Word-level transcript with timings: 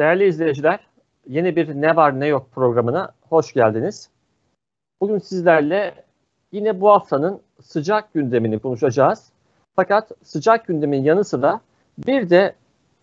Değerli 0.00 0.26
izleyiciler, 0.26 0.80
yeni 1.26 1.56
bir 1.56 1.74
Ne 1.74 1.96
Var 1.96 2.20
Ne 2.20 2.26
Yok 2.26 2.46
programına 2.54 3.12
hoş 3.28 3.52
geldiniz. 3.52 4.10
Bugün 5.00 5.18
sizlerle 5.18 5.94
yine 6.52 6.80
bu 6.80 6.90
haftanın 6.90 7.40
sıcak 7.62 8.14
gündemini 8.14 8.58
konuşacağız. 8.58 9.32
Fakat 9.76 10.12
sıcak 10.22 10.66
gündemin 10.66 11.02
yanı 11.02 11.24
sıra 11.24 11.60
bir 12.06 12.30
de 12.30 12.54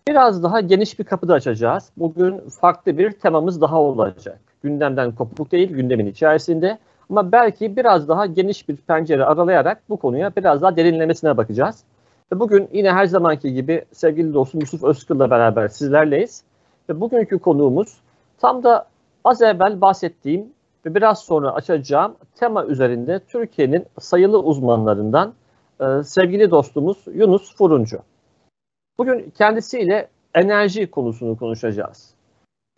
biraz 0.08 0.42
daha 0.42 0.60
geniş 0.60 0.98
bir 0.98 1.04
kapıda 1.04 1.34
açacağız. 1.34 1.90
Bugün 1.96 2.38
farklı 2.60 2.98
bir 2.98 3.10
temamız 3.12 3.60
daha 3.60 3.80
olacak. 3.80 4.40
Gündemden 4.62 5.12
kopuk 5.12 5.52
değil, 5.52 5.68
gündemin 5.68 6.06
içerisinde. 6.06 6.78
Ama 7.10 7.32
belki 7.32 7.76
biraz 7.76 8.08
daha 8.08 8.26
geniş 8.26 8.68
bir 8.68 8.76
pencere 8.76 9.24
aralayarak 9.24 9.82
bu 9.88 9.96
konuya 9.96 10.32
biraz 10.36 10.62
daha 10.62 10.76
derinlemesine 10.76 11.36
bakacağız. 11.36 11.84
Bugün 12.34 12.68
yine 12.72 12.92
her 12.92 13.06
zamanki 13.06 13.54
gibi 13.54 13.84
sevgili 13.92 14.34
dostum 14.34 14.60
Yusuf 14.60 14.84
Özkır'la 14.84 15.30
beraber 15.30 15.68
sizlerleyiz. 15.68 16.44
Ve 16.88 17.00
bugünkü 17.00 17.38
konuğumuz 17.38 17.96
tam 18.38 18.62
da 18.62 18.86
az 19.24 19.42
evvel 19.42 19.80
bahsettiğim 19.80 20.52
ve 20.86 20.94
biraz 20.94 21.18
sonra 21.18 21.50
açacağım 21.50 22.16
tema 22.34 22.64
üzerinde 22.66 23.20
Türkiye'nin 23.28 23.86
sayılı 24.00 24.42
uzmanlarından 24.42 25.34
e, 25.80 26.02
sevgili 26.02 26.50
dostumuz 26.50 26.98
Yunus 27.14 27.56
Furuncu. 27.56 27.98
Bugün 28.98 29.32
kendisiyle 29.38 30.08
enerji 30.34 30.90
konusunu 30.90 31.36
konuşacağız. 31.36 32.14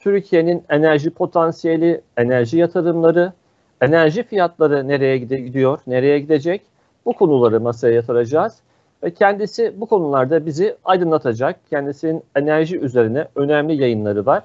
Türkiye'nin 0.01 0.65
enerji 0.69 1.11
potansiyeli, 1.11 2.01
enerji 2.17 2.59
yatırımları, 2.59 3.33
enerji 3.81 4.23
fiyatları 4.23 4.89
nereye 4.89 5.19
gidiyor, 5.19 5.79
nereye 5.87 6.19
gidecek 6.19 6.63
bu 7.07 7.13
konuları 7.13 7.61
masaya 7.61 7.95
yatıracağız. 7.95 8.63
Ve 9.03 9.15
kendisi 9.15 9.81
bu 9.81 9.87
konularda 9.87 10.47
bizi 10.47 10.77
aydınlatacak. 10.85 11.61
Kendisinin 11.71 12.23
enerji 12.37 12.79
üzerine 12.79 13.29
önemli 13.35 13.83
yayınları 13.83 14.27
var. 14.27 14.45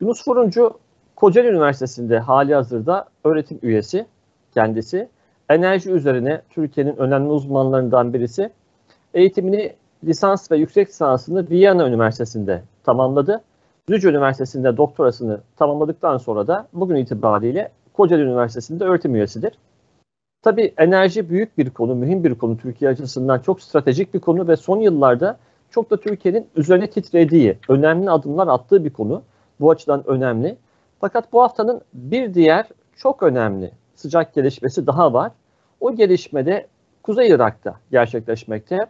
Yunus 0.00 0.24
Furuncu 0.24 0.78
Kocaeli 1.16 1.48
Üniversitesi'nde 1.48 2.18
hali 2.18 2.54
hazırda 2.54 3.06
öğretim 3.24 3.58
üyesi 3.62 4.06
kendisi. 4.54 5.08
Enerji 5.48 5.90
üzerine 5.90 6.42
Türkiye'nin 6.50 6.96
önemli 6.96 7.28
uzmanlarından 7.28 8.14
birisi. 8.14 8.50
Eğitimini 9.14 9.72
lisans 10.04 10.50
ve 10.50 10.56
yüksek 10.56 10.88
lisansını 10.88 11.50
Viyana 11.50 11.88
Üniversitesi'nde 11.88 12.62
tamamladı. 12.84 13.42
Züce 13.88 14.08
Üniversitesi'nde 14.08 14.76
doktorasını 14.76 15.40
tamamladıktan 15.56 16.16
sonra 16.16 16.46
da 16.46 16.68
bugün 16.72 16.96
itibariyle 16.96 17.70
Kocaeli 17.92 18.22
Üniversitesi'nde 18.22 18.84
öğretim 18.84 19.14
üyesidir. 19.14 19.52
Tabii 20.46 20.74
enerji 20.78 21.30
büyük 21.30 21.58
bir 21.58 21.70
konu, 21.70 21.94
mühim 21.94 22.24
bir 22.24 22.34
konu 22.34 22.56
Türkiye 22.56 22.90
açısından 22.90 23.38
çok 23.38 23.62
stratejik 23.62 24.14
bir 24.14 24.20
konu 24.20 24.48
ve 24.48 24.56
son 24.56 24.80
yıllarda 24.80 25.38
çok 25.70 25.90
da 25.90 25.96
Türkiye'nin 25.96 26.46
üzerine 26.56 26.90
titrediği, 26.90 27.58
önemli 27.68 28.10
adımlar 28.10 28.48
attığı 28.48 28.84
bir 28.84 28.90
konu. 28.90 29.22
Bu 29.60 29.70
açıdan 29.70 30.02
önemli. 30.06 30.56
Fakat 31.00 31.32
bu 31.32 31.42
haftanın 31.42 31.80
bir 31.94 32.34
diğer 32.34 32.66
çok 32.96 33.22
önemli 33.22 33.70
sıcak 33.94 34.34
gelişmesi 34.34 34.86
daha 34.86 35.12
var. 35.12 35.32
O 35.80 35.94
gelişmede 35.94 36.66
Kuzey 37.02 37.28
Irak'ta 37.28 37.74
gerçekleşmekte. 37.90 38.86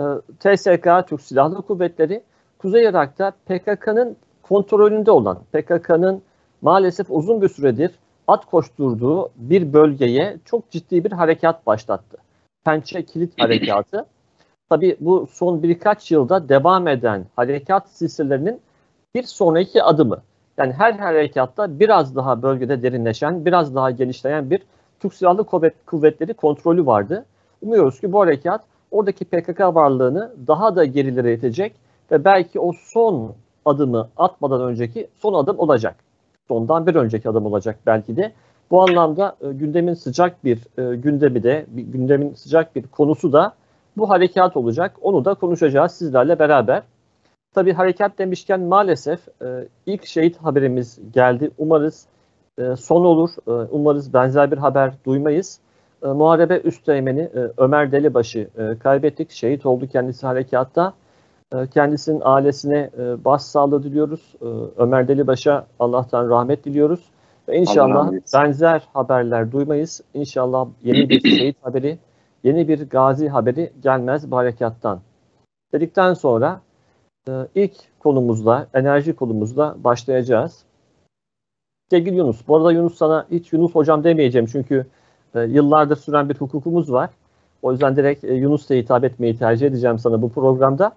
Ee, 0.00 0.04
TSK, 0.40 1.08
Türk 1.08 1.20
Silahlı 1.20 1.62
Kuvvetleri, 1.62 2.22
Kuzey 2.58 2.84
Irak'ta 2.84 3.30
PKK'nın 3.30 4.16
kontrolünde 4.42 5.10
olan, 5.10 5.38
PKK'nın 5.52 6.22
maalesef 6.62 7.06
uzun 7.10 7.42
bir 7.42 7.48
süredir 7.48 7.90
at 8.28 8.46
koşturduğu 8.46 9.30
bir 9.36 9.72
bölgeye 9.72 10.36
çok 10.44 10.70
ciddi 10.70 11.04
bir 11.04 11.12
harekat 11.12 11.66
başlattı. 11.66 12.18
Pençe 12.64 13.04
Kilit 13.04 13.42
Harekatı. 13.42 14.06
Tabi 14.68 14.96
bu 15.00 15.28
son 15.32 15.62
birkaç 15.62 16.10
yılda 16.10 16.48
devam 16.48 16.88
eden 16.88 17.26
harekat 17.36 17.88
silsilelerinin 17.88 18.60
bir 19.14 19.22
sonraki 19.22 19.82
adımı. 19.82 20.22
Yani 20.58 20.72
her 20.72 20.92
harekatta 20.92 21.80
biraz 21.80 22.16
daha 22.16 22.42
bölgede 22.42 22.82
derinleşen, 22.82 23.44
biraz 23.44 23.74
daha 23.74 23.90
genişleyen 23.90 24.50
bir 24.50 24.62
Türk 25.00 25.14
Silahlı 25.14 25.44
Kuvvetleri 25.86 26.34
kontrolü 26.34 26.86
vardı. 26.86 27.24
Umuyoruz 27.62 28.00
ki 28.00 28.12
bu 28.12 28.20
harekat 28.20 28.64
oradaki 28.90 29.24
PKK 29.24 29.60
varlığını 29.60 30.32
daha 30.46 30.76
da 30.76 30.84
gerilere 30.84 31.34
itecek 31.34 31.72
ve 32.10 32.24
belki 32.24 32.60
o 32.60 32.72
son 32.72 33.34
adımı 33.64 34.08
atmadan 34.16 34.60
önceki 34.62 35.08
son 35.22 35.34
adım 35.34 35.58
olacak 35.58 35.96
ondan 36.52 36.86
bir 36.86 36.94
önceki 36.94 37.28
adım 37.28 37.46
olacak 37.46 37.78
belki 37.86 38.16
de. 38.16 38.32
Bu 38.70 38.82
anlamda 38.82 39.36
e, 39.40 39.52
gündemin 39.52 39.94
sıcak 39.94 40.44
bir 40.44 40.58
e, 40.78 40.96
gündemi 40.96 41.42
de, 41.42 41.66
bir 41.68 41.82
gündemin 41.82 42.34
sıcak 42.34 42.76
bir 42.76 42.86
konusu 42.86 43.32
da 43.32 43.54
bu 43.96 44.10
harekat 44.10 44.56
olacak. 44.56 44.96
Onu 45.02 45.24
da 45.24 45.34
konuşacağız 45.34 45.92
sizlerle 45.92 46.38
beraber. 46.38 46.82
Tabii 47.54 47.72
harekat 47.72 48.18
demişken 48.18 48.60
maalesef 48.60 49.28
e, 49.42 49.68
ilk 49.86 50.06
şehit 50.06 50.36
haberimiz 50.36 50.98
geldi. 51.12 51.50
Umarız 51.58 52.06
e, 52.58 52.76
son 52.76 53.04
olur. 53.04 53.30
E, 53.46 53.50
umarız 53.50 54.14
benzer 54.14 54.50
bir 54.50 54.58
haber 54.58 54.92
duymayız. 55.06 55.60
E, 56.02 56.06
Muharebe 56.06 56.60
Üsteğmeni 56.60 57.20
e, 57.20 57.50
Ömer 57.56 57.92
Delibaşı 57.92 58.48
e, 58.58 58.78
kaybettik. 58.78 59.30
Şehit 59.30 59.66
oldu 59.66 59.86
kendisi 59.86 60.26
harekatta. 60.26 60.94
Ee, 61.52 61.66
kendisinin 61.66 62.20
ailesine 62.24 62.90
e, 62.98 63.24
başsağlığı 63.24 63.82
diliyoruz. 63.82 64.34
Ee, 64.42 64.46
Ömer 64.76 65.08
Delibaş'a 65.08 65.66
Allah'tan 65.78 66.30
rahmet 66.30 66.64
diliyoruz. 66.64 67.10
Ve 67.48 67.56
inşallah 67.56 68.12
benzer 68.34 68.88
haberler 68.94 69.52
duymayız. 69.52 70.00
İnşallah 70.14 70.66
yeni 70.82 71.08
bir 71.08 71.20
şehit 71.38 71.56
haberi, 71.62 71.98
yeni 72.44 72.68
bir 72.68 72.88
gazi 72.88 73.28
haberi 73.28 73.72
gelmez 73.82 74.30
bu 74.30 74.36
harekattan. 74.36 75.00
Dedikten 75.72 76.14
sonra 76.14 76.60
e, 77.28 77.32
ilk 77.54 77.72
konumuzla, 77.98 78.66
enerji 78.74 79.16
konumuzla 79.16 79.76
başlayacağız. 79.84 80.64
Sevgili 81.90 82.16
Yunus, 82.16 82.48
bu 82.48 82.56
arada 82.56 82.72
Yunus 82.72 82.94
sana 82.94 83.26
hiç 83.30 83.52
Yunus 83.52 83.74
hocam 83.74 84.04
demeyeceğim 84.04 84.46
çünkü 84.46 84.86
e, 85.34 85.40
yıllardır 85.40 85.96
süren 85.96 86.28
bir 86.28 86.34
hukukumuz 86.34 86.92
var. 86.92 87.10
O 87.62 87.72
yüzden 87.72 87.96
direkt 87.96 88.24
Yunus'la 88.24 88.74
hitap 88.74 89.04
etmeyi 89.04 89.36
tercih 89.38 89.66
edeceğim 89.66 89.98
sana 89.98 90.22
bu 90.22 90.32
programda. 90.32 90.92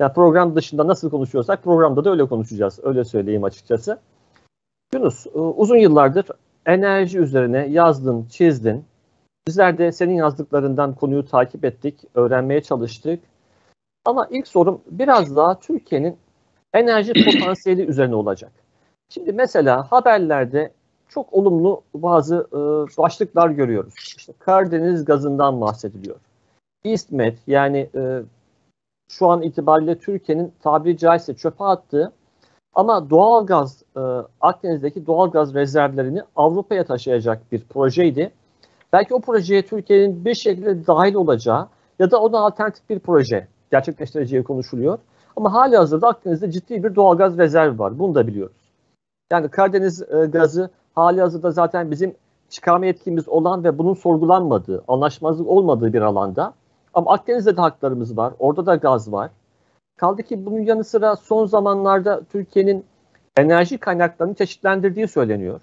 Yani 0.00 0.12
program 0.12 0.56
dışında 0.56 0.86
nasıl 0.86 1.10
konuşuyorsak 1.10 1.62
programda 1.62 2.04
da 2.04 2.10
öyle 2.10 2.24
konuşacağız. 2.24 2.78
Öyle 2.82 3.04
söyleyeyim 3.04 3.44
açıkçası. 3.44 3.98
Yunus, 4.94 5.26
e, 5.26 5.38
uzun 5.38 5.76
yıllardır 5.76 6.26
enerji 6.66 7.18
üzerine 7.18 7.66
yazdın, 7.66 8.26
çizdin. 8.30 8.84
Bizler 9.48 9.78
de 9.78 9.92
senin 9.92 10.14
yazdıklarından 10.14 10.94
konuyu 10.94 11.26
takip 11.26 11.64
ettik, 11.64 12.04
öğrenmeye 12.14 12.62
çalıştık. 12.62 13.20
Ama 14.04 14.28
ilk 14.30 14.48
sorum 14.48 14.80
biraz 14.90 15.36
daha 15.36 15.60
Türkiye'nin 15.60 16.16
enerji 16.74 17.12
potansiyeli 17.24 17.82
üzerine 17.82 18.14
olacak. 18.14 18.52
Şimdi 19.08 19.32
mesela 19.32 19.92
haberlerde 19.92 20.72
çok 21.08 21.32
olumlu 21.32 21.82
bazı 21.94 22.46
e, 22.52 22.58
başlıklar 22.98 23.50
görüyoruz. 23.50 23.94
İşte 24.16 24.32
Karadeniz 24.38 25.04
gazından 25.04 25.60
bahsediliyor. 25.60 26.16
İSMET 26.84 27.38
yani 27.46 27.90
e, 27.94 28.22
şu 29.10 29.28
an 29.28 29.42
itibariyle 29.42 29.98
Türkiye'nin 29.98 30.52
tabiri 30.62 30.98
caizse 30.98 31.34
çöpe 31.34 31.64
attığı 31.64 32.12
ama 32.74 33.10
doğalgaz 33.10 33.82
e, 33.96 34.00
Akdeniz'deki 34.40 35.06
doğalgaz 35.06 35.54
rezervlerini 35.54 36.22
Avrupa'ya 36.36 36.84
taşıyacak 36.84 37.52
bir 37.52 37.64
projeydi. 37.64 38.32
Belki 38.92 39.14
o 39.14 39.20
projeye 39.20 39.66
Türkiye'nin 39.66 40.24
bir 40.24 40.34
şekilde 40.34 40.86
dahil 40.86 41.14
olacağı 41.14 41.68
ya 41.98 42.10
da 42.10 42.20
ona 42.20 42.38
alternatif 42.38 42.90
bir 42.90 42.98
proje 42.98 43.48
gerçekleştireceği 43.70 44.44
konuşuluyor. 44.44 44.98
Ama 45.36 45.52
hali 45.52 45.76
hazırda 45.76 46.08
Akdeniz'de 46.08 46.50
ciddi 46.50 46.84
bir 46.84 46.94
doğalgaz 46.94 47.38
rezervi 47.38 47.78
var. 47.78 47.98
Bunu 47.98 48.14
da 48.14 48.26
biliyoruz. 48.26 48.72
Yani 49.32 49.48
Karadeniz 49.48 50.02
e, 50.02 50.26
gazı 50.26 50.70
hali 50.94 51.20
hazırda 51.20 51.50
zaten 51.50 51.90
bizim 51.90 52.14
çıkarma 52.50 52.86
yetkimiz 52.86 53.28
olan 53.28 53.64
ve 53.64 53.78
bunun 53.78 53.94
sorgulanmadığı, 53.94 54.84
anlaşmazlık 54.88 55.48
olmadığı 55.48 55.92
bir 55.92 56.02
alanda. 56.02 56.54
Ama 56.94 57.12
Akdeniz'de 57.12 57.56
de 57.56 57.60
haklarımız 57.60 58.16
var. 58.16 58.32
Orada 58.38 58.66
da 58.66 58.74
gaz 58.76 59.12
var. 59.12 59.30
Kaldı 59.96 60.22
ki 60.22 60.46
bunun 60.46 60.60
yanı 60.60 60.84
sıra 60.84 61.16
son 61.16 61.46
zamanlarda 61.46 62.22
Türkiye'nin 62.24 62.84
enerji 63.36 63.78
kaynaklarını 63.78 64.34
çeşitlendirdiği 64.34 65.08
söyleniyor. 65.08 65.60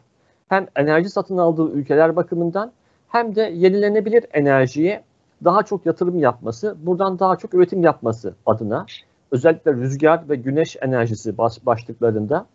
Hem 0.50 0.68
enerji 0.76 1.10
satın 1.10 1.38
aldığı 1.38 1.72
ülkeler 1.72 2.16
bakımından 2.16 2.72
hem 3.08 3.36
de 3.36 3.42
yenilenebilir 3.42 4.26
enerjiye 4.34 5.04
daha 5.44 5.64
çok 5.64 5.86
yatırım 5.86 6.20
yapması, 6.20 6.76
buradan 6.80 7.20
daha 7.20 7.36
çok 7.36 7.54
üretim 7.54 7.84
yapması 7.84 8.34
adına 8.46 8.86
özellikle 9.32 9.74
rüzgar 9.74 10.30
ve 10.30 10.36
güneş 10.36 10.78
enerjisi 10.82 11.38
baş, 11.38 11.66
başlıklarında. 11.66 12.46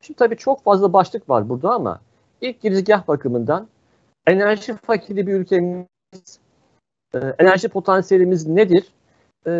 Şimdi 0.00 0.18
tabii 0.18 0.36
çok 0.36 0.64
fazla 0.64 0.92
başlık 0.92 1.30
var 1.30 1.48
burada 1.48 1.70
ama 1.70 2.00
ilk 2.40 2.60
girizgah 2.60 3.08
bakımından 3.08 3.68
enerji 4.26 4.74
fakiri 4.74 5.26
bir 5.26 5.34
ülkemiz 5.34 5.86
e, 7.14 7.18
enerji 7.38 7.68
potansiyelimiz 7.68 8.46
nedir? 8.46 8.84
E, 9.46 9.50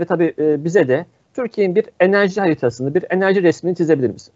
ve 0.00 0.04
tabii 0.04 0.34
e, 0.38 0.64
bize 0.64 0.88
de 0.88 1.06
Türkiye'nin 1.34 1.74
bir 1.74 1.84
enerji 2.00 2.40
haritasını, 2.40 2.94
bir 2.94 3.04
enerji 3.10 3.42
resmini 3.42 3.76
çizebilir 3.76 4.10
misin? 4.10 4.32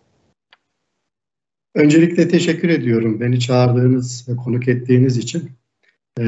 Öncelikle 1.75 2.29
teşekkür 2.29 2.69
ediyorum 2.69 3.21
beni 3.21 3.41
çağırdığınız 3.41 4.29
ve 4.29 4.37
konuk 4.37 4.69
ettiğiniz 4.69 5.17
için. 5.17 5.51
Ee, 6.21 6.23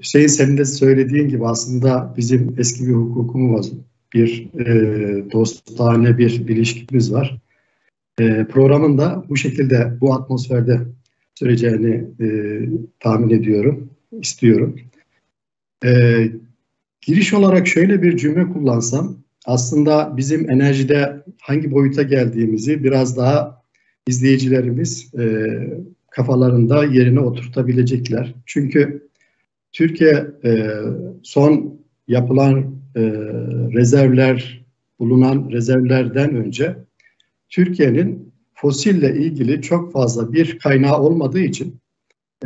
Hüseyin 0.00 0.26
senin 0.26 0.58
de 0.58 0.64
söylediğin 0.64 1.28
gibi 1.28 1.46
aslında 1.46 2.14
bizim 2.16 2.54
eski 2.58 2.86
bir 2.86 2.92
hukukumuz, 2.92 3.72
bir 4.14 4.48
e, 4.58 5.32
dostane 5.32 6.18
bir 6.18 6.30
ilişkimiz 6.30 7.12
var. 7.12 7.38
E, 8.20 8.44
programın 8.44 8.98
da 8.98 9.24
bu 9.28 9.36
şekilde, 9.36 9.92
bu 10.00 10.14
atmosferde 10.14 10.80
süreceğini 11.34 12.04
e, 12.20 12.28
tahmin 13.00 13.30
ediyorum, 13.30 13.90
istiyorum. 14.20 14.76
E, 15.84 16.24
giriş 17.00 17.34
olarak 17.34 17.66
şöyle 17.66 18.02
bir 18.02 18.16
cümle 18.16 18.48
kullansam, 18.52 19.18
aslında 19.46 20.16
bizim 20.16 20.50
enerjide 20.50 21.24
hangi 21.40 21.70
boyuta 21.70 22.02
geldiğimizi 22.02 22.84
biraz 22.84 23.16
daha 23.16 23.62
izleyicilerimiz 24.06 25.14
e, 25.18 25.46
kafalarında 26.10 26.84
yerine 26.84 27.20
oturtabilecekler. 27.20 28.34
Çünkü 28.46 29.08
Türkiye 29.72 30.26
e, 30.44 30.72
son 31.22 31.80
yapılan 32.08 32.58
e, 32.96 33.02
rezervler, 33.74 34.64
bulunan 34.98 35.50
rezervlerden 35.50 36.34
önce 36.34 36.76
Türkiye'nin 37.48 38.32
fosille 38.54 39.16
ilgili 39.16 39.62
çok 39.62 39.92
fazla 39.92 40.32
bir 40.32 40.58
kaynağı 40.58 40.98
olmadığı 41.00 41.40
için 41.40 41.76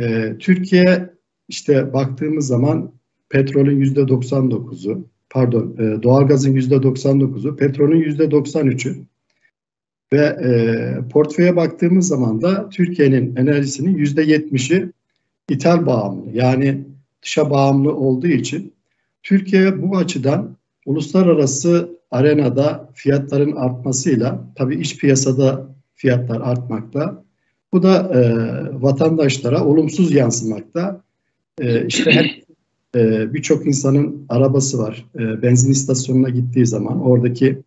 e, 0.01 0.35
Türkiye 0.39 1.09
işte 1.47 1.93
baktığımız 1.93 2.47
zaman 2.47 2.91
petrolün 3.33 3.79
yüzde 3.79 3.99
99'u, 3.99 5.07
pardon 5.29 5.75
e, 5.79 6.03
doğalgazın 6.03 6.51
yüzde 6.51 6.75
99'u, 6.75 7.55
petrolün 7.55 7.99
yüzde 7.99 8.23
93'ü 8.23 8.95
ve 10.13 10.25
e, 10.25 11.09
portföye 11.09 11.55
baktığımız 11.55 12.07
zaman 12.07 12.41
da 12.41 12.69
Türkiye'nin 12.69 13.35
enerjisinin 13.35 13.97
yüzde 13.97 14.23
70'i 14.23 14.91
ithal 15.49 15.85
bağımlı. 15.85 16.31
Yani 16.33 16.83
dışa 17.21 17.49
bağımlı 17.49 17.95
olduğu 17.95 18.27
için 18.27 18.73
Türkiye 19.23 19.81
bu 19.81 19.97
açıdan 19.97 20.57
uluslararası 20.85 21.99
arenada 22.11 22.89
fiyatların 22.93 23.51
artmasıyla 23.55 24.43
tabii 24.55 24.75
iç 24.75 24.97
piyasada 24.97 25.67
fiyatlar 25.95 26.41
artmakta. 26.41 27.23
Bu 27.71 27.83
da 27.83 28.11
e, 28.13 28.21
vatandaşlara 28.81 29.65
olumsuz 29.65 30.11
yansımakta. 30.11 31.01
E, 31.61 31.85
işte 31.87 32.11
hep 32.11 32.42
e, 32.95 33.33
birçok 33.33 33.67
insanın 33.67 34.25
arabası 34.29 34.77
var. 34.77 35.05
E, 35.15 35.41
benzin 35.41 35.71
istasyonuna 35.71 36.29
gittiği 36.29 36.65
zaman 36.65 37.01
oradaki 37.01 37.61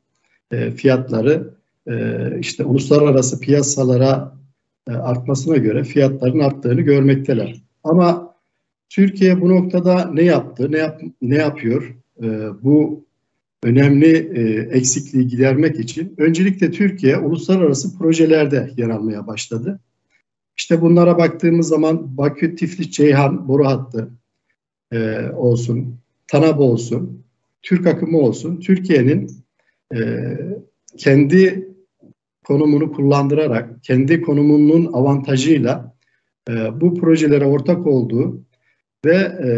e, 0.51 0.71
fiyatları 0.71 1.51
e, 1.89 2.17
işte 2.41 2.65
uluslararası 2.65 3.41
piyasalara 3.41 4.33
e, 4.89 4.93
artmasına 4.93 5.57
göre 5.57 5.85
fiyatların 5.85 6.39
arttığını 6.39 6.81
görmekteler. 6.81 7.63
Ama 7.85 8.35
Türkiye 8.89 9.41
bu 9.41 9.49
noktada 9.49 10.11
ne 10.13 10.23
yaptı, 10.23 10.73
ne, 10.73 10.79
yap, 10.79 11.01
ne 11.23 11.37
yapıyor? 11.37 11.97
E, 12.23 12.27
bu 12.63 13.05
önemli 13.63 14.17
e, 14.35 14.43
eksikliği 14.79 15.29
gidermek 15.29 15.81
için 15.81 16.15
öncelikle 16.19 16.71
Türkiye 16.71 17.19
uluslararası 17.19 17.99
projelerde 17.99 18.71
yer 18.77 18.89
almaya 18.89 19.27
başladı. 19.27 19.81
İşte 20.57 20.81
bunlara 20.81 21.19
baktığımız 21.19 21.69
zaman 21.69 22.17
Bakü, 22.17 22.57
Tiflis, 22.57 22.91
Ceyhan 22.91 23.49
boru 23.49 23.67
hattı 23.67 24.11
e, 24.93 25.21
olsun, 25.37 25.97
TANAP 26.27 26.61
olsun, 26.61 27.23
Türk 27.63 27.87
akımı 27.87 28.19
olsun, 28.19 28.61
Türkiye'nin 28.61 29.31
e, 29.95 29.99
kendi 30.97 31.69
konumunu 32.45 32.93
kullandırarak, 32.93 33.85
kendi 33.85 34.23
konumunun 34.23 34.93
avantajıyla 34.93 35.95
e, 36.51 36.81
bu 36.81 36.95
projelere 36.95 37.45
ortak 37.45 37.87
olduğu 37.87 38.41
ve 39.05 39.17
e, 39.17 39.51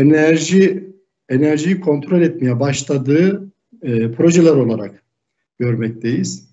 enerji 0.00 0.86
enerjiyi 1.28 1.80
kontrol 1.80 2.22
etmeye 2.22 2.60
başladığı 2.60 3.52
e, 3.82 4.12
projeler 4.12 4.54
olarak 4.54 5.02
görmekteyiz. 5.58 6.48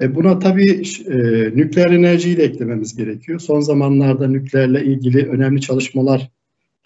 E, 0.00 0.14
buna 0.14 0.38
tabii 0.38 0.82
e, 1.08 1.16
nükleer 1.56 1.90
enerjiyi 1.90 2.36
de 2.36 2.44
eklememiz 2.44 2.96
gerekiyor. 2.96 3.38
Son 3.40 3.60
zamanlarda 3.60 4.28
nükleerle 4.28 4.84
ilgili 4.84 5.28
önemli 5.28 5.60
çalışmalar 5.60 6.30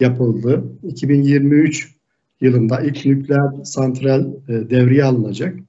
yapıldı. 0.01 0.63
2023 0.83 1.95
yılında 2.41 2.81
ilk 2.81 3.05
nükleer 3.05 3.63
santral 3.63 4.33
e, 4.49 4.69
devreye 4.69 5.03
alınacak. 5.03 5.59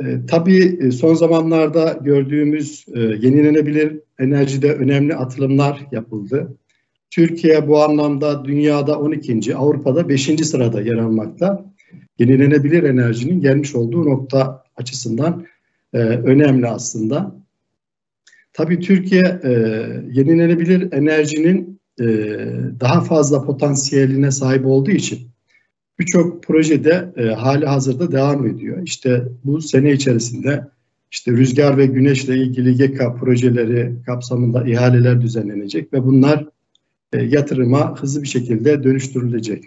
E, 0.00 0.26
tabii 0.26 0.78
e, 0.80 0.90
son 0.90 1.14
zamanlarda 1.14 1.98
gördüğümüz 2.04 2.84
e, 2.94 3.00
yenilenebilir 3.00 4.00
enerjide 4.18 4.72
önemli 4.72 5.14
atılımlar 5.14 5.86
yapıldı. 5.92 6.56
Türkiye 7.10 7.68
bu 7.68 7.82
anlamda 7.82 8.44
dünyada 8.44 8.98
12. 8.98 9.56
Avrupa'da 9.56 10.08
5. 10.08 10.24
sırada 10.46 10.80
yer 10.80 10.96
almakta. 10.96 11.64
Yenilenebilir 12.18 12.82
enerjinin 12.82 13.40
gelmiş 13.40 13.74
olduğu 13.74 14.06
nokta 14.06 14.62
açısından 14.76 15.46
önemli 15.92 16.66
aslında. 16.66 17.36
Tabii 18.52 18.80
Türkiye 18.80 19.40
yenilenebilir 20.12 20.92
enerjinin 20.92 21.77
e, 22.00 22.06
daha 22.80 23.00
fazla 23.00 23.44
potansiyeline 23.44 24.30
sahip 24.30 24.66
olduğu 24.66 24.90
için 24.90 25.18
birçok 25.98 26.42
projede 26.42 27.12
e, 27.16 27.22
hali 27.22 27.66
hazırda 27.66 28.12
devam 28.12 28.46
ediyor. 28.46 28.82
İşte 28.84 29.24
bu 29.44 29.60
sene 29.60 29.92
içerisinde 29.92 30.64
işte 31.10 31.32
rüzgar 31.32 31.76
ve 31.76 31.86
güneşle 31.86 32.36
ilgili 32.36 32.74
GEKA 32.74 33.14
projeleri 33.14 33.92
kapsamında 34.06 34.64
ihaleler 34.68 35.20
düzenlenecek 35.20 35.92
ve 35.92 36.04
bunlar 36.04 36.46
e, 37.12 37.22
yatırıma 37.22 38.00
hızlı 38.00 38.22
bir 38.22 38.28
şekilde 38.28 38.82
dönüştürülecek. 38.82 39.64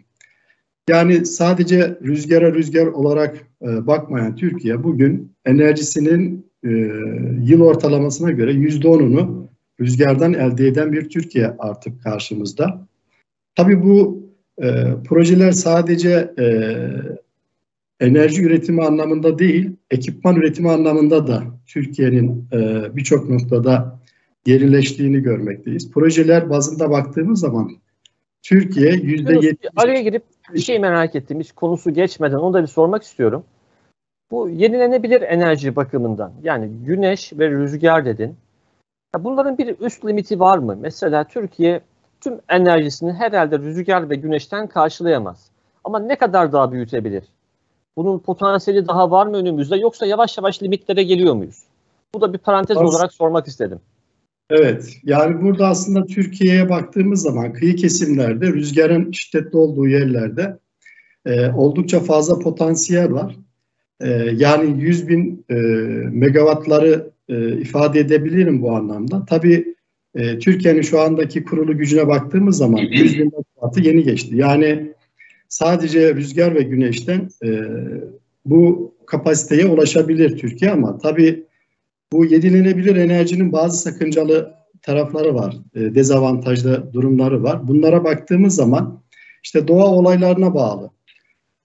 Yani 0.90 1.26
sadece 1.26 1.98
rüzgara 2.04 2.54
rüzgar 2.54 2.88
olarak 2.88 3.38
e, 3.62 3.88
bakmayan 3.88 4.36
Türkiye 4.36 4.84
bugün 4.84 5.32
enerjisinin 5.46 6.46
e, 6.64 6.70
yıl 7.44 7.62
ortalamasına 7.62 8.32
göre 8.32 8.54
yüzde 8.54 8.88
onunu 8.88 9.41
rüzgardan 9.82 10.34
elde 10.34 10.68
eden 10.68 10.92
bir 10.92 11.10
Türkiye 11.10 11.56
artık 11.60 12.04
karşımızda. 12.04 12.88
Tabii 13.56 13.84
bu 13.84 14.24
e, 14.58 14.68
projeler 15.08 15.52
sadece 15.52 16.34
e, 16.40 16.46
enerji 18.00 18.44
üretimi 18.44 18.84
anlamında 18.84 19.40
değil, 19.40 19.72
ekipman 19.92 20.36
üretimi 20.36 20.72
anlamında 20.72 21.28
da 21.28 21.44
Türkiye'nin 21.68 22.48
e, 22.54 22.82
birçok 22.96 23.30
noktada 23.30 24.00
gerileştiğini 24.46 25.20
görmekteyiz. 25.20 25.92
Projeler 25.92 26.50
bazında 26.50 26.90
baktığımız 26.90 27.40
zaman 27.40 27.72
Türkiye 28.44 28.92
yüzde 28.92 29.34
yetmiş... 29.34 29.72
Araya 29.76 30.02
girip 30.02 30.24
bir 30.54 30.60
şey 30.60 30.80
merak 30.80 31.16
ettim. 31.16 31.40
Hiç 31.40 31.52
konusu 31.52 31.94
geçmeden 31.94 32.38
onu 32.38 32.54
da 32.54 32.62
bir 32.62 32.68
sormak 32.68 33.04
istiyorum. 33.04 33.44
Bu 34.32 34.50
yenilenebilir 34.50 35.22
enerji 35.22 35.76
bakımından 35.76 36.34
yani 36.44 36.70
güneş 36.86 37.34
ve 37.34 37.50
rüzgar 37.50 38.06
dedin. 38.06 38.36
Bunların 39.20 39.58
bir 39.58 39.76
üst 39.80 40.06
limiti 40.06 40.40
var 40.40 40.58
mı? 40.58 40.78
Mesela 40.82 41.24
Türkiye 41.24 41.82
tüm 42.22 42.40
enerjisini 42.50 43.14
herhalde 43.14 43.60
rüzgar 43.60 44.10
ve 44.10 44.16
güneşten 44.16 44.68
karşılayamaz. 44.68 45.50
Ama 45.84 46.00
ne 46.00 46.16
kadar 46.16 46.52
daha 46.52 46.72
büyütebilir? 46.72 47.24
Bunun 47.98 48.20
potansiyeli 48.20 48.88
daha 48.88 49.12
var 49.12 49.28
mı 49.28 49.38
önümüzde 49.38 49.76
yoksa 49.76 50.06
yavaş 50.06 50.38
yavaş 50.38 50.64
limitlere 50.64 51.04
geliyor 51.04 51.34
muyuz? 51.34 51.64
Bu 52.14 52.22
da 52.22 52.34
bir 52.34 52.38
parantez 52.38 52.78
As- 52.78 52.84
olarak 52.84 53.14
sormak 53.14 53.48
istedim. 53.48 53.80
Evet, 54.50 54.98
yani 55.04 55.42
burada 55.42 55.68
aslında 55.68 56.06
Türkiye'ye 56.06 56.70
baktığımız 56.70 57.22
zaman 57.22 57.54
kıyı 57.54 57.76
kesimlerde, 57.76 58.48
rüzgarın 58.48 59.12
şiddetli 59.12 59.58
olduğu 59.58 59.88
yerlerde 59.88 60.58
e, 61.26 61.52
oldukça 61.52 62.00
fazla 62.00 62.40
potansiyel 62.40 63.12
var. 63.14 63.36
E, 64.00 64.10
yani 64.36 64.82
100 64.84 65.08
bin 65.08 65.46
e, 65.50 65.54
megawattları 66.10 67.11
e, 67.32 67.62
ifade 67.62 68.00
edebilirim 68.00 68.62
bu 68.62 68.72
anlamda. 68.72 69.26
Tabii 69.26 69.76
e, 70.16 70.40
Türkiye'nin 70.40 70.82
şu 70.82 71.00
andaki 71.00 71.44
kurulu 71.44 71.78
gücüne 71.78 72.08
baktığımız 72.08 72.58
zaman 72.58 72.78
100 72.78 73.20
bin 73.20 73.26
megawattı 73.26 73.82
yeni 73.82 74.04
geçti. 74.04 74.36
Yani 74.36 74.94
sadece 75.50 76.16
rüzgar 76.16 76.56
ve 76.56 76.62
güneşten 76.62 77.30
e, 77.46 77.62
bu 78.46 78.94
kapasiteye 79.06 79.66
ulaşabilir 79.66 80.38
Türkiye 80.38 80.72
ama 80.72 80.98
tabii 80.98 81.44
bu 82.12 82.26
yenilenebilir 82.26 82.96
enerjinin 82.96 83.52
bazı 83.52 83.78
sakıncalı 83.78 84.54
tarafları 84.82 85.36
var, 85.36 85.58
e, 85.76 85.96
dezavantajlı 85.96 86.94
durumları 86.94 87.44
var. 87.44 87.68
Bunlara 87.68 88.04
baktığımız 88.04 88.56
zaman 88.56 89.02
işte 89.44 89.68
doğa 89.68 89.86
olaylarına 89.86 90.54
bağlı. 90.54 90.90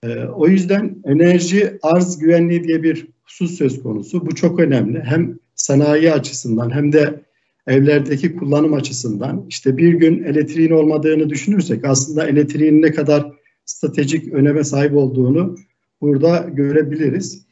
E, 0.02 0.18
o 0.24 0.48
yüzden 0.48 0.96
enerji 1.04 1.78
arz 1.82 2.18
güvenliği 2.18 2.64
diye 2.64 2.82
bir 2.82 3.06
husus 3.24 3.58
söz 3.58 3.82
konusu. 3.82 4.26
Bu 4.26 4.34
çok 4.34 4.60
önemli. 4.60 5.00
Hem 5.00 5.38
sanayi 5.56 6.12
açısından 6.12 6.74
hem 6.74 6.92
de 6.92 7.20
evlerdeki 7.66 8.36
kullanım 8.36 8.74
açısından. 8.74 9.46
İşte 9.48 9.76
bir 9.76 9.94
gün 9.94 10.24
elektriğin 10.24 10.70
olmadığını 10.70 11.30
düşünürsek 11.30 11.84
aslında 11.84 12.26
elektriğin 12.26 12.82
ne 12.82 12.92
kadar 12.92 13.32
stratejik 13.64 14.32
öneme 14.32 14.64
sahip 14.64 14.94
olduğunu 14.96 15.56
burada 16.00 16.46
görebiliriz. 16.52 17.46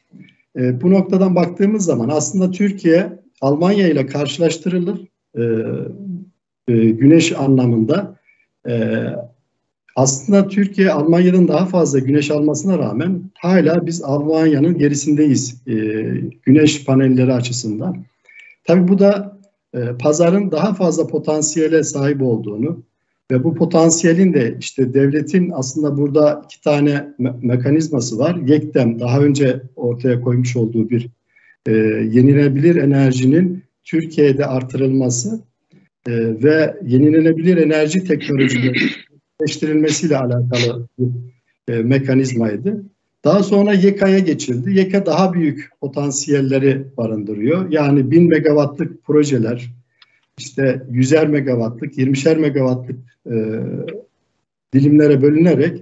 E, 0.57 0.81
bu 0.81 0.91
noktadan 0.91 1.35
baktığımız 1.35 1.85
zaman 1.85 2.09
aslında 2.09 2.51
Türkiye 2.51 3.19
Almanya 3.41 3.87
ile 3.87 4.05
karşılaştırılır 4.05 4.99
e, 5.37 5.43
e, 6.67 6.89
güneş 6.89 7.31
anlamında. 7.31 8.19
E, 8.67 9.03
aslında 9.95 10.47
Türkiye 10.47 10.91
Almanya'dan 10.91 11.47
daha 11.47 11.65
fazla 11.65 11.99
güneş 11.99 12.31
almasına 12.31 12.79
rağmen 12.79 13.21
hala 13.33 13.85
biz 13.85 14.03
Almanya'nın 14.03 14.77
gerisindeyiz 14.77 15.61
e, 15.67 15.73
güneş 16.43 16.85
panelleri 16.85 17.33
açısından. 17.33 18.05
Tabii 18.63 18.87
bu 18.87 18.99
da 18.99 19.39
e, 19.73 19.79
pazarın 19.99 20.51
daha 20.51 20.73
fazla 20.73 21.07
potansiyele 21.07 21.83
sahip 21.83 22.21
olduğunu 22.21 22.83
ve 23.31 23.43
bu 23.43 23.55
potansiyelin 23.55 24.33
de 24.33 24.57
işte 24.59 24.93
devletin 24.93 25.51
aslında 25.53 25.97
burada 25.97 26.41
iki 26.45 26.61
tane 26.61 26.91
me- 27.19 27.45
mekanizması 27.45 28.19
var. 28.19 28.35
Yektem 28.35 28.99
daha 28.99 29.19
önce 29.19 29.61
ortaya 29.75 30.21
koymuş 30.21 30.55
olduğu 30.55 30.89
bir 30.89 31.09
e, 31.67 31.71
yenilenebilir 32.11 32.75
enerjinin 32.75 33.63
Türkiye'de 33.83 34.45
artırılması 34.45 35.41
e, 36.07 36.11
ve 36.43 36.75
yenilenebilir 36.85 37.57
enerji 37.57 38.03
teknolojileri 38.03 38.79
geliştirilmesiyle 39.39 40.17
alakalı 40.17 40.87
bir 40.99 41.09
e, 41.73 41.83
mekanizmaydı. 41.83 42.83
Daha 43.23 43.43
sonra 43.43 43.73
YEKA'ya 43.73 44.19
geçildi. 44.19 44.73
YEKA 44.73 45.05
daha 45.05 45.33
büyük 45.33 45.69
potansiyelleri 45.81 46.85
barındırıyor. 46.97 47.71
Yani 47.71 48.11
1000 48.11 48.29
megawattlık 48.29 49.03
projeler, 49.03 49.71
işte 50.37 50.81
100'er 50.91 51.27
megawattlık, 51.27 51.97
20'şer 51.97 52.37
megawattlık 52.37 52.99
e, 53.31 53.35
dilimlere 54.73 55.21
bölünerek 55.21 55.81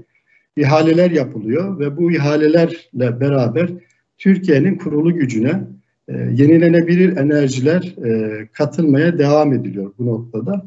ihaleler 0.57 1.11
yapılıyor 1.11 1.79
ve 1.79 1.97
bu 1.97 2.11
ihalelerle 2.11 3.19
beraber 3.19 3.69
Türkiye'nin 4.17 4.77
kurulu 4.77 5.15
gücüne 5.15 5.63
e, 6.07 6.13
yenilenebilir 6.13 7.17
enerjiler 7.17 7.95
e, 8.05 8.47
katılmaya 8.53 9.19
devam 9.19 9.53
ediliyor 9.53 9.93
bu 9.99 10.05
noktada. 10.05 10.65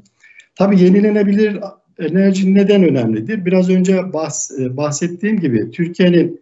Tabii 0.55 0.81
yenilenebilir 0.81 1.61
enerji 1.99 2.55
neden 2.55 2.83
önemlidir? 2.83 3.45
Biraz 3.45 3.71
önce 3.71 4.13
bahs 4.13 4.51
e, 4.61 4.77
bahsettiğim 4.77 5.41
gibi 5.41 5.71
Türkiye'nin 5.71 6.41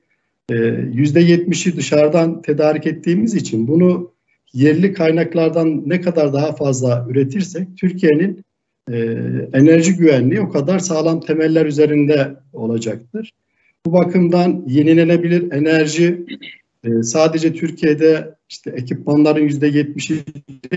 e, 0.50 0.54
yüzde 0.92 1.20
yetmişi 1.20 1.76
dışarıdan 1.76 2.42
tedarik 2.42 2.86
ettiğimiz 2.86 3.34
için 3.34 3.68
bunu 3.68 4.10
yerli 4.52 4.92
kaynaklardan 4.92 5.82
ne 5.86 6.00
kadar 6.00 6.32
daha 6.32 6.52
fazla 6.52 7.06
üretirsek 7.10 7.68
Türkiye'nin 7.76 8.44
e, 8.92 8.96
enerji 9.52 9.96
güvenliği 9.96 10.40
o 10.40 10.50
kadar 10.50 10.78
sağlam 10.78 11.20
temeller 11.20 11.66
üzerinde 11.66 12.36
olacaktır. 12.52 13.32
Bu 13.86 13.92
bakımdan 13.92 14.64
yenilenebilir 14.66 15.52
enerji 15.52 16.26
e, 16.84 17.02
sadece 17.02 17.52
Türkiye'de 17.52 18.34
işte 18.48 18.70
ekipmanların 18.70 19.42
yüzde 19.42 19.66
yetmişi 19.66 20.14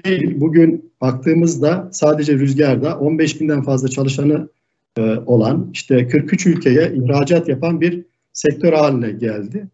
değil. 0.05 0.33
Bugün 0.35 0.91
baktığımızda 1.01 1.89
sadece 1.91 2.33
rüzgarda 2.33 2.97
15 2.99 3.41
binden 3.41 3.61
fazla 3.61 3.87
çalışanı 3.87 4.49
e, 4.97 5.01
olan 5.01 5.69
işte 5.73 6.07
43 6.07 6.47
ülkeye 6.47 6.93
ihracat 6.95 7.49
yapan 7.49 7.81
bir 7.81 8.05
sektör 8.33 8.73
haline 8.73 9.11
geldi. 9.11 9.67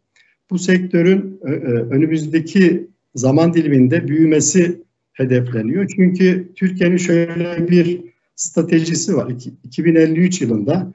Bu 0.49 0.59
sektörün 0.59 1.39
e, 1.47 1.51
e, 1.51 1.55
önümüzdeki 1.67 2.87
zaman 3.15 3.53
diliminde 3.53 4.07
büyümesi 4.07 4.81
hedefleniyor. 5.13 5.87
Çünkü 5.95 6.51
Türkiye'nin 6.55 6.97
şöyle 6.97 7.69
bir 7.69 8.01
stratejisi 8.35 9.15
var. 9.15 9.33
2053 9.63 10.41
yılında 10.41 10.93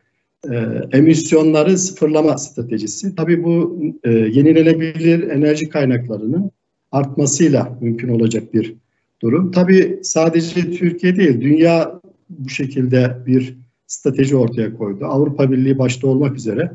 emisyonları 0.93 1.79
sıfırlama 1.79 2.39
stratejisi. 2.39 3.15
Tabii 3.15 3.45
bu 3.45 3.83
yenilenebilir 4.07 5.31
enerji 5.31 5.69
kaynaklarının 5.69 6.51
artmasıyla 6.93 7.79
mümkün 7.81 8.09
olacak 8.09 8.55
bir 8.55 8.75
durum. 9.23 9.51
Tabii 9.51 10.01
sadece 10.03 10.71
Türkiye 10.71 11.17
değil, 11.17 11.41
dünya 11.41 12.01
bu 12.31 12.49
şekilde 12.49 13.17
bir 13.27 13.57
strateji 13.89 14.37
ortaya 14.37 14.77
koydu. 14.77 15.05
Avrupa 15.07 15.51
Birliği 15.51 15.79
başta 15.79 16.07
olmak 16.07 16.37
üzere 16.37 16.71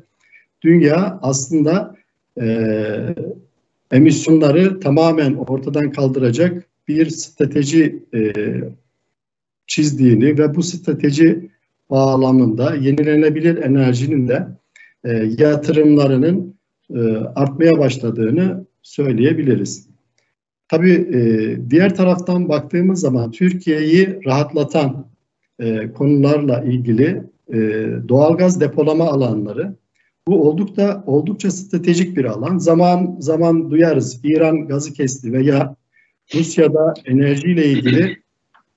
dünya 0.62 1.20
aslında 1.22 1.96
e, 2.42 2.46
emisyonları 3.92 4.80
tamamen 4.80 5.34
ortadan 5.34 5.92
kaldıracak 5.92 6.66
bir 6.88 7.10
strateji 7.10 8.04
e, 8.14 8.34
çizdiğini 9.68 10.38
ve 10.38 10.56
bu 10.56 10.64
strateji 10.64 11.50
bağlamında 11.90 12.76
yenilenebilir 12.76 13.58
enerjinin 13.58 14.28
de 14.28 14.48
e, 15.04 15.12
yatırımlarının 15.38 16.56
e, 16.96 17.00
artmaya 17.36 17.80
başladığını 17.80 18.66
söyleyebiliriz. 18.82 19.88
Tabii 20.68 20.94
e, 20.94 21.20
diğer 21.70 21.96
taraftan 21.96 22.50
baktığımız 22.50 23.00
zaman 23.00 23.32
Türkiye'yi 23.32 24.20
rahatlatan 24.26 25.13
e, 25.64 25.94
konularla 25.94 26.64
ilgili 26.64 27.24
e, 27.54 27.58
doğalgaz 28.08 28.62
depolama 28.62 29.06
alanları 29.06 29.76
bu 30.28 30.50
oldukça 30.50 31.04
oldukça 31.08 31.52
stratejik 31.52 32.18
bir 32.18 32.26
alan. 32.26 32.58
Zaman 32.58 33.16
zaman 33.20 33.72
duyarız 33.72 34.20
İran 34.24 34.68
gazı 34.68 34.94
kesti 34.94 35.34
veya 35.34 35.76
Rusya'da 36.36 36.94
enerjiyle 37.06 37.66
ilgili 37.66 38.18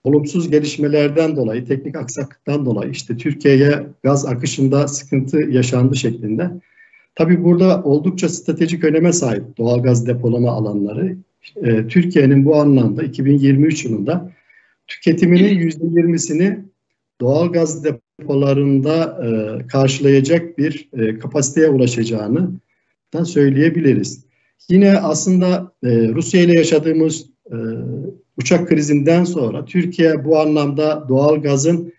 olumsuz 0.04 0.50
gelişmelerden 0.50 1.36
dolayı, 1.36 1.64
teknik 1.66 1.96
aksaklıktan 1.96 2.66
dolayı 2.66 2.90
işte 2.90 3.16
Türkiye'ye 3.16 3.86
gaz 4.02 4.26
akışında 4.26 4.88
sıkıntı 4.88 5.38
yaşandı 5.38 5.96
şeklinde. 5.96 6.50
Tabii 7.14 7.44
burada 7.44 7.82
oldukça 7.82 8.28
stratejik 8.28 8.84
öneme 8.84 9.12
sahip 9.12 9.58
doğalgaz 9.58 10.06
depolama 10.06 10.50
alanları. 10.50 11.16
E, 11.56 11.86
Türkiye'nin 11.86 12.44
bu 12.44 12.56
anlamda 12.56 13.02
2023 13.02 13.84
yılında 13.84 14.32
tüketiminin 14.86 15.70
%20'sini 15.70 16.58
doğalgaz 17.20 17.84
depolarında 17.84 19.20
e, 19.26 19.66
karşılayacak 19.66 20.58
bir 20.58 20.88
e, 20.92 21.18
kapasiteye 21.18 21.68
ulaşacağını 21.68 22.50
da 23.14 23.24
söyleyebiliriz. 23.24 24.24
Yine 24.68 24.98
aslında 24.98 25.72
e, 25.82 26.08
Rusya 26.08 26.40
ile 26.40 26.52
yaşadığımız 26.52 27.26
e, 27.50 27.56
uçak 28.36 28.68
krizinden 28.68 29.24
sonra 29.24 29.64
Türkiye 29.64 30.24
bu 30.24 30.38
anlamda 30.38 31.06
doğalgazın 31.08 31.92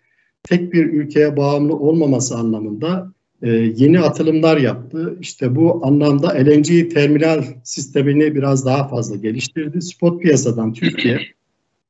tek 0.44 0.74
bir 0.74 0.86
ülkeye 0.86 1.38
bağımlı 1.38 1.76
olmaması 1.76 2.36
anlamında 2.36 3.14
e, 3.42 3.50
yeni 3.52 4.00
atılımlar 4.00 4.58
yaptı. 4.58 5.18
İşte 5.22 5.56
bu 5.56 5.86
anlamda 5.86 6.28
LNG 6.28 6.94
terminal 6.94 7.44
sistemini 7.64 8.36
biraz 8.36 8.66
daha 8.66 8.88
fazla 8.88 9.16
geliştirdi. 9.16 9.82
Spot 9.82 10.22
piyasadan 10.22 10.74
Türkiye 10.74 11.20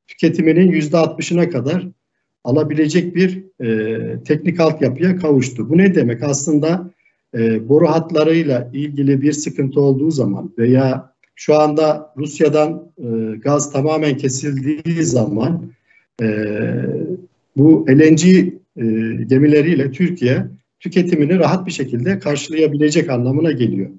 tüketiminin 0.06 0.70
yüzde 0.70 0.96
60'ına 0.96 1.50
kadar 1.50 1.88
alabilecek 2.44 3.14
bir 3.14 3.44
e, 3.64 4.22
teknik 4.22 4.60
altyapıya 4.60 5.16
kavuştu. 5.16 5.70
Bu 5.70 5.78
ne 5.78 5.94
demek? 5.94 6.22
Aslında 6.22 6.90
e, 7.34 7.68
boru 7.68 7.86
hatlarıyla 7.86 8.70
ilgili 8.72 9.22
bir 9.22 9.32
sıkıntı 9.32 9.80
olduğu 9.80 10.10
zaman 10.10 10.52
veya 10.58 11.12
şu 11.34 11.54
anda 11.54 12.14
Rusya'dan 12.16 12.92
e, 12.98 13.36
gaz 13.36 13.72
tamamen 13.72 14.16
kesildiği 14.16 15.04
zaman 15.04 15.72
e, 16.22 16.26
bu 17.56 17.86
LNG 17.88 18.24
e, 18.24 18.44
gemileriyle 19.24 19.90
Türkiye 19.90 20.46
tüketimini 20.80 21.38
rahat 21.38 21.66
bir 21.66 21.72
şekilde 21.72 22.18
karşılayabilecek 22.18 23.10
anlamına 23.10 23.52
geliyor. 23.52 23.90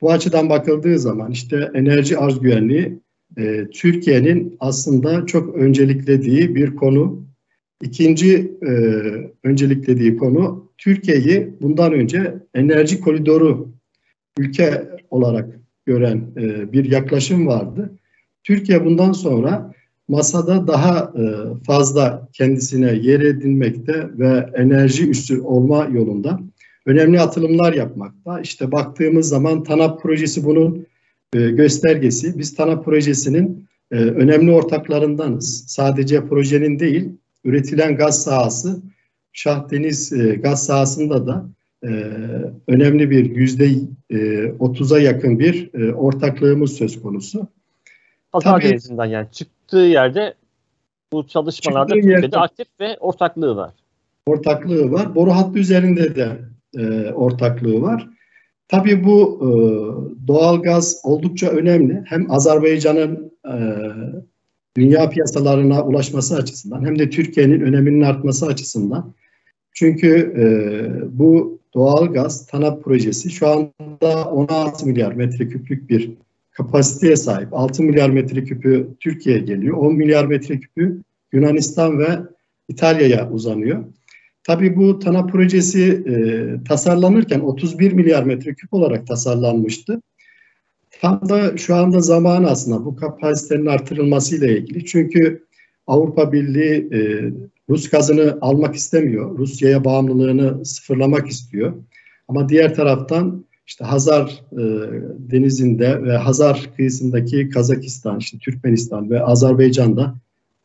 Bu 0.00 0.12
açıdan 0.12 0.50
bakıldığı 0.50 0.98
zaman 0.98 1.30
işte 1.30 1.70
enerji 1.74 2.18
arz 2.18 2.40
güvenliği 2.40 2.98
e, 3.38 3.66
Türkiye'nin 3.72 4.56
aslında 4.60 5.26
çok 5.26 5.54
önceliklediği 5.54 6.54
bir 6.54 6.76
konu. 6.76 7.24
İkinci 7.84 8.52
e, 8.62 8.70
önceliklediği 9.44 10.16
konu 10.16 10.70
Türkiye'yi 10.78 11.54
bundan 11.60 11.92
önce 11.92 12.34
enerji 12.54 13.00
koridoru 13.00 13.68
ülke 14.38 14.88
olarak 15.10 15.60
gören 15.86 16.24
e, 16.36 16.72
bir 16.72 16.84
yaklaşım 16.84 17.46
vardı. 17.46 17.98
Türkiye 18.44 18.84
bundan 18.84 19.12
sonra 19.12 19.74
masada 20.08 20.66
daha 20.66 21.12
e, 21.18 21.22
fazla 21.66 22.28
kendisine 22.32 22.94
yer 22.94 23.20
edinmekte 23.20 24.08
ve 24.18 24.50
enerji 24.54 25.10
üssü 25.10 25.40
olma 25.40 25.88
yolunda 25.92 26.40
önemli 26.86 27.20
atılımlar 27.20 27.72
yapmakta. 27.72 28.40
İşte 28.40 28.72
baktığımız 28.72 29.28
zaman 29.28 29.62
TANAP 29.62 30.02
projesi 30.02 30.44
bunun 30.44 30.86
e, 31.34 31.50
göstergesi. 31.50 32.38
Biz 32.38 32.54
TANAP 32.54 32.84
projesinin 32.84 33.68
e, 33.90 33.96
önemli 33.96 34.52
ortaklarındanız. 34.52 35.64
Sadece 35.68 36.26
projenin 36.26 36.78
değil, 36.78 37.10
üretilen 37.44 37.96
gaz 37.96 38.22
sahası, 38.22 38.82
Şahdeniz 39.32 40.12
e, 40.12 40.34
gaz 40.34 40.66
sahasında 40.66 41.26
da 41.26 41.46
e, 41.82 41.88
önemli 42.68 43.10
bir 43.10 43.36
yüzde 43.36 43.70
e, 44.10 44.50
otuza 44.58 45.00
yakın 45.00 45.38
bir 45.38 45.70
e, 45.74 45.94
ortaklığımız 45.94 46.72
söz 46.72 47.02
konusu. 47.02 47.46
Tabii, 48.42 48.78
yani 48.90 49.26
çıktığı 49.32 49.76
yerde 49.76 50.34
bu 51.12 51.26
çalışmalarda 51.26 51.94
Türkiye'de 51.94 52.20
yerde, 52.20 52.36
aktif 52.36 52.66
ve 52.80 52.96
ortaklığı 52.98 53.56
var. 53.56 53.72
Ortaklığı 54.26 54.92
var. 54.92 55.14
Boru 55.14 55.30
hattı 55.30 55.58
üzerinde 55.58 56.16
de 56.16 56.38
e, 56.76 57.12
ortaklığı 57.12 57.82
var. 57.82 58.08
Tabii 58.68 59.04
bu 59.04 59.40
e, 59.40 59.48
doğal 60.26 60.62
gaz 60.62 61.00
oldukça 61.04 61.48
önemli. 61.48 62.02
Hem 62.06 62.30
Azerbaycan'ın 62.30 63.32
e, 63.46 63.56
dünya 64.76 65.10
piyasalarına 65.10 65.84
ulaşması 65.84 66.36
açısından 66.36 66.86
hem 66.86 66.98
de 66.98 67.10
Türkiye'nin 67.10 67.60
öneminin 67.60 68.00
artması 68.00 68.46
açısından 68.46 69.14
Çünkü 69.74 70.34
e, 70.38 70.44
bu 71.18 71.58
doğal 71.74 72.12
gaz 72.12 72.46
TANAP 72.46 72.84
projesi 72.84 73.30
şu 73.30 73.48
anda 73.48 74.24
16 74.24 74.86
milyar 74.86 75.12
metreküplük 75.12 75.90
bir 75.90 76.10
kapasiteye 76.50 77.16
sahip. 77.16 77.48
6 77.52 77.82
milyar 77.82 78.10
metreküpü 78.10 78.88
Türkiye'ye 79.00 79.42
geliyor. 79.42 79.76
10 79.76 79.94
milyar 79.94 80.26
metreküpü 80.26 81.02
Yunanistan 81.32 81.98
ve 81.98 82.08
İtalya'ya 82.68 83.30
uzanıyor. 83.30 83.84
Tabii 84.44 84.76
bu 84.76 84.98
TANAP 84.98 85.32
projesi 85.32 86.04
e, 86.06 86.14
tasarlanırken 86.64 87.40
31 87.40 87.92
milyar 87.92 88.22
metreküp 88.22 88.74
olarak 88.74 89.06
tasarlanmıştı. 89.06 90.00
Tam 91.04 91.28
da 91.28 91.56
şu 91.56 91.74
anda 91.74 92.00
zaman 92.00 92.44
aslında 92.44 92.84
bu 92.84 92.96
kapasitenin 92.96 93.66
artırılması 93.66 94.36
ile 94.36 94.58
ilgili. 94.58 94.84
Çünkü 94.84 95.44
Avrupa 95.86 96.32
Birliği 96.32 96.88
e, 96.92 97.30
Rus 97.68 97.90
gazını 97.90 98.38
almak 98.40 98.74
istemiyor. 98.74 99.38
Rusya'ya 99.38 99.84
bağımlılığını 99.84 100.64
sıfırlamak 100.64 101.28
istiyor. 101.28 101.72
Ama 102.28 102.48
diğer 102.48 102.74
taraftan 102.74 103.44
işte 103.66 103.84
Hazar 103.84 104.42
e, 104.52 104.62
denizinde 105.18 106.02
ve 106.02 106.16
Hazar 106.16 106.70
kıyısındaki 106.76 107.48
Kazakistan, 107.48 108.18
işte 108.18 108.38
Türkmenistan 108.38 109.10
ve 109.10 109.22
Azerbaycan'da 109.22 110.14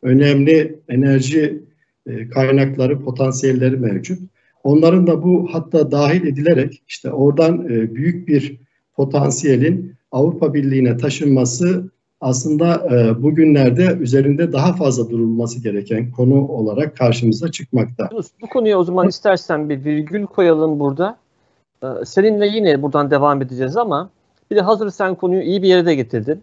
önemli 0.02 0.78
enerji 0.88 1.62
e, 2.06 2.28
kaynakları, 2.28 3.00
potansiyelleri 3.00 3.76
mevcut. 3.76 4.18
Onların 4.64 5.06
da 5.06 5.22
bu 5.22 5.48
hatta 5.52 5.90
dahil 5.90 6.26
edilerek 6.26 6.82
işte 6.88 7.10
oradan 7.10 7.64
e, 7.64 7.94
büyük 7.94 8.28
bir 8.28 8.56
potansiyelin 8.96 9.99
Avrupa 10.12 10.54
Birliği'ne 10.54 10.96
taşınması 10.96 11.90
aslında 12.20 12.88
e, 12.94 13.22
bugünlerde 13.22 13.96
üzerinde 14.00 14.52
daha 14.52 14.72
fazla 14.72 15.10
durulması 15.10 15.62
gereken 15.62 16.10
konu 16.10 16.48
olarak 16.48 16.96
karşımıza 16.96 17.50
çıkmakta. 17.50 18.10
Bu 18.42 18.46
konuya 18.46 18.78
o 18.78 18.84
zaman 18.84 19.08
istersen 19.08 19.68
bir 19.68 19.84
virgül 19.84 20.26
koyalım 20.26 20.80
burada. 20.80 21.18
Ee, 21.82 21.86
seninle 22.04 22.46
yine 22.46 22.82
buradan 22.82 23.10
devam 23.10 23.42
edeceğiz 23.42 23.76
ama 23.76 24.10
bir 24.50 24.56
de 24.56 24.60
hazır 24.60 24.90
sen 24.90 25.14
konuyu 25.14 25.42
iyi 25.42 25.62
bir 25.62 25.68
yere 25.68 25.86
de 25.86 25.94
getirdin. 25.94 26.42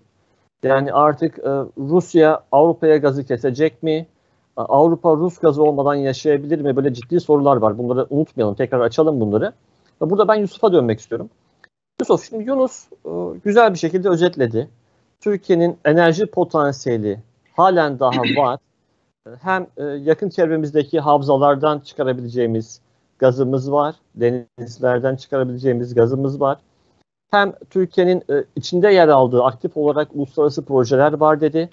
Yani 0.64 0.94
artık 0.94 1.40
e, 1.40 1.50
Rusya 1.78 2.44
Avrupa'ya 2.52 2.98
gazı 2.98 3.26
kesecek 3.26 3.84
mi? 3.84 4.08
Avrupa 4.56 5.16
Rus 5.16 5.38
gazı 5.38 5.64
olmadan 5.64 5.96
yaşayabilir 5.96 6.62
mi? 6.62 6.76
Böyle 6.76 6.94
ciddi 6.94 7.20
sorular 7.20 7.58
var. 7.58 7.78
Bunları 7.78 8.08
unutmayalım. 8.10 8.56
Tekrar 8.56 8.80
açalım 8.80 9.20
bunları. 9.20 9.54
Burada 10.02 10.28
ben 10.28 10.36
Yusuf'a 10.36 10.74
dönmek 10.74 11.00
istiyorum. 11.00 11.30
Yusuf 12.02 12.30
şimdi 12.30 12.44
Yunus 12.44 12.86
e, 13.06 13.10
güzel 13.44 13.74
bir 13.74 13.80
şekilde 13.80 14.10
özetledi. 14.10 14.70
Türkiye'nin 15.20 15.78
enerji 15.86 16.26
potansiyeli 16.26 17.20
halen 17.54 18.00
daha 18.00 18.22
var. 18.38 18.60
Hem 19.42 19.68
e, 19.78 19.84
yakın 19.84 20.30
çevremizdeki 20.30 21.00
havzalardan 21.00 21.80
çıkarabileceğimiz 21.80 22.82
gazımız 23.20 23.72
var. 23.72 23.96
Denizlerden 24.16 25.16
çıkarabileceğimiz 25.16 25.96
gazımız 25.96 26.42
var. 26.42 26.58
Hem 27.32 27.54
Türkiye'nin 27.70 28.24
e, 28.30 28.44
içinde 28.56 28.88
yer 28.88 29.08
aldığı 29.08 29.44
aktif 29.44 29.78
olarak 29.78 30.08
uluslararası 30.14 30.66
projeler 30.66 31.14
var 31.14 31.42
dedi. 31.42 31.70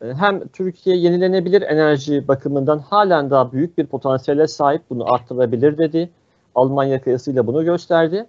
Hem 0.00 0.48
Türkiye 0.48 0.96
yenilenebilir 0.96 1.62
enerji 1.62 2.28
bakımından 2.28 2.78
halen 2.78 3.30
daha 3.30 3.52
büyük 3.52 3.78
bir 3.78 3.86
potansiyele 3.86 4.46
sahip 4.46 4.82
bunu 4.90 5.14
arttırabilir 5.14 5.78
dedi. 5.78 6.10
Almanya 6.54 7.02
kıyasıyla 7.02 7.46
bunu 7.46 7.64
gösterdi. 7.64 8.26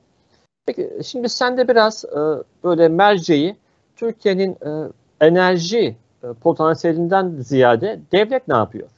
Peki 0.66 1.00
şimdi 1.04 1.30
sen 1.30 1.58
de 1.58 1.68
biraz 1.68 2.06
e, 2.06 2.20
böyle 2.64 2.88
merceği 2.88 3.56
Türkiye'nin 3.96 4.52
e, 4.52 4.90
enerji 5.22 5.96
e, 6.24 6.34
potansiyelinden 6.34 7.36
ziyade 7.40 8.00
devlet 8.12 8.48
ne 8.48 8.56
yapıyor? 8.56 8.90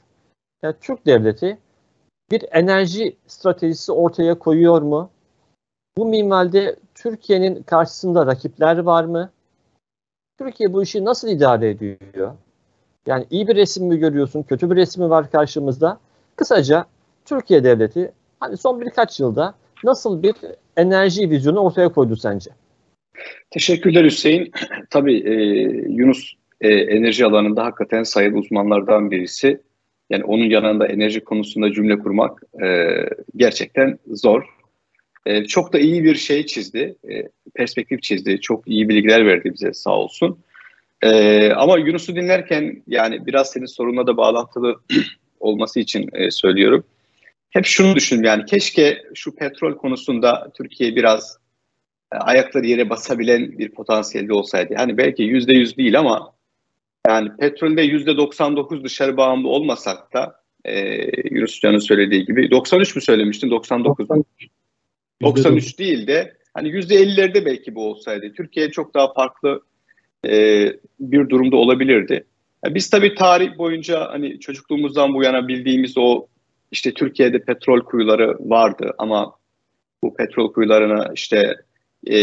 Yani 0.62 0.74
Türk 0.80 1.06
devleti 1.06 1.58
bir 2.30 2.44
enerji 2.52 3.16
stratejisi 3.26 3.92
ortaya 3.92 4.38
koyuyor 4.38 4.82
mu? 4.82 5.10
Bu 5.96 6.06
minvalde 6.06 6.76
Türkiye'nin 6.94 7.62
karşısında 7.62 8.26
rakipler 8.26 8.78
var 8.78 9.04
mı? 9.04 9.30
Türkiye 10.38 10.72
bu 10.72 10.82
işi 10.82 11.04
nasıl 11.04 11.28
idare 11.28 11.70
ediyor? 11.70 12.34
Yani 13.06 13.26
iyi 13.30 13.48
bir 13.48 13.56
resim 13.56 13.86
mi 13.86 13.98
görüyorsun, 13.98 14.42
kötü 14.42 14.70
bir 14.70 14.76
resim 14.76 15.02
mi 15.04 15.10
var 15.10 15.30
karşımızda? 15.30 15.98
Kısaca 16.36 16.86
Türkiye 17.24 17.64
devleti 17.64 18.12
hani 18.40 18.56
son 18.56 18.80
birkaç 18.80 19.20
yılda 19.20 19.54
nasıl 19.84 20.22
bir 20.22 20.34
enerji 20.76 21.30
vizyonu 21.30 21.60
ortaya 21.60 21.88
koydu 21.88 22.16
sence? 22.16 22.50
Teşekkürler 23.50 24.04
Hüseyin. 24.04 24.52
Tabii 24.90 25.16
e, 25.16 25.32
Yunus 25.88 26.32
e, 26.60 26.68
enerji 26.68 27.24
alanında 27.26 27.64
hakikaten 27.64 28.02
sayılı 28.02 28.38
uzmanlardan 28.38 29.10
birisi. 29.10 29.60
Yani 30.10 30.24
onun 30.24 30.44
yanında 30.44 30.86
enerji 30.86 31.20
konusunda 31.20 31.72
cümle 31.72 31.98
kurmak 31.98 32.42
e, 32.64 32.96
gerçekten 33.36 33.98
zor. 34.06 34.42
E, 35.26 35.44
çok 35.44 35.72
da 35.72 35.78
iyi 35.78 36.04
bir 36.04 36.14
şey 36.14 36.46
çizdi, 36.46 36.96
e, 37.10 37.22
perspektif 37.54 38.02
çizdi, 38.02 38.40
çok 38.40 38.68
iyi 38.68 38.88
bilgiler 38.88 39.26
verdi 39.26 39.52
bize 39.54 39.72
sağ 39.72 39.98
olsun. 39.98 40.38
E, 41.02 41.50
ama 41.50 41.78
Yunus'u 41.78 42.16
dinlerken 42.16 42.82
yani 42.86 43.26
biraz 43.26 43.50
senin 43.50 43.66
sorunla 43.66 44.06
da 44.06 44.16
bağlantılı 44.16 44.80
olması 45.40 45.80
için 45.80 46.10
e, 46.12 46.30
söylüyorum. 46.30 46.84
Hep 47.54 47.66
şunu 47.66 47.94
düşündüm 47.94 48.24
yani 48.24 48.44
keşke 48.44 49.02
şu 49.14 49.34
petrol 49.34 49.76
konusunda 49.76 50.52
Türkiye 50.56 50.96
biraz 50.96 51.38
e, 52.12 52.16
ayakları 52.16 52.66
yere 52.66 52.90
basabilen 52.90 53.58
bir 53.58 53.68
potansiyelde 53.68 54.34
olsaydı. 54.34 54.74
Hani 54.76 54.96
belki 54.96 55.22
yüzde 55.22 55.58
yüz 55.58 55.76
değil 55.76 55.98
ama 55.98 56.32
yani 57.06 57.30
petrolde 57.40 57.82
yüzde 57.82 58.16
99 58.16 58.84
dışarı 58.84 59.16
bağımlı 59.16 59.48
olmasak 59.48 60.12
da 60.12 60.40
e, 60.64 61.04
Yunus 61.30 61.56
Hoca'nın 61.56 61.78
söylediği 61.78 62.24
gibi 62.24 62.50
93 62.50 62.96
mü 62.96 63.02
söylemiştin 63.02 63.50
99 63.50 64.10
mu? 64.10 64.24
93 65.22 65.78
değil 65.78 66.06
de 66.06 66.36
hani 66.54 66.68
yüzde 66.68 66.94
50'lerde 66.94 67.44
belki 67.44 67.74
bu 67.74 67.90
olsaydı 67.90 68.32
Türkiye 68.32 68.70
çok 68.70 68.94
daha 68.94 69.12
farklı 69.12 69.62
e, 70.26 70.66
bir 71.00 71.28
durumda 71.28 71.56
olabilirdi. 71.56 72.24
Yani 72.64 72.74
biz 72.74 72.90
tabii 72.90 73.14
tarih 73.14 73.58
boyunca 73.58 74.10
hani 74.10 74.40
çocukluğumuzdan 74.40 75.14
bu 75.14 75.22
yana 75.22 75.48
bildiğimiz 75.48 75.98
o 75.98 76.26
işte 76.70 76.94
Türkiye'de 76.94 77.38
petrol 77.38 77.80
kuyuları 77.80 78.36
vardı 78.40 78.94
ama 78.98 79.36
bu 80.02 80.14
petrol 80.14 80.52
kuyularına 80.52 81.10
işte 81.14 81.56
e, 82.06 82.18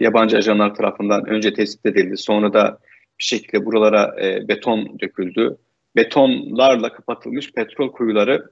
yabancı 0.00 0.36
ajanlar 0.36 0.74
tarafından 0.74 1.28
önce 1.28 1.54
tespit 1.54 1.86
edildi. 1.86 2.16
Sonra 2.16 2.52
da 2.52 2.78
bir 3.18 3.24
şekilde 3.24 3.66
buralara 3.66 4.16
e, 4.24 4.48
beton 4.48 4.98
döküldü. 5.00 5.56
Betonlarla 5.96 6.92
kapatılmış 6.92 7.52
petrol 7.52 7.92
kuyuları 7.92 8.50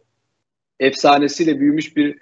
efsanesiyle 0.81 1.61
büyümüş 1.61 1.97
bir 1.97 2.19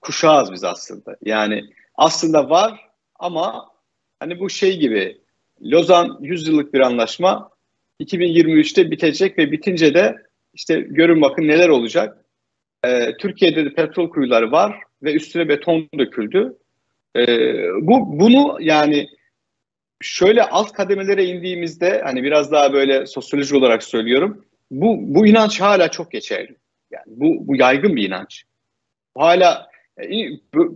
kuşağız 0.00 0.52
biz 0.52 0.64
aslında. 0.64 1.16
Yani 1.22 1.64
aslında 1.94 2.50
var 2.50 2.80
ama 3.18 3.68
hani 4.20 4.40
bu 4.40 4.50
şey 4.50 4.78
gibi 4.78 5.20
Lozan 5.62 6.18
100 6.20 6.48
yıllık 6.48 6.74
bir 6.74 6.80
anlaşma 6.80 7.50
2023'te 8.00 8.90
bitecek 8.90 9.38
ve 9.38 9.52
bitince 9.52 9.94
de 9.94 10.16
işte 10.54 10.80
görün 10.80 11.20
bakın 11.20 11.42
neler 11.42 11.68
olacak. 11.68 12.24
Ee, 12.84 13.16
Türkiye'de 13.16 13.64
de 13.64 13.74
petrol 13.74 14.10
kuyuları 14.10 14.52
var 14.52 14.80
ve 15.02 15.12
üstüne 15.12 15.48
beton 15.48 15.88
döküldü. 15.98 16.56
Ee, 17.16 17.26
bu 17.80 18.20
bunu 18.20 18.56
yani 18.60 19.08
şöyle 20.00 20.42
alt 20.42 20.72
kademelere 20.72 21.24
indiğimizde 21.24 22.02
hani 22.04 22.22
biraz 22.22 22.52
daha 22.52 22.72
böyle 22.72 23.06
sosyoloji 23.06 23.56
olarak 23.56 23.82
söylüyorum. 23.82 24.44
Bu 24.70 24.96
bu 25.00 25.26
inanç 25.26 25.60
hala 25.60 25.90
çok 25.90 26.12
geçerli. 26.12 26.56
Yani 26.90 27.04
bu 27.06 27.48
bu 27.48 27.56
yaygın 27.56 27.96
bir 27.96 28.08
inanç. 28.08 28.44
Hala 29.16 29.66
e, 30.02 30.04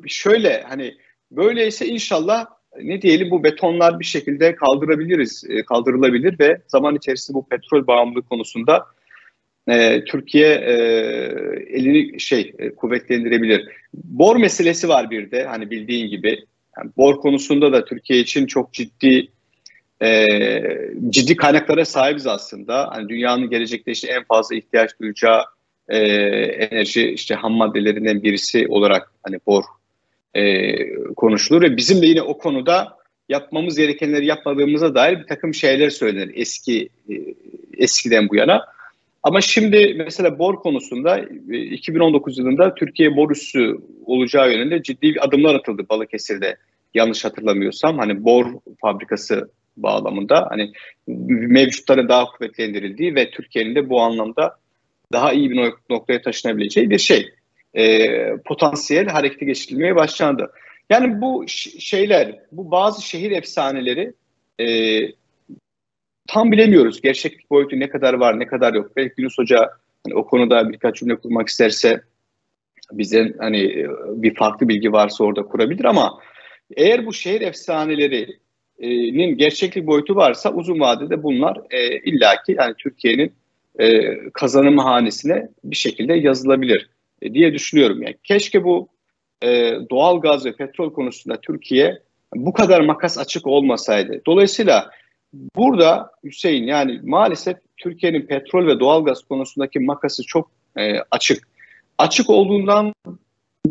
şöyle 0.07 0.63
hani 0.63 0.95
böyleyse 1.31 1.87
inşallah 1.87 2.47
ne 2.83 3.03
diyelim 3.03 3.31
bu 3.31 3.45
betonlar 3.45 4.01
bir 4.01 4.05
şekilde 4.05 4.55
kaldırabiliriz, 4.55 5.45
e, 5.49 5.65
kaldırılabilir 5.65 6.39
ve 6.39 6.63
zaman 6.67 6.97
içerisinde 6.97 7.35
bu 7.35 7.49
petrol 7.49 7.87
bağımlılığı 7.87 8.23
konusunda 8.23 8.87
e, 9.71 10.05
Türkiye 10.05 10.49
e, 10.49 10.73
elini 11.71 12.21
şey 12.21 12.55
e, 12.59 12.71
kuvvetlendirebilir. 12.75 13.69
Bor 13.95 14.37
meselesi 14.37 14.89
var 14.89 15.11
bir 15.11 15.31
de 15.31 15.45
hani 15.45 15.71
bildiğin 15.71 16.11
gibi. 16.11 16.45
Yani 16.79 16.91
bor 16.97 17.21
konusunda 17.21 17.73
da 17.73 17.85
Türkiye 17.85 18.19
için 18.19 18.47
çok 18.47 18.73
ciddi 18.73 19.29
e, 20.03 20.27
ciddi 21.11 21.37
kaynaklara 21.37 21.85
sahibiz 21.85 22.27
aslında. 22.27 22.89
Hani 22.93 23.09
dünyanın 23.09 23.51
gelecekte 23.51 23.93
işte 23.93 24.09
en 24.09 24.25
fazla 24.25 24.57
ihtiyaç 24.57 24.91
duyacağı 25.01 25.45
e, 25.89 25.99
enerji 25.99 27.11
işte 27.11 27.35
ham 27.35 27.53
maddelerinden 27.53 28.23
birisi 28.23 28.69
olarak 28.69 29.13
hani 29.23 29.39
bor 29.47 29.65
e, 30.35 30.75
konuşulur 31.15 31.63
ve 31.63 31.77
bizim 31.77 32.03
de 32.03 32.07
yine 32.07 32.23
o 32.23 32.39
konuda 32.39 32.97
yapmamız 33.29 33.77
gerekenleri 33.77 34.27
yapmadığımıza 34.27 34.95
dair 34.95 35.19
bir 35.19 35.27
takım 35.27 35.55
şeyler 35.55 35.91
söylenir 35.91 36.31
eski 36.35 36.89
e, 37.11 37.15
eskiden 37.79 38.29
bu 38.29 38.37
yana. 38.37 38.65
Ama 39.23 39.41
şimdi 39.41 39.95
mesela 39.99 40.39
bor 40.39 40.57
konusunda 40.57 41.19
2019 41.51 42.39
e, 42.39 42.43
yılında 42.43 42.75
Türkiye 42.75 43.17
bor 43.17 43.31
üssü 43.31 43.77
olacağı 44.07 44.53
yönünde 44.53 44.83
ciddi 44.83 45.03
bir 45.03 45.25
adımlar 45.25 45.55
atıldı 45.55 45.89
Balıkesir'de 45.91 46.57
yanlış 46.95 47.25
hatırlamıyorsam. 47.25 47.99
Hani 47.99 48.25
bor 48.25 48.47
fabrikası 48.81 49.51
bağlamında 49.77 50.47
hani 50.51 50.73
mevcutların 51.27 52.09
daha 52.09 52.25
kuvvetlendirildiği 52.25 53.15
ve 53.15 53.31
Türkiye'nin 53.31 53.75
de 53.75 53.89
bu 53.89 54.01
anlamda 54.01 54.57
daha 55.13 55.33
iyi 55.33 55.51
bir 55.51 55.73
noktaya 55.91 56.23
taşınabileceği 56.23 56.91
bir 56.91 56.99
şey. 56.99 57.29
e, 57.75 58.37
potansiyel 58.37 59.07
harekete 59.07 59.47
geçirilmeye 59.47 59.97
başlandı. 59.97 60.51
Yani 60.91 61.21
bu 61.21 61.45
şeyler, 61.79 62.39
bu 62.53 62.71
bazı 62.71 63.03
şehir 63.03 63.31
efsaneleri 63.31 64.13
e, 64.61 64.67
tam 66.31 66.53
bilemiyoruz. 66.53 67.01
Gerçeklik 67.01 67.51
boyutu 67.51 67.81
ne 67.81 67.89
kadar 67.89 68.15
var, 68.15 68.39
ne 68.41 68.47
kadar 68.47 68.75
yok. 68.75 68.97
Belki 68.97 69.15
Yunus 69.19 69.39
Hoca 69.39 69.71
hani 70.07 70.15
o 70.15 70.27
konuda 70.27 70.73
birkaç 70.73 70.97
cümle 70.97 71.17
kurmak 71.17 71.49
isterse 71.49 72.03
bize 72.93 73.35
hani 73.39 73.63
e, 73.63 73.89
bir 74.09 74.35
farklı 74.35 74.69
bilgi 74.69 74.93
varsa 74.93 75.25
orada 75.25 75.43
kurabilir 75.43 75.85
ama 75.85 76.19
eğer 76.77 77.07
bu 77.07 77.13
şehir 77.13 77.41
efsanelerinin 77.41 79.37
gerçeklik 79.37 79.87
boyutu 79.87 80.17
varsa 80.17 80.53
uzun 80.53 80.81
vadede 80.81 81.23
bunlar 81.23 81.61
e, 81.71 81.99
illaki 81.99 82.57
yani 82.59 82.75
Türkiye'nin 82.79 83.33
e, 83.79 84.17
kazanım 84.33 84.79
hanesine 84.79 85.49
bir 85.65 85.77
şekilde 85.77 86.15
yazılabilir 86.15 86.89
e, 87.23 87.35
diye 87.35 87.55
düşünüyorum. 87.55 88.03
Yani 88.03 88.17
keşke 88.25 88.65
bu 88.65 88.89
e, 89.43 89.73
doğal 89.91 90.21
gaz 90.21 90.47
ve 90.47 90.53
petrol 90.53 90.93
konusunda 90.93 91.41
Türkiye 91.41 91.99
bu 92.35 92.53
kadar 92.53 92.81
makas 92.81 93.19
açık 93.19 93.47
olmasaydı. 93.47 94.23
Dolayısıyla 94.27 94.91
burada 95.33 96.11
Hüseyin 96.25 96.65
yani 96.65 97.01
maalesef 97.03 97.57
Türkiye'nin 97.77 98.27
petrol 98.27 98.67
ve 98.67 98.81
doğal 98.81 99.05
gaz 99.05 99.23
konusundaki 99.23 99.81
makası 99.81 100.23
çok 100.27 100.51
e, 100.77 100.95
açık. 101.11 101.49
Açık 101.99 102.31
olduğundan 102.31 102.93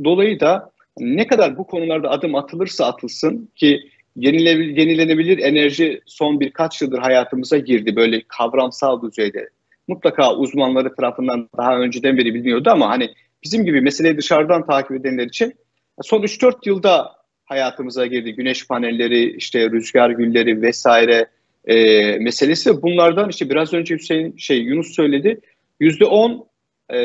dolayı 0.03 0.39
da 0.39 0.71
ne 0.97 1.27
kadar 1.27 1.57
bu 1.57 1.67
konularda 1.67 2.09
adım 2.09 2.35
atılırsa 2.35 2.85
atılsın 2.85 3.49
ki 3.55 3.79
yenilenebilir 4.15 5.37
enerji 5.37 6.01
son 6.05 6.39
birkaç 6.39 6.81
yıldır 6.81 6.99
hayatımıza 6.99 7.57
girdi 7.57 7.95
böyle 7.95 8.21
kavramsal 8.27 9.01
düzeyde. 9.01 9.49
Mutlaka 9.87 10.35
uzmanları 10.35 10.95
tarafından 10.95 11.49
daha 11.57 11.77
önceden 11.77 12.17
beri 12.17 12.33
biliniyordu 12.33 12.69
ama 12.69 12.89
hani 12.89 13.13
bizim 13.43 13.65
gibi 13.65 13.81
meseleyi 13.81 14.17
dışarıdan 14.17 14.65
takip 14.65 14.91
edenler 14.91 15.25
için 15.27 15.53
son 16.01 16.21
3-4 16.21 16.55
yılda 16.65 17.11
hayatımıza 17.45 18.05
girdi. 18.05 18.35
Güneş 18.35 18.67
panelleri, 18.67 19.35
işte 19.35 19.71
rüzgar 19.71 20.09
gülleri 20.09 20.61
vesaire 20.61 21.27
e, 21.65 21.75
meselesi. 22.17 22.81
Bunlardan 22.81 23.29
işte 23.29 23.49
biraz 23.49 23.73
önce 23.73 23.95
Hüseyin 23.95 24.37
şey 24.37 24.57
Yunus 24.57 24.95
söyledi. 24.95 25.39
Yüzde 25.79 26.05
on 26.05 26.45
e, 26.89 26.97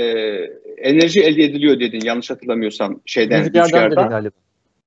enerji 0.79 1.23
elde 1.23 1.45
ediliyor 1.45 1.81
dedin 1.81 2.01
yanlış 2.05 2.31
hatırlamıyorsam 2.31 3.01
şeyden 3.07 3.45
rüzgardan. 3.45 3.91
Rüzgardan, 3.91 4.33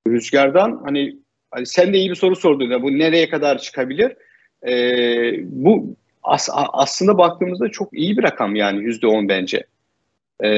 rüzgardan 0.08 0.82
hani, 0.86 1.16
hani 1.52 1.66
sen 1.66 1.94
de 1.94 1.98
iyi 1.98 2.10
bir 2.10 2.16
soru 2.16 2.36
sordun 2.36 2.70
ya 2.72 2.82
bu 2.82 2.98
nereye 2.98 3.30
kadar 3.30 3.58
çıkabilir? 3.58 4.12
E, 4.68 4.74
bu 5.44 5.96
as, 6.24 6.50
aslında 6.54 7.18
baktığımızda 7.18 7.70
çok 7.70 7.94
iyi 7.94 8.18
bir 8.18 8.24
rakam 8.24 8.56
yani 8.56 8.84
yüzde 8.84 9.08
on 9.08 9.30
bence. 9.30 9.64
E, 10.44 10.50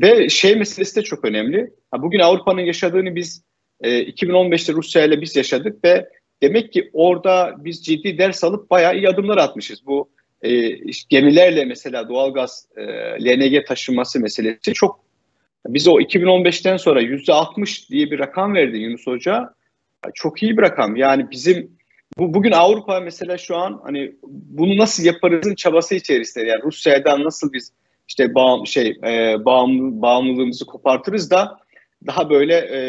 ve 0.00 0.28
şey 0.28 0.56
meselesi 0.56 0.96
de 0.96 1.02
çok 1.02 1.24
önemli. 1.24 1.70
Ha, 1.90 2.02
bugün 2.02 2.18
Avrupa'nın 2.18 2.60
yaşadığını 2.60 3.14
biz 3.14 3.42
e, 3.80 4.02
2015'te 4.02 4.72
Rusya 4.72 5.04
ile 5.04 5.20
biz 5.20 5.36
yaşadık 5.36 5.84
ve 5.84 6.08
demek 6.42 6.72
ki 6.72 6.90
orada 6.92 7.54
biz 7.58 7.84
ciddi 7.84 8.18
ders 8.18 8.44
alıp 8.44 8.70
bayağı 8.70 8.96
iyi 8.96 9.08
adımlar 9.08 9.38
atmışız. 9.38 9.86
Bu 9.86 10.10
e, 10.42 10.68
işte 10.68 11.06
gemilerle 11.08 11.64
mesela 11.64 12.08
doğalgaz 12.08 12.66
e, 12.76 12.82
LNG 13.24 13.66
taşınması 13.66 14.20
meselesi 14.20 14.72
çok 14.74 15.00
biz 15.66 15.88
o 15.88 16.00
2015'ten 16.00 16.76
sonra 16.76 17.00
yüzde 17.00 17.32
60 17.32 17.90
diye 17.90 18.10
bir 18.10 18.18
rakam 18.18 18.54
verdi 18.54 18.76
Yunus 18.76 19.06
Hoca. 19.06 19.54
Çok 20.14 20.42
iyi 20.42 20.56
bir 20.56 20.62
rakam. 20.62 20.96
Yani 20.96 21.30
bizim 21.30 21.70
bu 22.18 22.34
bugün 22.34 22.52
Avrupa 22.52 23.00
mesela 23.00 23.38
şu 23.38 23.56
an 23.56 23.80
hani 23.84 24.12
bunu 24.22 24.78
nasıl 24.78 25.04
yaparızın 25.04 25.54
çabası 25.54 25.94
içerisinde. 25.94 26.46
Yani 26.46 26.62
Rusya'dan 26.62 27.24
nasıl 27.24 27.52
biz 27.52 27.72
işte 28.08 28.34
bağım, 28.34 28.66
şey 28.66 28.98
e, 29.04 29.44
bağımlı, 29.44 30.02
bağımlılığımızı 30.02 30.66
kopartırız 30.66 31.30
da 31.30 31.59
daha 32.06 32.30
böyle 32.30 32.54
e, 32.54 32.80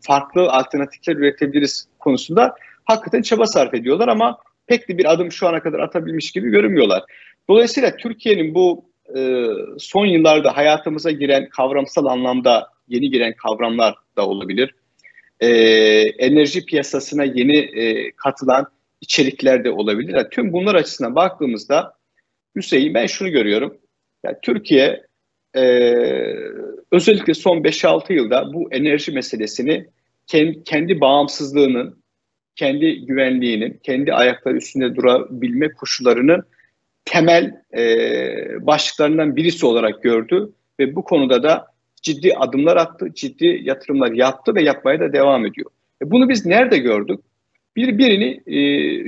farklı 0.00 0.50
alternatifler 0.50 1.16
üretebiliriz 1.16 1.88
konusunda 1.98 2.54
hakikaten 2.84 3.22
çaba 3.22 3.46
sarf 3.46 3.74
ediyorlar 3.74 4.08
ama 4.08 4.38
pek 4.66 4.88
de 4.88 4.98
bir 4.98 5.12
adım 5.12 5.32
şu 5.32 5.48
ana 5.48 5.62
kadar 5.62 5.78
atabilmiş 5.78 6.32
gibi 6.32 6.50
görünmüyorlar. 6.50 7.02
Dolayısıyla 7.48 7.96
Türkiye'nin 7.96 8.54
bu 8.54 8.84
e, 9.16 9.46
son 9.78 10.06
yıllarda 10.06 10.56
hayatımıza 10.56 11.10
giren 11.10 11.48
kavramsal 11.48 12.06
anlamda 12.06 12.68
yeni 12.88 13.10
giren 13.10 13.34
kavramlar 13.36 13.94
da 14.16 14.28
olabilir. 14.28 14.74
E, 15.40 15.48
enerji 16.18 16.66
piyasasına 16.66 17.24
yeni 17.24 17.58
e, 17.58 18.12
katılan 18.16 18.66
içerikler 19.00 19.64
de 19.64 19.70
olabilir. 19.70 20.14
Yani 20.14 20.28
tüm 20.30 20.52
bunlar 20.52 20.74
açısından 20.74 21.14
baktığımızda 21.14 21.94
Hüseyin 22.56 22.94
ben 22.94 23.06
şunu 23.06 23.30
görüyorum. 23.30 23.78
Yani 24.24 24.36
Türkiye 24.42 25.06
e, 25.56 25.62
özellikle 26.92 27.34
son 27.34 27.58
5-6 27.58 28.12
yılda 28.12 28.52
bu 28.52 28.72
enerji 28.72 29.12
meselesini 29.12 29.86
kendi, 30.64 31.00
bağımsızlığının, 31.00 31.98
kendi 32.56 33.06
güvenliğinin, 33.06 33.80
kendi 33.82 34.12
ayakları 34.12 34.56
üstünde 34.56 34.96
durabilme 34.96 35.72
koşullarının 35.72 36.42
temel 37.04 37.60
e, 37.76 37.86
başlıklarından 38.66 39.36
birisi 39.36 39.66
olarak 39.66 40.02
gördü 40.02 40.52
ve 40.80 40.96
bu 40.96 41.04
konuda 41.04 41.42
da 41.42 41.66
ciddi 42.02 42.34
adımlar 42.34 42.76
attı, 42.76 43.08
ciddi 43.14 43.60
yatırımlar 43.62 44.12
yaptı 44.12 44.54
ve 44.54 44.62
yapmaya 44.62 45.00
da 45.00 45.12
devam 45.12 45.46
ediyor. 45.46 45.70
E 46.02 46.10
bunu 46.10 46.28
biz 46.28 46.46
nerede 46.46 46.78
gördük? 46.78 47.20
Bir 47.76 47.98
birini 47.98 48.40
e, 48.46 48.58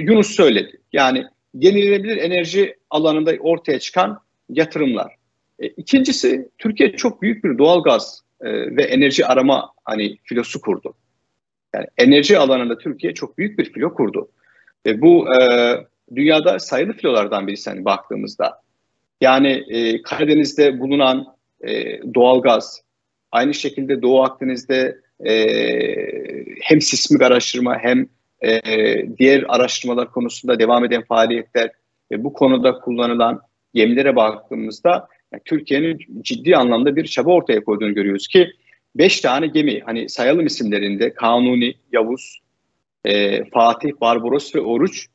Yunus 0.03 0.27
söyledi. 0.27 0.81
Yani 0.93 1.25
yenilenebilir 1.55 2.17
enerji 2.17 2.77
alanında 2.91 3.33
ortaya 3.41 3.79
çıkan 3.79 4.21
yatırımlar. 4.49 5.16
E, 5.59 5.67
ikincisi 5.67 6.49
Türkiye 6.59 6.97
çok 6.97 7.23
büyük 7.23 7.45
bir 7.45 7.59
doğal 7.59 7.83
gaz 7.83 8.23
e, 8.41 8.77
ve 8.77 8.83
enerji 8.83 9.27
arama 9.27 9.73
hani 9.85 10.17
filosu 10.25 10.61
kurdu. 10.61 10.95
Yani 11.75 11.87
enerji 11.99 12.39
alanında 12.39 12.79
Türkiye 12.79 13.15
çok 13.15 13.39
büyük 13.39 13.59
bir 13.59 13.73
filo 13.73 13.95
kurdu. 13.95 14.29
Ve 14.87 15.01
bu 15.01 15.35
e, 15.35 15.77
dünyada 16.15 16.59
sayılı 16.59 16.93
filolardan 16.93 17.47
birisi 17.47 17.71
hani 17.71 17.85
baktığımızda. 17.85 18.61
Yani 19.21 19.65
e, 19.69 20.03
Karadeniz'de 20.03 20.81
bulunan 20.81 21.27
e, 21.67 22.01
doğal 22.15 22.43
gaz, 22.43 22.83
aynı 23.33 23.55
şekilde 23.55 24.03
Doğu 24.03 24.23
Akdeniz'de 24.23 24.99
e, 25.27 25.35
hem 26.61 26.81
sismik 26.81 27.23
araştırma 27.23 27.79
hem 27.79 28.07
e, 28.41 28.63
diğer 29.19 29.45
araştırmalar 29.49 30.11
konusunda 30.11 30.59
devam 30.59 30.85
eden 30.85 31.03
faaliyetler 31.03 31.71
ve 32.11 32.25
bu 32.25 32.33
konuda 32.33 32.79
kullanılan 32.79 33.41
gemilere 33.75 34.17
baktığımızda 34.17 35.09
Türkiye'nin 35.45 35.99
ciddi 36.23 36.57
anlamda 36.57 36.97
bir 36.97 37.05
çaba 37.05 37.31
ortaya 37.31 37.65
koyduğunu 37.65 37.95
görüyoruz 37.95 38.29
ki 38.29 38.51
beş 38.95 39.21
tane 39.21 39.47
gemi 39.47 39.81
hani 39.81 40.09
sayalım 40.09 40.47
isimlerinde 40.47 41.15
Kanuni, 41.15 41.75
Yavuz, 41.93 42.41
e, 43.05 43.45
Fatih, 43.45 43.91
Barbaros 44.01 44.55
ve 44.55 44.61
Oruç 44.61 45.07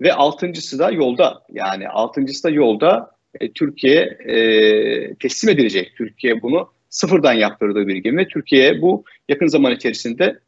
ve 0.00 0.12
altıncısı 0.12 0.78
da 0.78 0.90
yolda 0.90 1.42
yani 1.52 1.88
altıncısı 1.88 2.44
da 2.44 2.50
yolda 2.50 3.10
e, 3.40 3.52
Türkiye 3.52 4.00
e, 4.02 5.14
teslim 5.14 5.54
edilecek. 5.54 5.92
Türkiye 5.96 6.42
bunu 6.42 6.68
sıfırdan 6.90 7.32
yaptırdığı 7.32 7.88
bir 7.88 7.96
gemi 7.96 8.18
ve 8.18 8.28
Türkiye 8.28 8.82
bu 8.82 9.04
yakın 9.28 9.46
zaman 9.46 9.72
içerisinde 9.72 10.38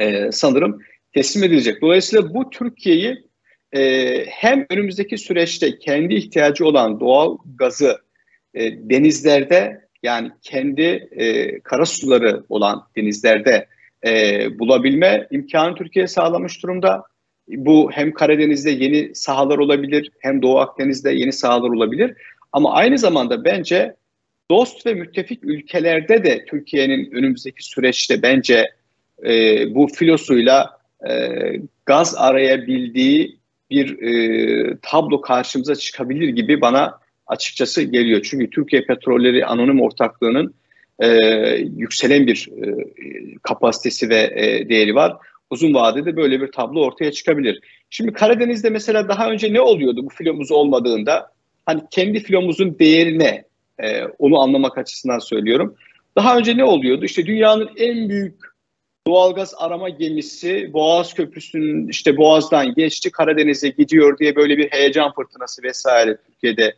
e, 0.00 0.32
sanırım 0.32 0.80
teslim 1.12 1.44
edilecek. 1.44 1.82
Dolayısıyla 1.82 2.34
bu 2.34 2.50
Türkiye'yi 2.50 3.24
e, 3.72 4.24
hem 4.26 4.66
önümüzdeki 4.70 5.18
süreçte 5.18 5.78
kendi 5.78 6.14
ihtiyacı 6.14 6.66
olan 6.66 7.00
doğal 7.00 7.38
gazı 7.58 7.98
e, 8.54 8.90
denizlerde 8.90 9.80
yani 10.02 10.30
kendi 10.42 10.82
e, 11.12 11.60
kara 11.60 11.86
suları 11.86 12.44
olan 12.48 12.82
denizlerde 12.96 13.66
e, 14.06 14.48
bulabilme 14.58 15.26
imkanı 15.30 15.74
Türkiye 15.74 16.06
sağlamış 16.06 16.62
durumda. 16.62 17.02
Bu 17.48 17.90
hem 17.92 18.12
Karadeniz'de 18.12 18.70
yeni 18.70 19.14
sahalar 19.14 19.58
olabilir 19.58 20.10
hem 20.20 20.42
Doğu 20.42 20.58
Akdeniz'de 20.58 21.10
yeni 21.12 21.32
sahalar 21.32 21.68
olabilir. 21.68 22.14
Ama 22.52 22.72
aynı 22.72 22.98
zamanda 22.98 23.44
bence 23.44 23.94
dost 24.50 24.86
ve 24.86 24.94
müttefik 24.94 25.44
ülkelerde 25.44 26.24
de 26.24 26.44
Türkiye'nin 26.44 27.10
önümüzdeki 27.10 27.64
süreçte 27.64 28.22
bence 28.22 28.66
e, 29.24 29.64
bu 29.74 29.86
filosuyla 29.86 30.78
e, 31.08 31.36
gaz 31.86 32.14
arayabildiği 32.16 33.40
bir 33.70 34.02
e, 34.02 34.76
tablo 34.82 35.20
karşımıza 35.20 35.74
çıkabilir 35.74 36.28
gibi 36.28 36.60
bana 36.60 36.99
açıkçası 37.30 37.82
geliyor. 37.82 38.26
Çünkü 38.30 38.50
Türkiye 38.50 38.82
Petrolleri 38.82 39.46
Anonim 39.46 39.80
Ortaklığı'nın 39.82 40.54
e, 40.98 41.08
yükselen 41.76 42.26
bir 42.26 42.48
e, 42.62 42.74
kapasitesi 43.42 44.08
ve 44.08 44.32
e, 44.34 44.68
değeri 44.68 44.94
var. 44.94 45.16
Uzun 45.50 45.74
vadede 45.74 46.16
böyle 46.16 46.40
bir 46.40 46.52
tablo 46.52 46.80
ortaya 46.80 47.12
çıkabilir. 47.12 47.60
Şimdi 47.90 48.12
Karadeniz'de 48.12 48.70
mesela 48.70 49.08
daha 49.08 49.30
önce 49.30 49.52
ne 49.52 49.60
oluyordu 49.60 50.04
bu 50.04 50.08
filomuz 50.08 50.50
olmadığında? 50.50 51.32
Hani 51.66 51.80
kendi 51.90 52.20
filomuzun 52.20 52.78
değerine 52.78 53.44
e, 53.78 54.04
onu 54.04 54.40
anlamak 54.40 54.78
açısından 54.78 55.18
söylüyorum. 55.18 55.74
Daha 56.16 56.38
önce 56.38 56.56
ne 56.56 56.64
oluyordu? 56.64 57.04
İşte 57.04 57.26
dünyanın 57.26 57.70
en 57.76 58.08
büyük 58.08 58.34
doğalgaz 59.06 59.54
arama 59.58 59.88
gemisi 59.88 60.70
Boğaz 60.72 61.14
Köprüsü'nün 61.14 61.88
işte 61.88 62.16
Boğaz'dan 62.16 62.74
geçti 62.74 63.10
Karadeniz'e 63.10 63.68
gidiyor 63.68 64.18
diye 64.18 64.36
böyle 64.36 64.58
bir 64.58 64.68
heyecan 64.68 65.12
fırtınası 65.12 65.62
vesaire 65.62 66.16
Türkiye'de 66.26 66.74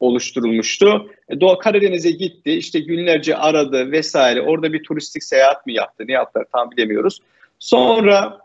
oluşturulmuştu. 0.00 1.10
E, 1.28 1.40
Doğu 1.40 1.58
Karadeniz'e 1.58 2.10
gitti, 2.10 2.52
işte 2.52 2.80
günlerce 2.80 3.36
aradı 3.36 3.92
vesaire. 3.92 4.42
Orada 4.42 4.72
bir 4.72 4.82
turistik 4.82 5.24
seyahat 5.24 5.66
mi 5.66 5.74
yaptı, 5.74 6.04
ne 6.08 6.12
yaptılar 6.12 6.46
tam 6.52 6.70
bilemiyoruz. 6.70 7.18
Sonra 7.58 8.38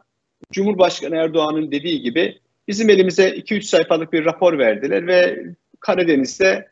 Cumhurbaşkanı 0.52 1.16
Erdoğan'ın 1.16 1.72
dediği 1.72 2.02
gibi 2.02 2.40
bizim 2.68 2.90
elimize 2.90 3.30
2-3 3.30 3.62
sayfalık 3.62 4.14
bir 4.14 4.26
rapor 4.26 4.58
verdiler 4.58 5.08
ve 5.08 5.46
Karadeniz'de 5.80 6.68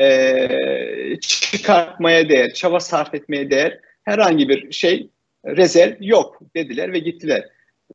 e, 0.00 1.20
çıkartmaya 1.20 2.28
değer, 2.28 2.54
çaba 2.54 2.80
sarf 2.80 3.14
etmeye 3.14 3.50
değer 3.50 3.78
herhangi 4.02 4.48
bir 4.48 4.72
şey 4.72 5.08
rezerv 5.46 5.94
yok 6.00 6.40
dediler 6.56 6.92
ve 6.92 6.98
gittiler. 6.98 7.48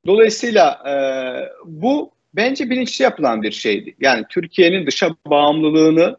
Dolayısıyla 0.05 0.83
e, 0.89 0.93
bu 1.65 2.11
bence 2.33 2.69
bilinçli 2.69 3.03
yapılan 3.03 3.41
bir 3.41 3.51
şeydi. 3.51 3.95
Yani 3.99 4.25
Türkiye'nin 4.29 4.87
dışa 4.87 5.15
bağımlılığını 5.27 6.17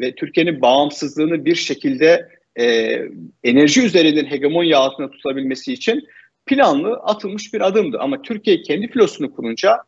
ve 0.00 0.14
Türkiye'nin 0.14 0.60
bağımsızlığını 0.62 1.44
bir 1.44 1.54
şekilde 1.54 2.28
e, 2.58 2.98
enerji 3.44 3.82
üzerinden 3.82 4.24
hegemonya 4.24 4.78
altında 4.78 5.10
tutabilmesi 5.10 5.72
için 5.72 6.08
planlı 6.46 6.94
atılmış 6.94 7.54
bir 7.54 7.60
adımdı. 7.60 7.98
Ama 8.00 8.22
Türkiye 8.22 8.62
kendi 8.62 8.88
filosunu 8.88 9.34
kurunca 9.34 9.78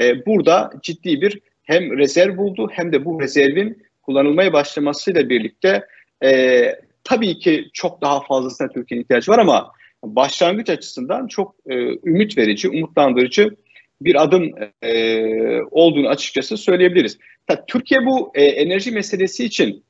e, 0.00 0.26
burada 0.26 0.70
ciddi 0.82 1.20
bir 1.20 1.40
hem 1.62 1.98
rezerv 1.98 2.36
buldu 2.36 2.68
hem 2.72 2.92
de 2.92 3.04
bu 3.04 3.20
rezervin 3.20 3.82
kullanılmaya 4.02 4.52
başlamasıyla 4.52 5.28
birlikte 5.28 5.84
e, 6.24 6.74
tabii 7.04 7.38
ki 7.38 7.70
çok 7.72 8.02
daha 8.02 8.20
fazlasına 8.20 8.68
Türkiye'nin 8.68 9.02
ihtiyacı 9.02 9.32
var 9.32 9.38
ama 9.38 9.72
başlangıç 10.04 10.70
açısından 10.70 11.26
çok 11.26 11.54
e, 11.66 11.74
ümit 12.04 12.38
verici, 12.38 12.68
umutlandırıcı 12.68 13.56
bir 14.00 14.22
adım 14.22 14.50
e, 14.82 15.62
olduğunu 15.70 16.08
açıkçası 16.08 16.56
söyleyebiliriz. 16.56 17.18
Tabii, 17.46 17.62
Türkiye 17.66 18.06
bu 18.06 18.32
e, 18.34 18.44
enerji 18.44 18.90
meselesi 18.90 19.44
için 19.44 19.84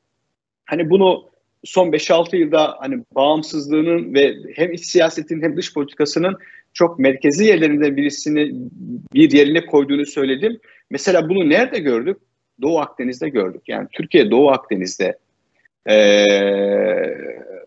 hani 0.66 0.90
bunu 0.90 1.28
son 1.64 1.88
5-6 1.92 2.36
yılda 2.36 2.76
hani 2.80 3.04
bağımsızlığının 3.14 4.14
ve 4.14 4.34
hem 4.54 4.72
iç 4.72 4.84
siyasetin 4.84 5.42
hem 5.42 5.56
dış 5.56 5.74
politikasının 5.74 6.36
çok 6.72 6.98
merkezi 6.98 7.44
yerlerinden 7.44 7.96
birisini 7.96 8.54
bir 9.14 9.30
yerine 9.30 9.66
koyduğunu 9.66 10.06
söyledim. 10.06 10.60
Mesela 10.90 11.28
bunu 11.28 11.48
nerede 11.48 11.78
gördük? 11.78 12.16
Doğu 12.62 12.78
Akdeniz'de 12.78 13.28
gördük. 13.28 13.62
Yani 13.66 13.88
Türkiye 13.92 14.30
Doğu 14.30 14.50
Akdeniz'de 14.50 15.18
e, 15.90 16.24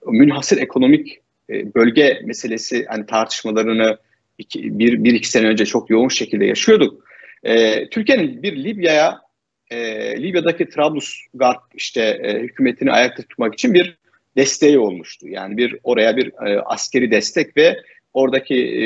münhasır 0.06 0.58
ekonomik 0.58 1.19
e, 1.49 1.73
bölge 1.73 2.21
meselesi 2.25 2.86
hani 2.86 3.06
tartışmalarını 3.06 3.97
iki, 4.41 4.80
bir, 4.80 5.04
bir 5.04 5.13
iki 5.13 5.30
sene 5.30 5.47
önce 5.47 5.65
çok 5.65 5.89
yoğun 5.89 6.08
şekilde 6.08 6.45
yaşıyorduk. 6.45 7.04
E, 7.43 7.88
Türkiye'nin 7.89 8.43
bir 8.43 8.63
Libya'ya 8.63 9.21
e, 9.69 9.77
Libya'daki 10.21 10.69
Trablusgarp 10.69 11.62
işte 11.73 12.01
e, 12.23 12.39
hükümetini 12.39 12.91
ayakta 12.91 13.23
tutmak 13.23 13.54
için 13.54 13.73
bir 13.73 13.97
desteği 14.38 14.80
olmuştu. 14.80 15.27
Yani 15.27 15.58
bir 15.58 15.75
oraya 15.84 16.17
bir 16.17 16.47
e, 16.47 16.62
askeri 16.62 17.12
destek 17.12 17.58
ve 17.58 17.82
oradaki 18.13 18.56
e, 18.56 18.84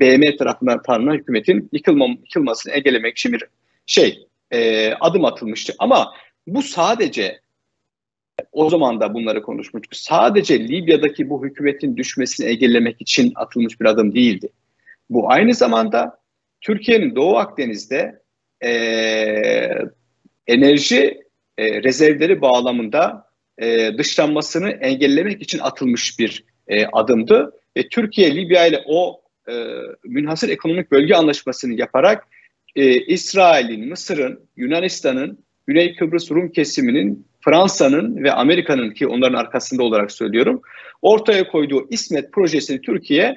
BM 0.00 0.36
tarafından 0.36 0.82
tanınan 0.82 1.14
hükümetin 1.14 1.68
yıkılmam, 1.72 2.10
yıkılmasını 2.10 2.72
engellemek 2.72 3.18
için 3.18 3.32
bir 3.32 3.44
şey 3.86 4.26
e, 4.50 4.92
adım 5.00 5.24
atılmıştı. 5.24 5.74
Ama 5.78 6.14
bu 6.46 6.62
sadece 6.62 7.40
o 8.52 8.70
zaman 8.70 9.00
da 9.00 9.14
bunları 9.14 9.42
konuşmuştuk. 9.42 9.96
Sadece 9.96 10.68
Libya'daki 10.68 11.30
bu 11.30 11.44
hükümetin 11.44 11.96
düşmesini 11.96 12.46
engellemek 12.46 13.00
için 13.00 13.32
atılmış 13.34 13.80
bir 13.80 13.86
adım 13.86 14.14
değildi. 14.14 14.48
Bu 15.10 15.32
aynı 15.32 15.54
zamanda 15.54 16.18
Türkiye'nin 16.60 17.16
Doğu 17.16 17.36
Akdeniz'de 17.36 18.22
e, 18.64 18.70
enerji 20.46 21.20
e, 21.58 21.82
rezervleri 21.82 22.40
bağlamında 22.40 23.28
e, 23.58 23.98
dışlanmasını 23.98 24.70
engellemek 24.70 25.42
için 25.42 25.58
atılmış 25.58 26.18
bir 26.18 26.44
e, 26.68 26.86
adımdı. 26.86 27.52
Ve 27.76 27.88
Türkiye 27.88 28.36
Libya 28.36 28.66
ile 28.66 28.82
o 28.86 29.22
e, 29.48 29.52
münhasır 30.04 30.48
ekonomik 30.48 30.90
bölge 30.90 31.14
anlaşmasını 31.14 31.74
yaparak 31.74 32.24
e, 32.76 33.00
İsrail'in, 33.00 33.88
Mısır'ın, 33.88 34.40
Yunanistan'ın, 34.56 35.44
Güney 35.66 35.96
Kıbrıs 35.96 36.30
Rum 36.30 36.52
kesiminin, 36.52 37.26
Fransa'nın 37.40 38.24
ve 38.24 38.32
Amerika'nın 38.32 38.90
ki 38.90 39.06
onların 39.06 39.38
arkasında 39.38 39.82
olarak 39.82 40.12
söylüyorum, 40.12 40.62
ortaya 41.02 41.48
koyduğu 41.48 41.86
İsmet 41.90 42.32
projesini 42.32 42.80
Türkiye 42.80 43.36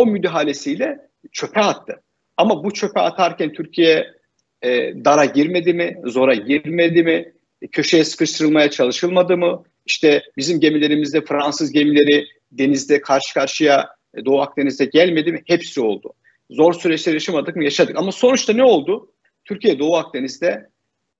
o 0.00 0.06
müdahalesiyle 0.06 0.98
çöpe 1.32 1.60
attı. 1.60 2.02
Ama 2.36 2.64
bu 2.64 2.70
çöpe 2.70 3.00
atarken 3.00 3.52
Türkiye 3.52 4.14
e, 4.62 4.94
dara 5.04 5.24
girmedi 5.24 5.74
mi, 5.74 5.96
zora 6.04 6.34
girmedi 6.34 7.02
mi, 7.02 7.32
köşeye 7.72 8.04
sıkıştırılmaya 8.04 8.70
çalışılmadı 8.70 9.36
mı? 9.36 9.64
İşte 9.86 10.22
bizim 10.36 10.60
gemilerimizde 10.60 11.20
Fransız 11.20 11.72
gemileri 11.72 12.26
denizde 12.52 13.00
karşı 13.00 13.34
karşıya 13.34 13.88
e, 14.14 14.24
Doğu 14.24 14.40
Akdeniz'de 14.40 14.84
gelmedi 14.84 15.32
mi? 15.32 15.42
Hepsi 15.46 15.80
oldu. 15.80 16.12
Zor 16.50 16.72
süreçler 16.72 17.12
yaşamadık 17.12 17.56
mı? 17.56 17.64
Yaşadık. 17.64 17.96
Ama 17.96 18.12
sonuçta 18.12 18.52
ne 18.52 18.64
oldu? 18.64 19.12
Türkiye 19.44 19.78
Doğu 19.78 19.96
Akdeniz'de 19.96 20.68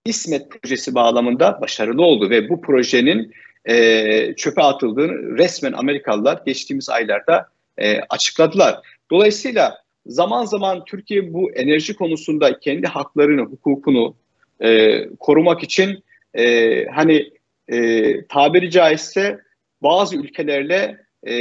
İsmet 0.04 0.50
projesi 0.50 0.94
bağlamında 0.94 1.60
başarılı 1.60 2.02
oldu 2.02 2.30
ve 2.30 2.48
bu 2.48 2.60
projenin 2.60 3.32
e, 3.64 4.34
çöpe 4.36 4.62
atıldığını 4.62 5.38
resmen 5.38 5.72
Amerikalılar 5.72 6.42
geçtiğimiz 6.46 6.88
aylarda 6.88 7.48
e, 7.78 8.00
açıkladılar. 8.00 8.78
Dolayısıyla 9.10 9.78
zaman 10.06 10.44
zaman 10.44 10.84
Türkiye 10.84 11.32
bu 11.32 11.52
enerji 11.52 11.94
konusunda 11.94 12.58
kendi 12.58 12.86
haklarını, 12.86 13.42
hukukunu 13.42 14.14
e, 14.60 15.00
korumak 15.18 15.62
için 15.62 16.04
e, 16.34 16.84
hani 16.86 17.30
e, 17.68 18.26
tabiri 18.26 18.70
caizse 18.70 19.40
bazı 19.82 20.16
ülkelerle 20.16 21.00
e, 21.26 21.34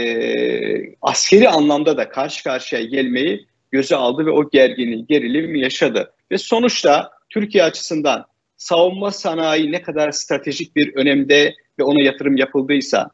askeri 1.01 1.49
anlamda 1.49 1.97
da 1.97 2.09
karşı 2.09 2.43
karşıya 2.43 2.81
gelmeyi 2.81 3.45
göze 3.71 3.95
aldı 3.95 4.25
ve 4.25 4.31
o 4.31 4.49
gerginliği, 4.49 5.05
gerilim 5.07 5.55
yaşadı. 5.55 6.13
Ve 6.31 6.37
sonuçta 6.37 7.11
Türkiye 7.29 7.63
açısından 7.63 8.25
savunma 8.57 9.11
sanayi 9.11 9.71
ne 9.71 9.81
kadar 9.81 10.11
stratejik 10.11 10.75
bir 10.75 10.95
önemde 10.95 11.55
ve 11.79 11.83
ona 11.83 12.01
yatırım 12.01 12.37
yapıldıysa, 12.37 13.09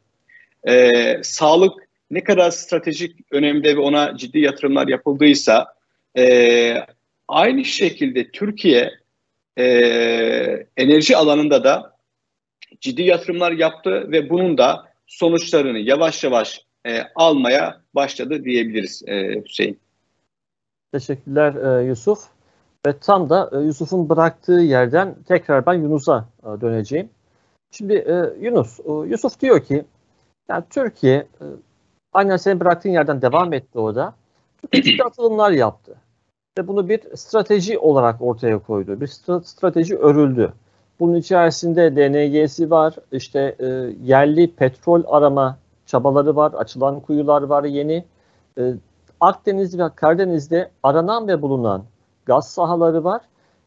e, 0.68 0.92
sağlık 1.22 1.85
ne 2.10 2.24
kadar 2.24 2.50
stratejik 2.50 3.16
önemde 3.30 3.76
ve 3.76 3.80
ona 3.80 4.16
ciddi 4.16 4.38
yatırımlar 4.38 4.88
yapıldıysa, 4.88 5.74
e, 6.18 6.76
aynı 7.28 7.64
şekilde 7.64 8.30
Türkiye 8.30 8.90
e, 9.58 9.64
enerji 10.76 11.16
alanında 11.16 11.64
da 11.64 11.96
ciddi 12.80 13.02
yatırımlar 13.02 13.52
yaptı 13.52 14.12
ve 14.12 14.30
bunun 14.30 14.58
da 14.58 14.84
sonuçlarını 15.06 15.78
yavaş 15.78 16.24
yavaş 16.24 16.64
e, 16.86 17.02
almaya 17.14 17.80
başladı 17.94 18.44
diyebiliriz 18.44 19.02
e, 19.06 19.42
Hüseyin. 19.44 19.78
Teşekkürler 20.92 21.80
e, 21.80 21.84
Yusuf. 21.84 22.18
Ve 22.86 22.98
tam 22.98 23.30
da 23.30 23.50
e, 23.52 23.56
Yusuf'un 23.56 24.08
bıraktığı 24.08 24.60
yerden 24.60 25.14
tekrar 25.28 25.66
ben 25.66 25.74
Yunus'a 25.74 26.28
e, 26.42 26.60
döneceğim. 26.60 27.08
Şimdi 27.70 27.94
e, 27.94 28.44
Yunus, 28.44 28.80
e, 28.80 28.92
Yusuf 29.08 29.40
diyor 29.40 29.64
ki 29.64 29.84
yani 30.48 30.64
Türkiye 30.70 31.14
e, 31.14 31.44
aynen 32.16 32.36
senin 32.36 32.60
bıraktığın 32.60 32.90
yerden 32.90 33.22
devam 33.22 33.52
etti 33.52 33.78
orada. 33.78 34.14
Türkiye 34.72 35.02
atılımlar 35.04 35.50
yaptı. 35.50 35.94
Ve 36.58 36.68
bunu 36.68 36.88
bir 36.88 37.16
strateji 37.16 37.78
olarak 37.78 38.22
ortaya 38.22 38.58
koydu. 38.58 39.00
Bir 39.00 39.06
strateji 39.44 39.98
örüldü. 39.98 40.52
Bunun 41.00 41.14
içerisinde 41.14 41.96
DNG'si 41.96 42.70
var, 42.70 42.94
işte 43.12 43.56
e, 43.58 43.66
yerli 44.04 44.52
petrol 44.52 45.02
arama 45.06 45.58
çabaları 45.86 46.36
var, 46.36 46.52
açılan 46.52 47.00
kuyular 47.00 47.42
var 47.42 47.64
yeni. 47.64 48.04
E, 48.58 48.74
Akdeniz 49.20 49.78
ve 49.78 49.88
Karadeniz'de 49.96 50.70
aranan 50.82 51.28
ve 51.28 51.42
bulunan 51.42 51.84
gaz 52.26 52.48
sahaları 52.48 53.04
var 53.04 53.20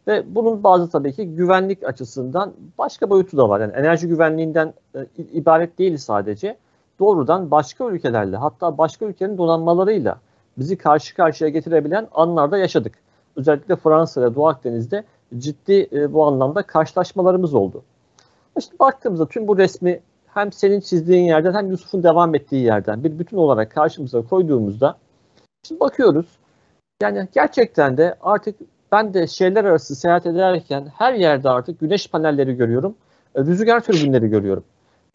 ve 0.07 0.35
bunun 0.35 0.63
bazı 0.63 0.89
tabii 0.89 1.13
ki 1.13 1.35
güvenlik 1.35 1.83
açısından 1.83 2.53
başka 2.77 3.09
boyutu 3.09 3.38
da 3.38 3.49
var. 3.49 3.59
Yani 3.59 3.73
enerji 3.73 4.07
güvenliğinden 4.07 4.73
e, 4.95 4.99
ibaret 5.33 5.77
değil 5.77 5.97
sadece. 5.97 6.57
Doğrudan 6.99 7.51
başka 7.51 7.85
ülkelerle 7.85 8.38
hatta 8.38 8.77
başka 8.77 9.05
ülkenin 9.05 9.38
donanmalarıyla 9.38 10.19
bizi 10.57 10.77
karşı 10.77 11.15
karşıya 11.15 11.49
getirebilen 11.49 12.07
anlarda 12.13 12.57
yaşadık. 12.57 12.93
Özellikle 13.35 13.75
Fransa 13.75 14.21
ve 14.21 14.35
Doğu 14.35 14.47
Akdeniz'de 14.47 15.03
ciddi 15.38 15.89
e, 15.91 16.13
bu 16.13 16.25
anlamda 16.25 16.63
karşılaşmalarımız 16.63 17.53
oldu. 17.53 17.83
İşte 18.57 18.79
baktığımızda 18.79 19.25
tüm 19.25 19.47
bu 19.47 19.57
resmi 19.57 19.99
hem 20.27 20.51
senin 20.51 20.79
çizdiğin 20.79 21.23
yerden 21.23 21.53
hem 21.53 21.71
Yusuf'un 21.71 22.03
devam 22.03 22.35
ettiği 22.35 22.63
yerden 22.63 23.03
bir 23.03 23.19
bütün 23.19 23.38
olarak 23.38 23.71
karşımıza 23.71 24.21
koyduğumuzda 24.21 24.97
şimdi 25.63 25.79
bakıyoruz 25.79 26.39
yani 27.01 27.27
gerçekten 27.33 27.97
de 27.97 28.15
artık 28.21 28.55
ben 28.91 29.13
de 29.13 29.27
şeyler 29.27 29.65
arası 29.65 29.95
seyahat 29.95 30.25
ederken 30.25 30.88
her 30.97 31.13
yerde 31.13 31.49
artık 31.49 31.79
güneş 31.79 32.07
panelleri 32.07 32.55
görüyorum. 32.55 32.95
E, 33.35 33.41
rüzgar 33.41 33.79
türbinleri 33.79 34.27
görüyorum. 34.27 34.63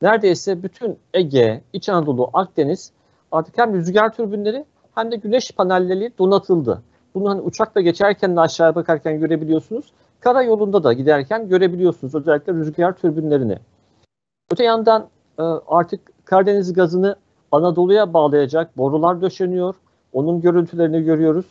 Neredeyse 0.03 0.63
bütün 0.63 0.99
Ege, 1.15 1.61
İç 1.73 1.89
Anadolu, 1.89 2.31
Akdeniz 2.33 2.93
artık 3.33 3.59
hem 3.59 3.75
rüzgar 3.75 4.13
türbinleri 4.13 4.65
hem 4.95 5.11
de 5.11 5.17
güneş 5.17 5.51
panelleri 5.51 6.13
donatıldı. 6.19 6.83
Bunu 7.15 7.31
hani 7.31 7.41
uçakla 7.41 7.81
geçerken 7.81 8.37
de 8.37 8.41
aşağıya 8.41 8.75
bakarken 8.75 9.21
görebiliyorsunuz. 9.21 9.93
karayolunda 10.21 10.85
da 10.85 10.93
giderken 10.93 11.49
görebiliyorsunuz 11.49 12.15
özellikle 12.15 12.53
rüzgar 12.53 12.93
türbinlerini. 12.93 13.59
Öte 14.53 14.65
yandan 14.65 15.09
e, 15.39 15.43
artık 15.67 16.01
Karadeniz 16.25 16.73
gazını 16.73 17.17
Anadolu'ya 17.53 18.13
bağlayacak 18.15 18.77
borular 18.77 19.23
döşeniyor. 19.23 19.75
Onun 20.13 20.41
görüntülerini 20.41 21.03
görüyoruz. 21.03 21.47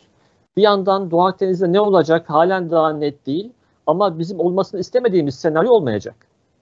Bir 0.56 0.62
yandan 0.62 1.10
Doğu 1.10 1.26
Akdeniz'de 1.26 1.72
ne 1.72 1.80
olacak 1.80 2.30
halen 2.30 2.70
daha 2.70 2.92
net 2.92 3.26
değil. 3.26 3.52
Ama 3.86 4.18
bizim 4.18 4.40
olmasını 4.40 4.80
istemediğimiz 4.80 5.34
senaryo 5.34 5.70
olmayacak. 5.70 6.14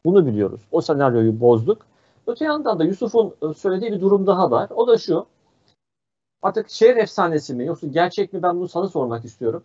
Bunu 0.04 0.26
biliyoruz. 0.26 0.60
O 0.70 0.80
senaryoyu 0.80 1.40
bozduk. 1.40 1.86
Öte 2.26 2.44
yandan 2.44 2.78
da 2.78 2.84
Yusuf'un 2.84 3.34
e, 3.42 3.54
söylediği 3.54 3.92
bir 3.92 4.00
durum 4.00 4.26
daha 4.26 4.50
var. 4.50 4.70
O 4.74 4.88
da 4.88 4.98
şu. 4.98 5.26
Artık 6.42 6.70
şehir 6.70 6.96
efsanesi 6.96 7.54
mi 7.54 7.66
yoksa 7.66 7.86
gerçek 7.86 8.32
mi 8.32 8.42
ben 8.42 8.56
bunu 8.56 8.68
sana 8.68 8.88
sormak 8.88 9.24
istiyorum. 9.24 9.64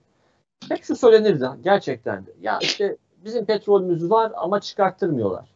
Hep 0.69 0.83
şu 0.83 0.95
söylenirdi 0.95 1.49
gerçekten 1.63 2.25
de. 2.25 2.33
Ya 2.41 2.59
işte 2.61 2.97
bizim 3.25 3.45
petrolümüz 3.45 4.09
var 4.09 4.31
ama 4.35 4.59
çıkarttırmıyorlar. 4.59 5.49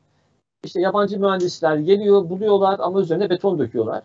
İşte 0.63 0.81
yabancı 0.81 1.19
mühendisler 1.19 1.75
geliyor, 1.75 2.29
buluyorlar 2.29 2.79
ama 2.79 3.01
üzerine 3.01 3.29
beton 3.29 3.59
döküyorlar. 3.59 4.03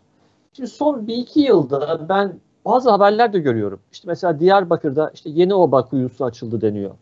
Şimdi 0.52 0.70
son 0.70 1.06
bir 1.06 1.16
iki 1.16 1.40
yılda 1.40 2.08
ben 2.08 2.40
bazı 2.64 2.90
haberler 2.90 3.32
de 3.32 3.38
görüyorum. 3.38 3.80
İşte 3.92 4.08
mesela 4.08 4.40
Diyarbakır'da 4.40 5.10
işte 5.14 5.30
Yeni 5.30 5.54
Oba 5.54 5.84
kuyusu 5.84 6.24
açıldı 6.24 6.60
deniyor. 6.60 6.94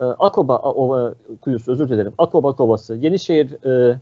Ee, 0.00 0.04
Akoba 0.04 0.58
Ova 0.58 1.14
kuyusu 1.40 1.72
özür 1.72 1.88
dilerim. 1.88 2.12
Akoba 2.18 2.52
Kovası, 2.52 2.94
Yenişehir 2.94 3.64
e, 3.64 4.00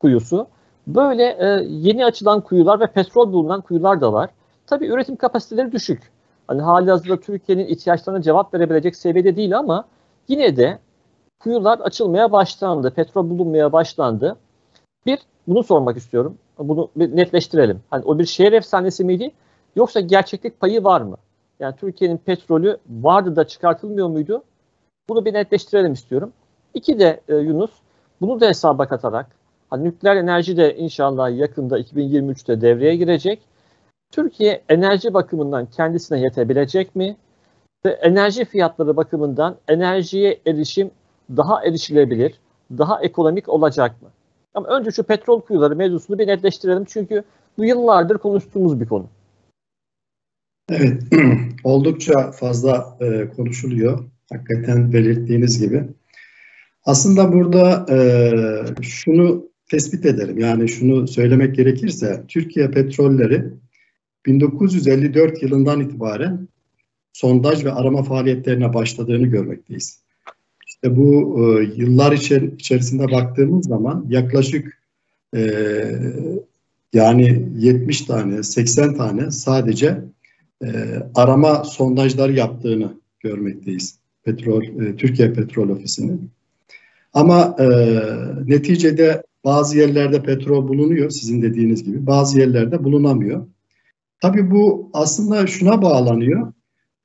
kuyusu. 0.00 0.46
Böyle 0.86 1.24
e, 1.24 1.46
yeni 1.68 2.04
açılan 2.04 2.40
kuyular 2.40 2.80
ve 2.80 2.86
petrol 2.86 3.32
bulunan 3.32 3.60
kuyular 3.60 4.00
da 4.00 4.12
var. 4.12 4.30
Tabii 4.66 4.86
üretim 4.86 5.16
kapasiteleri 5.16 5.72
düşük. 5.72 6.10
Hani 6.46 6.62
hali 6.62 6.90
hazırda 6.90 7.20
Türkiye'nin 7.20 7.66
ihtiyaçlarına 7.66 8.22
cevap 8.22 8.54
verebilecek 8.54 8.96
seviyede 8.96 9.36
değil 9.36 9.58
ama 9.58 9.84
yine 10.28 10.56
de 10.56 10.78
kuyular 11.38 11.78
açılmaya 11.78 12.32
başlandı. 12.32 12.90
Petrol 12.90 13.30
bulunmaya 13.30 13.72
başlandı. 13.72 14.36
Bir, 15.06 15.18
bunu 15.46 15.62
sormak 15.62 15.96
istiyorum. 15.96 16.38
Bunu 16.58 16.88
bir 16.96 17.16
netleştirelim. 17.16 17.80
Hani 17.90 18.04
o 18.04 18.18
bir 18.18 18.24
şehir 18.24 18.52
efsanesi 18.52 19.04
miydi? 19.04 19.32
Yoksa 19.76 20.00
gerçeklik 20.00 20.60
payı 20.60 20.84
var 20.84 21.00
mı? 21.00 21.16
Yani 21.60 21.76
Türkiye'nin 21.76 22.16
petrolü 22.16 22.78
vardı 22.90 23.36
da 23.36 23.46
çıkartılmıyor 23.46 24.08
muydu? 24.08 24.42
Bunu 25.10 25.24
bir 25.24 25.34
netleştirelim 25.34 25.92
istiyorum. 25.92 26.32
İki 26.74 26.98
de 26.98 27.20
e, 27.28 27.36
Yunus, 27.36 27.70
bunu 28.20 28.40
da 28.40 28.48
hesaba 28.48 28.88
katarak 28.88 29.26
hani 29.70 29.84
nükleer 29.84 30.16
enerji 30.16 30.56
de 30.56 30.76
inşallah 30.76 31.38
yakında 31.38 31.80
2023'te 31.80 32.60
devreye 32.60 32.96
girecek. 32.96 33.40
Türkiye 34.10 34.62
enerji 34.68 35.14
bakımından 35.14 35.66
kendisine 35.66 36.20
yetebilecek 36.20 36.96
mi? 36.96 37.16
Ve 37.84 37.90
enerji 37.90 38.44
fiyatları 38.44 38.96
bakımından 38.96 39.56
enerjiye 39.68 40.40
erişim 40.46 40.90
daha 41.36 41.64
erişilebilir, 41.64 42.34
daha 42.78 43.02
ekonomik 43.02 43.48
olacak 43.48 44.02
mı? 44.02 44.08
Ama 44.54 44.68
önce 44.68 44.90
şu 44.90 45.02
petrol 45.02 45.40
kuyuları 45.40 45.76
mevzusunu 45.76 46.18
bir 46.18 46.26
netleştirelim 46.26 46.84
çünkü 46.84 47.22
bu 47.58 47.64
yıllardır 47.64 48.18
konuştuğumuz 48.18 48.80
bir 48.80 48.86
konu. 48.86 49.06
Evet, 50.70 51.02
oldukça 51.64 52.30
fazla 52.30 52.96
e, 53.00 53.28
konuşuluyor. 53.36 53.98
Hakikaten 54.32 54.92
belirttiğiniz 54.92 55.60
gibi. 55.60 55.84
Aslında 56.84 57.32
burada 57.32 57.86
e, 57.90 57.98
şunu 58.82 59.50
tespit 59.70 60.06
edelim. 60.06 60.38
Yani 60.38 60.68
şunu 60.68 61.08
söylemek 61.08 61.54
gerekirse 61.54 62.24
Türkiye 62.28 62.70
petrolleri 62.70 63.44
1954 64.26 65.42
yılından 65.42 65.80
itibaren 65.80 66.48
sondaj 67.12 67.64
ve 67.64 67.72
arama 67.72 68.02
faaliyetlerine 68.02 68.74
başladığını 68.74 69.26
görmekteyiz. 69.26 70.00
İşte 70.66 70.96
bu 70.96 71.38
e, 71.38 71.62
yıllar 71.76 72.12
içer 72.12 72.42
içerisinde 72.42 73.12
baktığımız 73.12 73.66
zaman 73.66 74.06
yaklaşık 74.08 74.80
e, 75.36 75.42
yani 76.92 77.48
70 77.56 78.00
tane, 78.00 78.42
80 78.42 78.94
tane 78.94 79.30
sadece 79.30 79.98
e, 80.64 80.68
arama 81.14 81.64
sondajları 81.64 82.32
yaptığını 82.32 83.00
görmekteyiz. 83.20 83.99
Petrol, 84.24 84.62
e, 84.62 84.96
Türkiye 84.96 85.32
Petrol 85.32 85.68
Ofisi'nin. 85.68 86.30
Ama 87.12 87.56
e, 87.58 87.66
neticede 88.46 89.22
bazı 89.44 89.78
yerlerde 89.78 90.22
petrol 90.22 90.68
bulunuyor 90.68 91.10
sizin 91.10 91.42
dediğiniz 91.42 91.84
gibi. 91.84 92.06
Bazı 92.06 92.40
yerlerde 92.40 92.84
bulunamıyor. 92.84 93.46
Tabii 94.20 94.50
bu 94.50 94.90
aslında 94.92 95.46
şuna 95.46 95.82
bağlanıyor. 95.82 96.52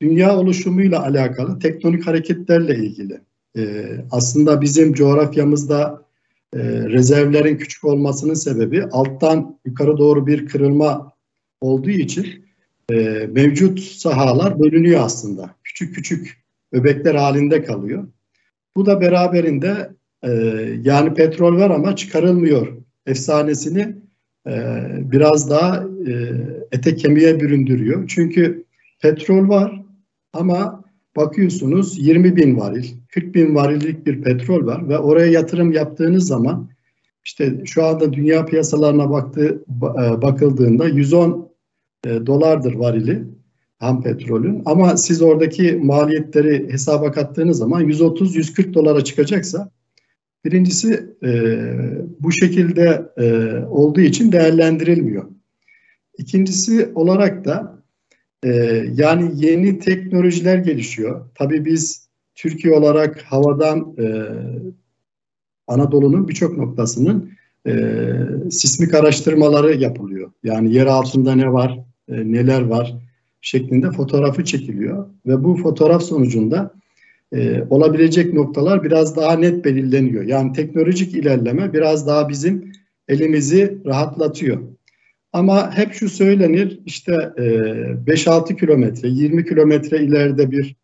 Dünya 0.01 0.38
oluşumuyla 0.38 1.04
alakalı 1.04 1.60
tektonik 1.60 2.08
hareketlerle 2.08 2.75
ilgili. 2.75 3.21
Ee, 3.58 3.86
aslında 4.12 4.62
bizim 4.62 4.93
coğrafyamızda 4.93 6.06
e, 6.54 6.60
rezervlerin 6.69 7.58
küçük 7.58 7.84
olmasının 7.84 8.34
sebebi 8.34 8.84
alttan 8.84 9.60
yukarı 9.65 9.97
doğru 9.97 10.28
bir 10.28 10.45
kırılma 10.45 11.12
olduğu 11.62 11.89
için 11.89 12.45
e, 12.91 12.95
mevcut 13.32 13.80
sahalar 13.80 14.60
bölünüyor 14.60 15.01
aslında. 15.04 15.56
Küçük 15.63 15.95
küçük 15.95 16.44
öbekler 16.71 17.15
halinde 17.15 17.63
kalıyor. 17.63 18.08
Bu 18.75 18.86
da 18.86 19.01
beraberinde 19.01 19.89
e, 20.23 20.32
yani 20.82 21.13
petrol 21.13 21.58
var 21.58 21.69
ama 21.69 21.95
çıkarılmıyor 21.95 22.78
efsanesini 23.06 23.95
e, 24.47 24.84
biraz 25.12 25.49
daha 25.49 25.84
e, 26.08 26.13
ete 26.71 26.95
kemiğe 26.95 27.39
büründürüyor. 27.39 28.08
Çünkü 28.08 28.65
petrol 29.01 29.49
var 29.49 29.82
ama 30.34 30.84
bakıyorsunuz 31.15 32.08
20 32.08 32.36
bin 32.36 32.58
varil, 32.58 32.86
40 33.13 33.36
bin 33.36 33.56
varillik 33.56 34.06
bir 34.06 34.21
petrol 34.21 34.65
var 34.65 34.89
ve 34.89 34.97
oraya 34.97 35.28
yatırım 35.32 35.71
yaptığınız 35.71 36.28
zaman 36.28 36.69
işte 37.23 37.62
şu 37.65 37.86
anda 37.86 38.13
dünya 38.13 38.45
piyasalarına 38.45 39.10
baktı, 39.10 39.63
e, 39.84 40.21
bakıldığında 40.21 40.88
110 40.88 41.49
e, 42.06 42.25
dolardır 42.25 42.73
varili 42.73 43.23
ham 43.79 44.03
petrolün 44.03 44.61
ama 44.65 44.97
siz 44.97 45.21
oradaki 45.21 45.71
maliyetleri 45.83 46.73
hesaba 46.73 47.11
kattığınız 47.11 47.57
zaman 47.57 47.83
130-140 47.83 48.73
dolara 48.73 49.03
çıkacaksa 49.03 49.71
birincisi 50.45 51.15
e, 51.23 51.31
bu 52.19 52.31
şekilde 52.31 53.05
e, 53.17 53.55
olduğu 53.65 54.01
için 54.01 54.31
değerlendirilmiyor. 54.31 55.25
İkincisi 56.17 56.89
olarak 56.95 57.45
da 57.45 57.83
e, 58.43 58.49
yani 58.93 59.31
yeni 59.35 59.79
teknolojiler 59.79 60.57
gelişiyor. 60.57 61.29
Tabii 61.35 61.65
biz 61.65 62.09
Türkiye 62.35 62.73
olarak 62.73 63.21
havadan 63.21 63.95
e, 63.99 64.05
Anadolu'nun 65.67 66.27
birçok 66.27 66.57
noktasının 66.57 67.31
e, 67.67 67.73
sismik 68.51 68.93
araştırmaları 68.93 69.75
yapılıyor. 69.75 70.31
Yani 70.43 70.73
yer 70.73 70.85
altında 70.85 71.35
ne 71.35 71.53
var, 71.53 71.79
e, 72.09 72.31
neler 72.31 72.61
var 72.61 73.04
şeklinde 73.45 73.91
fotoğrafı 73.91 74.45
çekiliyor 74.45 75.08
ve 75.25 75.43
bu 75.43 75.55
fotoğraf 75.55 76.03
sonucunda 76.03 76.73
e, 77.34 77.63
olabilecek 77.69 78.34
noktalar 78.34 78.84
biraz 78.84 79.15
daha 79.15 79.36
net 79.36 79.65
belirleniyor. 79.65 80.23
Yani 80.23 80.53
teknolojik 80.53 81.13
ilerleme 81.13 81.73
biraz 81.73 82.08
daha 82.08 82.29
bizim 82.29 82.71
elimizi 83.08 83.77
rahatlatıyor. 83.86 84.62
Ama 85.34 85.77
hep 85.77 85.93
şu 85.93 86.10
söylenir 86.10 86.79
işte 86.86 87.13
e, 87.38 87.41
5-6 87.41 88.58
kilometre, 88.58 89.08
20 89.08 89.45
kilometre 89.45 90.03
ileride 90.03 90.51
bir 90.51 90.75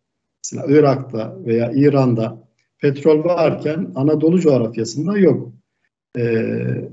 mesela 0.44 0.80
Irak'ta 0.80 1.38
veya 1.46 1.72
İran'da 1.76 2.48
petrol 2.80 3.24
varken 3.24 3.92
Anadolu 3.96 4.40
coğrafyasında 4.40 5.18
yok 5.18 5.54
e, 6.18 6.24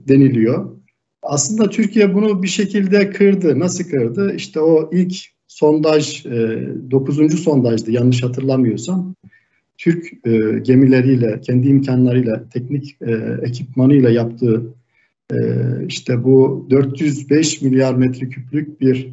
deniliyor. 0.09 0.78
Aslında 1.22 1.70
Türkiye 1.70 2.14
bunu 2.14 2.42
bir 2.42 2.48
şekilde 2.48 3.11
kırdı. 3.11 3.59
Nasıl 3.59 3.85
kırdı? 3.85 4.35
İşte 4.35 4.61
o 4.61 4.90
ilk 4.92 5.38
sondaj, 5.59 6.27
e, 6.27 6.68
9. 6.90 7.38
sondajdı 7.38 7.90
yanlış 7.90 8.23
hatırlamıyorsam. 8.23 9.15
Türk 9.79 10.27
e, 10.27 10.59
gemileriyle, 10.63 11.40
kendi 11.40 11.69
imkanlarıyla, 11.69 12.48
teknik 12.48 12.96
e, 13.02 13.38
ekipmanıyla 13.42 14.11
yaptığı 14.11 14.63
e, 15.33 15.37
işte 15.88 16.25
bu 16.25 16.67
405 16.71 17.63
milyar 17.63 17.94
metreküplük 17.94 18.81
bir 18.81 19.09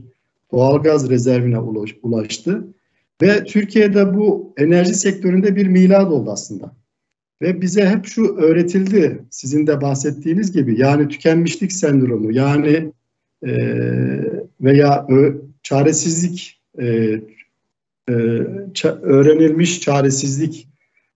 doğalgaz 0.51 1.09
rezervine 1.09 1.59
ulaştı. 2.03 2.67
Ve 3.21 3.43
Türkiye'de 3.43 4.15
bu 4.15 4.53
enerji 4.57 4.93
sektöründe 4.93 5.55
bir 5.55 5.67
milat 5.67 6.11
oldu 6.11 6.31
aslında. 6.31 6.71
Ve 7.41 7.61
bize 7.61 7.85
hep 7.85 8.05
şu 8.05 8.35
öğretildi, 8.35 9.21
sizin 9.29 9.67
de 9.67 9.81
bahsettiğiniz 9.81 10.51
gibi, 10.51 10.81
yani 10.81 11.07
tükenmişlik 11.07 11.73
sendromu, 11.73 12.31
yani 12.31 12.91
e, 13.47 13.51
veya 14.61 15.05
ö, 15.09 15.44
çaresizlik, 15.65 16.61
e, 16.79 16.85
e, 18.09 18.13
öğrenilmiş 19.01 19.81
çaresizlik 19.81 20.67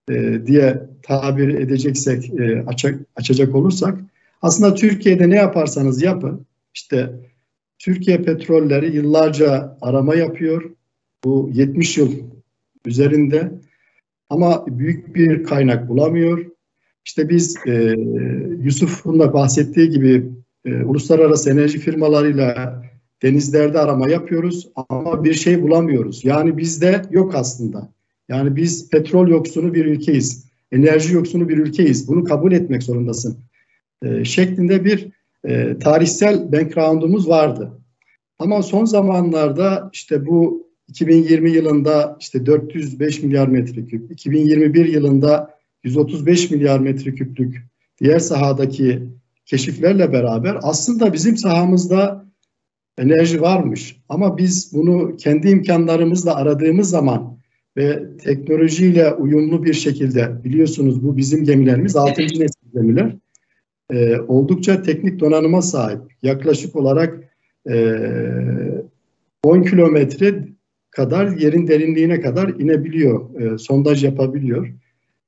e, 0.10 0.42
diye 0.46 0.82
tabir 1.04 1.48
edeceksek, 1.48 2.40
e, 2.40 2.64
açak, 2.68 3.00
açacak 3.16 3.56
olursak, 3.56 4.00
aslında 4.42 4.74
Türkiye'de 4.74 5.30
ne 5.30 5.36
yaparsanız 5.36 6.02
yapın, 6.02 6.46
işte 6.74 7.10
Türkiye 7.80 8.18
petrolleri 8.22 8.96
yıllarca 8.96 9.78
arama 9.82 10.16
yapıyor, 10.16 10.72
bu 11.24 11.50
70 11.54 11.98
yıl 11.98 12.14
üzerinde 12.86 13.52
ama 14.30 14.66
büyük 14.68 15.16
bir 15.16 15.44
kaynak 15.44 15.90
bulamıyor. 15.90 16.46
İşte 17.06 17.30
biz 17.30 17.58
e, 17.68 17.96
Yusuf'un 18.62 19.20
da 19.20 19.34
bahsettiği 19.34 19.90
gibi 19.90 20.32
e, 20.66 20.84
uluslararası 20.84 21.52
enerji 21.52 21.80
firmalarıyla 21.80 22.84
denizlerde 23.24 23.80
arama 23.80 24.10
yapıyoruz 24.10 24.70
ama 24.90 25.24
bir 25.24 25.34
şey 25.34 25.62
bulamıyoruz. 25.62 26.26
Yani 26.26 26.58
bizde 26.58 27.02
yok 27.12 27.36
aslında. 27.36 27.90
Yani 28.30 28.56
biz 28.56 28.90
petrol 28.90 29.28
yoksunu 29.28 29.74
bir 29.74 29.86
ülkeyiz. 29.86 30.46
Enerji 30.72 31.14
yoksunu 31.14 31.50
bir 31.50 31.58
ülkeyiz. 31.58 32.08
Bunu 32.08 32.24
kabul 32.24 32.52
etmek 32.52 32.84
zorundasın. 32.84 33.38
E, 34.04 34.26
şeklinde 34.26 34.86
bir 34.86 35.08
e, 35.48 35.78
tarihsel 35.80 36.52
background'umuz 36.52 37.30
vardı. 37.30 37.72
Ama 38.40 38.64
son 38.64 38.86
zamanlarda 38.86 39.90
işte 39.94 40.26
bu 40.26 40.68
2020 40.88 41.52
yılında 41.52 42.18
işte 42.20 42.46
405 42.46 43.24
milyar 43.24 43.48
metreküp, 43.48 44.12
2021 44.12 44.86
yılında 44.86 45.60
135 45.84 46.52
milyar 46.52 46.80
metreküplük 46.80 47.64
diğer 48.02 48.20
sahadaki 48.20 49.04
keşiflerle 49.46 50.14
beraber 50.14 50.58
aslında 50.62 51.14
bizim 51.14 51.38
sahamızda 51.38 52.26
enerji 53.00 53.42
varmış. 53.42 53.98
Ama 54.10 54.38
biz 54.38 54.72
bunu 54.74 55.18
kendi 55.18 55.50
imkanlarımızla 55.50 56.36
aradığımız 56.36 56.90
zaman 56.90 57.40
ve 57.78 58.18
teknolojiyle 58.24 59.14
uyumlu 59.14 59.64
bir 59.64 59.74
şekilde 59.74 60.44
biliyorsunuz 60.44 61.04
bu 61.04 61.18
bizim 61.18 61.44
gemilerimiz 61.44 61.96
6. 61.96 62.22
nesil 62.22 62.72
gemiler 62.74 63.16
e, 63.92 64.20
oldukça 64.20 64.82
teknik 64.82 65.20
donanıma 65.20 65.62
sahip. 65.62 66.00
Yaklaşık 66.24 66.76
olarak 66.76 67.20
e, 67.70 67.96
10 69.44 69.62
kilometre 69.62 70.48
kadar 70.92 71.38
yerin 71.38 71.68
derinliğine 71.68 72.22
kadar 72.22 72.50
inebiliyor, 72.50 73.42
e, 73.42 73.58
sondaj 73.58 74.04
yapabiliyor. 74.04 74.68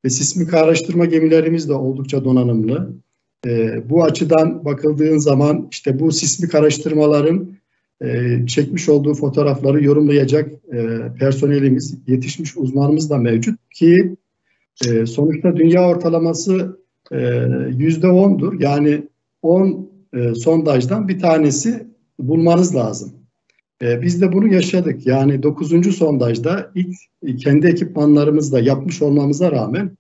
Ve 0.06 0.10
sismik 0.10 0.54
araştırma 0.54 1.06
gemilerimiz 1.06 1.70
de 1.70 1.74
oldukça 1.74 2.26
donanımlı. 2.26 2.94
E, 3.46 3.84
bu 3.90 4.04
açıdan 4.04 4.66
bakıldığın 4.66 5.18
zaman 5.18 5.68
işte 5.72 6.00
bu 6.00 6.12
sismik 6.12 6.56
araştırmaların 6.56 7.61
e, 8.02 8.40
çekmiş 8.48 8.90
olduğu 8.90 9.14
fotoğrafları 9.14 9.84
yorumlayacak 9.84 10.52
e, 10.74 11.00
personelimiz, 11.20 11.98
yetişmiş 12.08 12.58
uzmanımız 12.58 13.10
da 13.10 13.18
mevcut 13.18 13.60
ki 13.70 14.16
e, 14.88 15.06
sonuçta 15.06 15.56
dünya 15.56 15.88
ortalaması 15.90 16.80
e, 17.12 17.48
yüzde 17.78 18.08
ondur. 18.08 18.60
Yani 18.60 19.08
10 19.42 19.92
e, 20.14 20.36
sondajdan 20.36 21.08
bir 21.08 21.20
tanesi 21.20 21.88
bulmanız 22.20 22.76
lazım. 22.76 23.14
Biz 24.02 24.22
de 24.22 24.34
bunu 24.34 24.54
yaşadık. 24.54 25.08
Yani 25.08 25.44
9. 25.44 25.96
sondajda 25.96 26.72
ilk 26.76 26.96
kendi 27.40 27.68
ekipmanlarımızla 27.68 28.60
yapmış 28.60 29.02
olmamıza 29.02 29.52
rağmen 29.52 29.98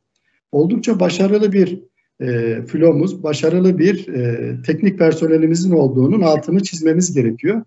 oldukça 0.51 0.99
başarılı 0.99 1.51
bir 1.51 1.79
e, 2.21 2.61
flomuz, 2.67 3.23
başarılı 3.23 3.77
bir 3.77 4.07
e, 4.07 4.55
teknik 4.61 4.99
personelimizin 4.99 5.71
olduğunun 5.71 6.21
altını 6.21 6.63
çizmemiz 6.63 7.13
gerekiyor. 7.13 7.61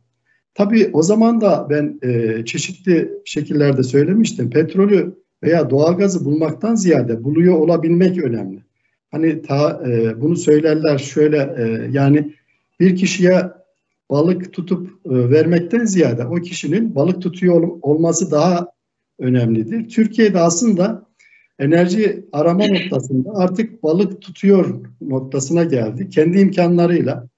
Tabii 0.54 0.90
o 0.92 1.02
zaman 1.02 1.40
da 1.40 1.66
ben 1.70 1.98
e, 2.02 2.44
çeşitli 2.44 3.10
şekillerde 3.24 3.82
söylemiştim. 3.82 4.50
Petrolü 4.50 5.14
veya 5.42 5.70
doğalgazı 5.70 6.24
bulmaktan 6.24 6.74
ziyade 6.74 7.24
buluyor 7.24 7.54
olabilmek 7.54 8.24
önemli. 8.24 8.62
Hani 9.10 9.42
ta, 9.42 9.82
e, 9.86 10.20
bunu 10.20 10.36
söylerler 10.36 10.98
şöyle 10.98 11.36
e, 11.36 11.88
yani 11.92 12.34
bir 12.80 12.96
kişiye 12.96 13.42
balık 14.10 14.52
tutup 14.52 14.88
e, 15.06 15.30
vermekten 15.30 15.84
ziyade 15.84 16.26
o 16.26 16.34
kişinin 16.34 16.94
balık 16.94 17.22
tutuyor 17.22 17.62
ol, 17.62 17.78
olması 17.82 18.30
daha 18.30 18.66
önemlidir. 19.18 19.88
Türkiye'de 19.88 20.40
aslında 20.40 21.06
enerji 21.58 22.24
arama 22.32 22.66
noktasında 22.66 23.30
artık 23.34 23.82
balık 23.82 24.22
tutuyor 24.22 24.80
noktasına 25.00 25.64
geldi. 25.64 26.08
Kendi 26.08 26.38
imkanlarıyla 26.38 27.28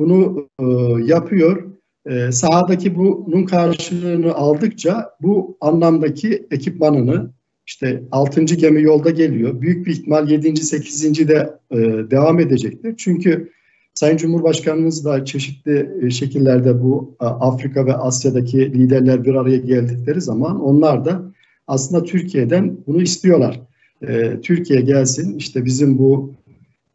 bunu 0.00 0.48
e, 0.60 0.64
yapıyor. 1.04 1.75
E, 2.06 2.32
sahadaki 2.32 2.96
bunun 2.96 3.44
karşılığını 3.44 4.34
aldıkça 4.34 5.10
bu 5.22 5.56
anlamdaki 5.60 6.46
ekipmanını 6.50 7.30
işte 7.66 8.02
6. 8.10 8.44
gemi 8.44 8.82
yolda 8.82 9.10
geliyor. 9.10 9.60
Büyük 9.60 9.86
bir 9.86 9.92
ihtimal 9.92 10.30
7. 10.30 10.56
8. 10.56 11.28
de 11.28 11.50
e, 11.70 11.76
devam 12.10 12.40
edecektir. 12.40 12.94
Çünkü 12.98 13.50
Sayın 13.94 14.16
Cumhurbaşkanımız 14.16 15.04
da 15.04 15.24
çeşitli 15.24 15.90
e, 16.02 16.10
şekillerde 16.10 16.82
bu 16.82 17.14
Afrika 17.20 17.86
ve 17.86 17.94
Asya'daki 17.94 18.58
liderler 18.58 19.24
bir 19.24 19.34
araya 19.34 19.56
geldikleri 19.56 20.20
zaman 20.20 20.60
onlar 20.60 21.04
da 21.04 21.22
aslında 21.66 22.04
Türkiye'den 22.04 22.76
bunu 22.86 23.02
istiyorlar. 23.02 23.60
E, 24.02 24.40
Türkiye 24.42 24.80
gelsin 24.80 25.38
işte 25.38 25.64
bizim 25.64 25.98
bu 25.98 26.32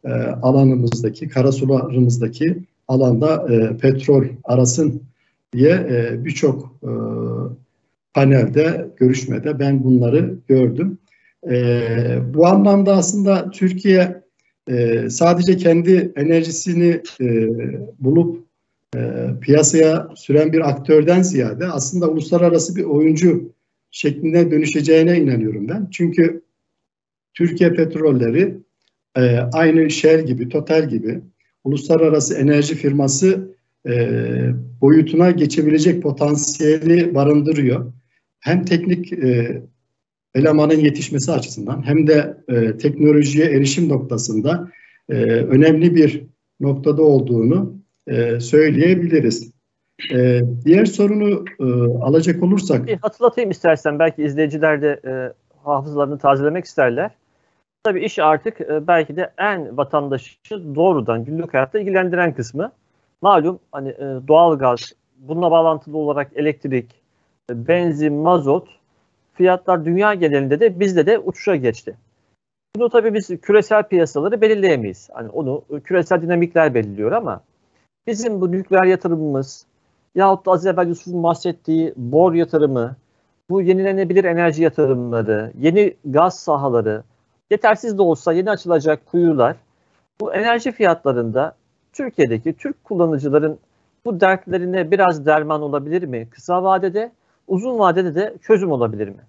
e, 0.04 0.08
alanımızdaki, 0.42 1.28
karasularımızdaki 1.28 2.62
alanda 2.88 3.46
petrol 3.76 4.24
arasın 4.44 5.02
diye 5.52 5.86
birçok 6.24 6.80
panelde, 8.14 8.88
görüşmede 8.96 9.58
ben 9.58 9.84
bunları 9.84 10.34
gördüm. 10.48 10.98
bu 12.34 12.46
anlamda 12.46 12.96
aslında 12.96 13.50
Türkiye 13.50 14.22
e, 14.68 15.10
sadece 15.10 15.56
kendi 15.56 16.12
enerjisini 16.16 17.02
e, 17.20 17.48
bulup 17.98 18.44
e, 18.96 19.26
piyasaya 19.40 20.08
süren 20.14 20.52
bir 20.52 20.70
aktörden 20.70 21.22
ziyade 21.22 21.66
aslında 21.66 22.08
uluslararası 22.08 22.76
bir 22.76 22.84
oyuncu 22.84 23.52
şeklinde 23.90 24.50
dönüşeceğine 24.50 25.18
inanıyorum 25.20 25.68
ben. 25.68 25.88
Çünkü 25.90 26.42
Türkiye 27.34 27.72
petrolleri 27.72 28.54
e, 29.16 29.38
aynı 29.38 29.90
Shell 29.90 30.26
gibi, 30.26 30.48
Total 30.48 30.88
gibi 30.88 31.20
uluslararası 31.64 32.34
enerji 32.34 32.74
firması 32.74 33.54
e, 33.88 33.92
boyutuna 34.80 35.30
geçebilecek 35.30 36.02
potansiyeli 36.02 37.14
barındırıyor. 37.14 37.92
Hem 38.40 38.64
teknik 38.64 39.12
e, 39.12 39.62
elemanın 40.34 40.78
yetişmesi 40.78 41.32
açısından 41.32 41.86
hem 41.86 42.06
de 42.06 42.36
e, 42.48 42.76
teknolojiye 42.76 43.46
erişim 43.46 43.88
noktasında 43.88 44.70
e, 45.08 45.14
önemli 45.24 45.94
bir 45.94 46.24
noktada 46.60 47.02
olduğunu 47.02 47.74
e, 48.06 48.40
söyleyebiliriz. 48.40 49.52
E, 50.12 50.40
diğer 50.64 50.84
sorunu 50.84 51.44
e, 51.60 51.64
alacak 52.02 52.42
olursak... 52.42 52.86
Bir 52.86 52.98
hatırlatayım 53.02 53.50
istersen 53.50 53.98
belki 53.98 54.22
izleyiciler 54.22 54.82
de 54.82 55.00
e, 55.06 55.32
hafızalarını 55.64 56.18
tazelemek 56.18 56.64
isterler. 56.64 57.10
Tabii 57.84 58.04
iş 58.04 58.18
artık 58.18 58.60
e, 58.60 58.86
belki 58.86 59.16
de 59.16 59.32
en 59.38 59.76
vatandaşı 59.76 60.74
doğrudan 60.74 61.24
günlük 61.24 61.54
hayatta 61.54 61.78
ilgilendiren 61.78 62.34
kısmı. 62.34 62.72
Malum 63.22 63.58
hani 63.72 63.88
e, 63.88 64.28
doğal 64.28 64.58
gaz, 64.58 64.92
bununla 65.16 65.50
bağlantılı 65.50 65.98
olarak 65.98 66.32
elektrik, 66.36 67.02
e, 67.50 67.68
benzin, 67.68 68.14
mazot 68.14 68.68
fiyatlar 69.34 69.84
dünya 69.84 70.14
genelinde 70.14 70.60
de 70.60 70.80
bizde 70.80 71.06
de 71.06 71.18
uçuşa 71.18 71.56
geçti. 71.56 71.96
Bunu 72.76 72.88
tabii 72.88 73.14
biz 73.14 73.40
küresel 73.40 73.82
piyasaları 73.82 74.40
belirleyemeyiz. 74.40 75.10
Hani 75.12 75.28
onu 75.28 75.64
küresel 75.84 76.22
dinamikler 76.22 76.74
belirliyor 76.74 77.12
ama 77.12 77.40
bizim 78.06 78.40
bu 78.40 78.52
nükleer 78.52 78.84
yatırımımız 78.84 79.66
yahut 80.14 80.46
da 80.46 80.50
az 80.50 80.66
evvel 80.66 80.88
Yusuf'un 80.88 81.22
bahsettiği 81.22 81.92
bor 81.96 82.32
yatırımı, 82.32 82.96
bu 83.50 83.62
yenilenebilir 83.62 84.24
enerji 84.24 84.62
yatırımları, 84.62 85.52
yeni 85.58 85.94
gaz 86.04 86.38
sahaları, 86.38 87.02
yetersiz 87.52 87.98
de 87.98 88.02
olsa 88.02 88.32
yeni 88.32 88.50
açılacak 88.50 89.06
kuyular, 89.06 89.56
bu 90.20 90.34
enerji 90.34 90.72
fiyatlarında 90.72 91.56
Türkiye'deki 91.92 92.52
Türk 92.52 92.84
kullanıcıların 92.84 93.58
bu 94.04 94.20
dertlerine 94.20 94.90
biraz 94.90 95.26
derman 95.26 95.62
olabilir 95.62 96.02
mi 96.02 96.28
kısa 96.30 96.62
vadede? 96.62 97.12
uzun 97.48 97.78
vadede 97.78 98.14
de 98.14 98.34
çözüm 98.42 98.72
olabilir 98.72 99.08
mi? 99.08 99.20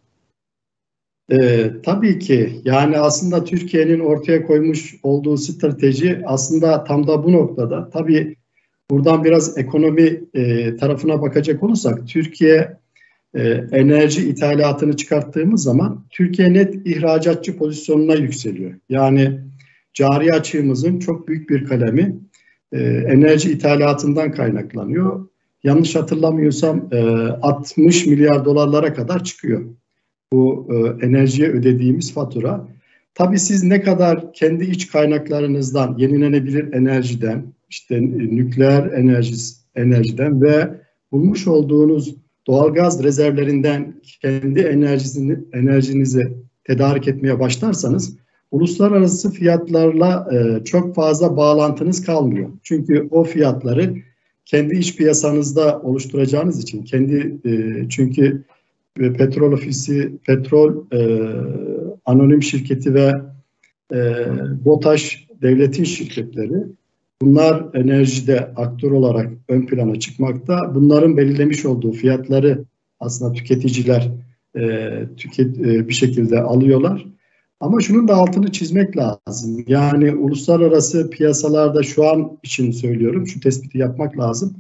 Ee, 1.32 1.72
tabii 1.86 2.20
ki 2.20 2.62
yani 2.64 2.98
aslında 2.98 3.44
Türkiye'nin 3.44 4.00
ortaya 4.00 4.46
koymuş 4.46 4.96
olduğu 5.04 5.38
strateji 5.38 6.22
aslında 6.26 6.84
tam 6.84 7.08
da 7.08 7.24
bu 7.24 7.32
noktada. 7.32 7.90
Tabii 7.90 8.36
buradan 8.92 9.24
biraz 9.24 9.58
ekonomi 9.58 10.24
e, 10.34 10.76
tarafına 10.76 11.22
bakacak 11.22 11.64
olursak 11.64 12.08
Türkiye 12.08 12.78
enerji 13.72 14.30
ithalatını 14.30 14.98
çıkarttığımız 14.98 15.64
zaman 15.64 16.06
Türkiye 16.10 16.54
net 16.54 16.88
ihracatçı 16.88 17.58
pozisyonuna 17.58 18.16
yükseliyor. 18.16 18.74
Yani 18.90 19.40
cari 19.94 20.34
açığımızın 20.34 21.00
çok 21.00 21.28
büyük 21.28 21.50
bir 21.50 21.66
kalemi 21.66 22.16
e, 22.72 22.80
enerji 22.84 23.52
ithalatından 23.52 24.32
kaynaklanıyor 24.32 25.28
yanlış 25.64 25.96
hatırlamıyorsam 25.96 26.90
60 27.42 28.08
e, 28.08 28.10
milyar 28.10 28.46
dolarlara 28.46 28.94
kadar 28.94 29.24
çıkıyor 29.24 29.66
bu 30.34 30.68
e, 30.72 31.06
enerjiye 31.06 31.50
ödediğimiz 31.50 32.14
fatura. 32.14 32.68
Tabii 33.16 33.40
siz 33.40 33.64
ne 33.64 33.82
kadar 33.82 34.34
kendi 34.34 34.66
iç 34.66 34.92
kaynaklarınızdan, 34.92 35.96
yenilenebilir 35.98 36.74
enerjiden, 36.74 37.54
işte 37.70 38.02
nükleer 38.02 38.92
enerji, 38.92 39.36
enerjiden 39.76 40.42
ve 40.42 40.70
bulmuş 41.12 41.48
olduğunuz 41.48 42.16
doğalgaz 42.48 43.04
rezervlerinden 43.04 43.94
kendi 44.22 44.60
enerjisini, 44.60 45.40
enerjinizi 45.54 46.34
tedarik 46.64 47.08
etmeye 47.08 47.40
başlarsanız 47.40 48.18
uluslararası 48.52 49.32
fiyatlarla 49.32 50.30
e, 50.34 50.64
çok 50.64 50.96
fazla 50.96 51.38
bağlantınız 51.38 52.06
kalmıyor. 52.06 52.50
Çünkü 52.64 53.08
o 53.12 53.24
fiyatları 53.24 53.96
kendi 54.46 54.78
iç 54.78 54.96
piyasanızda 54.98 55.82
oluşturacağınız 55.82 56.64
için 56.64 56.84
kendi 56.84 57.38
e, 57.46 57.84
çünkü 57.90 58.44
e, 59.00 59.14
petrol 59.14 59.52
ofisi, 59.52 60.12
petrol 60.26 60.86
e, 60.92 61.30
anonim 62.06 62.44
şirketi 62.44 62.94
ve 62.94 63.12
e, 63.94 64.26
BOTAŞ 64.66 65.28
devletin 65.42 65.84
şirketleri 65.84 66.64
bunlar 67.26 67.66
enerjide 67.74 68.40
aktör 68.56 68.92
olarak 68.92 69.32
ön 69.50 69.66
plana 69.66 70.00
çıkmakta. 70.00 70.76
Bunların 70.76 71.18
belirlemiş 71.18 71.66
olduğu 71.66 71.92
fiyatları 71.92 72.66
aslında 73.00 73.34
tüketiciler 73.34 74.12
e, 74.56 74.90
tüket, 75.18 75.60
e, 75.60 75.88
bir 75.88 75.94
şekilde 75.94 76.42
alıyorlar. 76.42 77.06
Ama 77.60 77.82
şunun 77.82 78.08
da 78.08 78.16
altını 78.16 78.52
çizmek 78.52 78.98
lazım. 78.98 79.66
Yani 79.68 80.16
uluslararası 80.16 81.10
piyasalarda 81.10 81.84
şu 81.84 82.08
an 82.10 82.38
için 82.44 82.72
söylüyorum, 82.72 83.28
şu 83.28 83.40
tespiti 83.40 83.78
yapmak 83.78 84.20
lazım. 84.20 84.56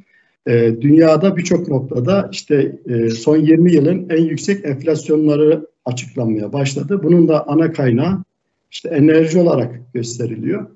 E, 0.47 0.81
dünyada 0.81 1.37
birçok 1.37 1.67
noktada 1.67 2.29
işte 2.31 2.75
e, 2.89 3.09
son 3.09 3.37
20 3.37 3.73
yılın 3.73 4.09
en 4.09 4.23
yüksek 4.23 4.65
enflasyonları 4.65 5.67
açıklanmaya 5.85 6.53
başladı. 6.53 6.99
Bunun 7.03 7.27
da 7.27 7.47
ana 7.47 7.71
kaynağı 7.71 8.23
işte 8.71 8.89
enerji 8.89 9.39
olarak 9.39 9.93
gösteriliyor. 9.93 10.67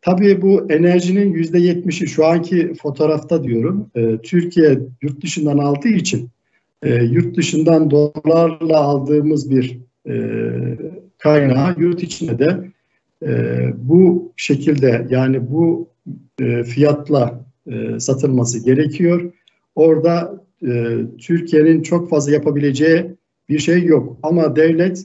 Tabii 0.00 0.42
bu 0.42 0.72
enerjinin 0.72 1.32
yüzde 1.32 1.58
yetmişi 1.58 2.06
şu 2.06 2.26
anki 2.26 2.74
fotoğrafta 2.82 3.44
diyorum 3.44 3.90
e, 3.94 4.18
Türkiye 4.18 4.78
yurt 5.02 5.22
dışından 5.22 5.58
aldığı 5.58 5.88
için 5.88 6.28
e, 6.82 6.94
yurt 6.94 7.36
dışından 7.36 7.90
dolarla 7.90 8.78
aldığımız 8.80 9.50
bir 9.50 9.78
e, 10.08 10.14
kaynağı 11.18 11.74
yurt 11.78 12.02
içinde 12.02 12.38
de 12.38 12.70
e, 13.26 13.32
bu 13.76 14.32
şekilde 14.36 15.06
yani 15.10 15.50
bu 15.50 15.88
e, 16.40 16.64
fiyatla 16.64 17.44
e, 17.66 18.00
satılması 18.00 18.64
gerekiyor. 18.64 19.32
Orada 19.74 20.44
e, 20.66 20.96
Türkiye'nin 21.18 21.82
çok 21.82 22.10
fazla 22.10 22.32
yapabileceği 22.32 23.04
bir 23.48 23.58
şey 23.58 23.84
yok. 23.84 24.18
Ama 24.22 24.56
devlet 24.56 25.04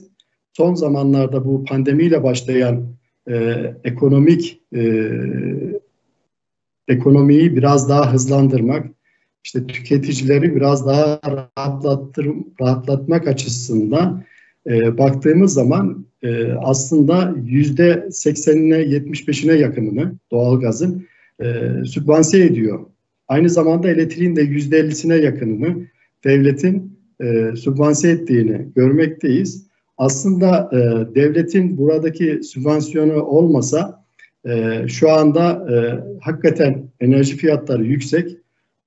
son 0.52 0.74
zamanlarda 0.74 1.44
bu 1.44 1.64
pandemiyle 1.64 2.22
başlayan 2.22 2.94
e, 3.28 3.64
ekonomik 3.84 4.60
e, 4.74 5.10
ekonomiyi 6.88 7.56
biraz 7.56 7.88
daha 7.88 8.12
hızlandırmak, 8.12 8.86
işte 9.44 9.66
tüketicileri 9.66 10.56
biraz 10.56 10.86
daha 10.86 11.20
rahatlattır, 11.26 12.28
rahatlatmak 12.60 13.28
açısından 13.28 14.24
e, 14.66 14.98
baktığımız 14.98 15.54
zaman 15.54 16.06
e, 16.22 16.52
aslında 16.52 17.34
yüzde 17.44 17.92
80'ine 17.92 18.84
75'ine 18.84 19.56
yakınını 19.56 20.14
doğalgazın 20.32 21.06
e, 21.40 21.70
sübvanse 21.84 22.44
ediyor. 22.44 22.86
Aynı 23.28 23.50
zamanda 23.50 23.90
elektriğin 23.90 24.36
de 24.36 24.42
yüzde 24.42 24.80
50'sine 24.80 25.20
yakınını 25.20 25.86
devletin 26.24 26.98
e, 27.20 27.56
sübvanse 27.56 28.10
ettiğini 28.10 28.66
görmekteyiz. 28.76 29.66
Aslında 29.98 30.70
e, 30.72 31.14
devletin 31.14 31.78
buradaki 31.78 32.40
sübvansiyonu 32.42 33.22
olmasa 33.22 34.04
e, 34.46 34.84
şu 34.88 35.10
anda 35.10 35.66
e, 35.72 35.74
hakikaten 36.20 36.88
enerji 37.00 37.36
fiyatları 37.36 37.84
yüksek. 37.84 38.36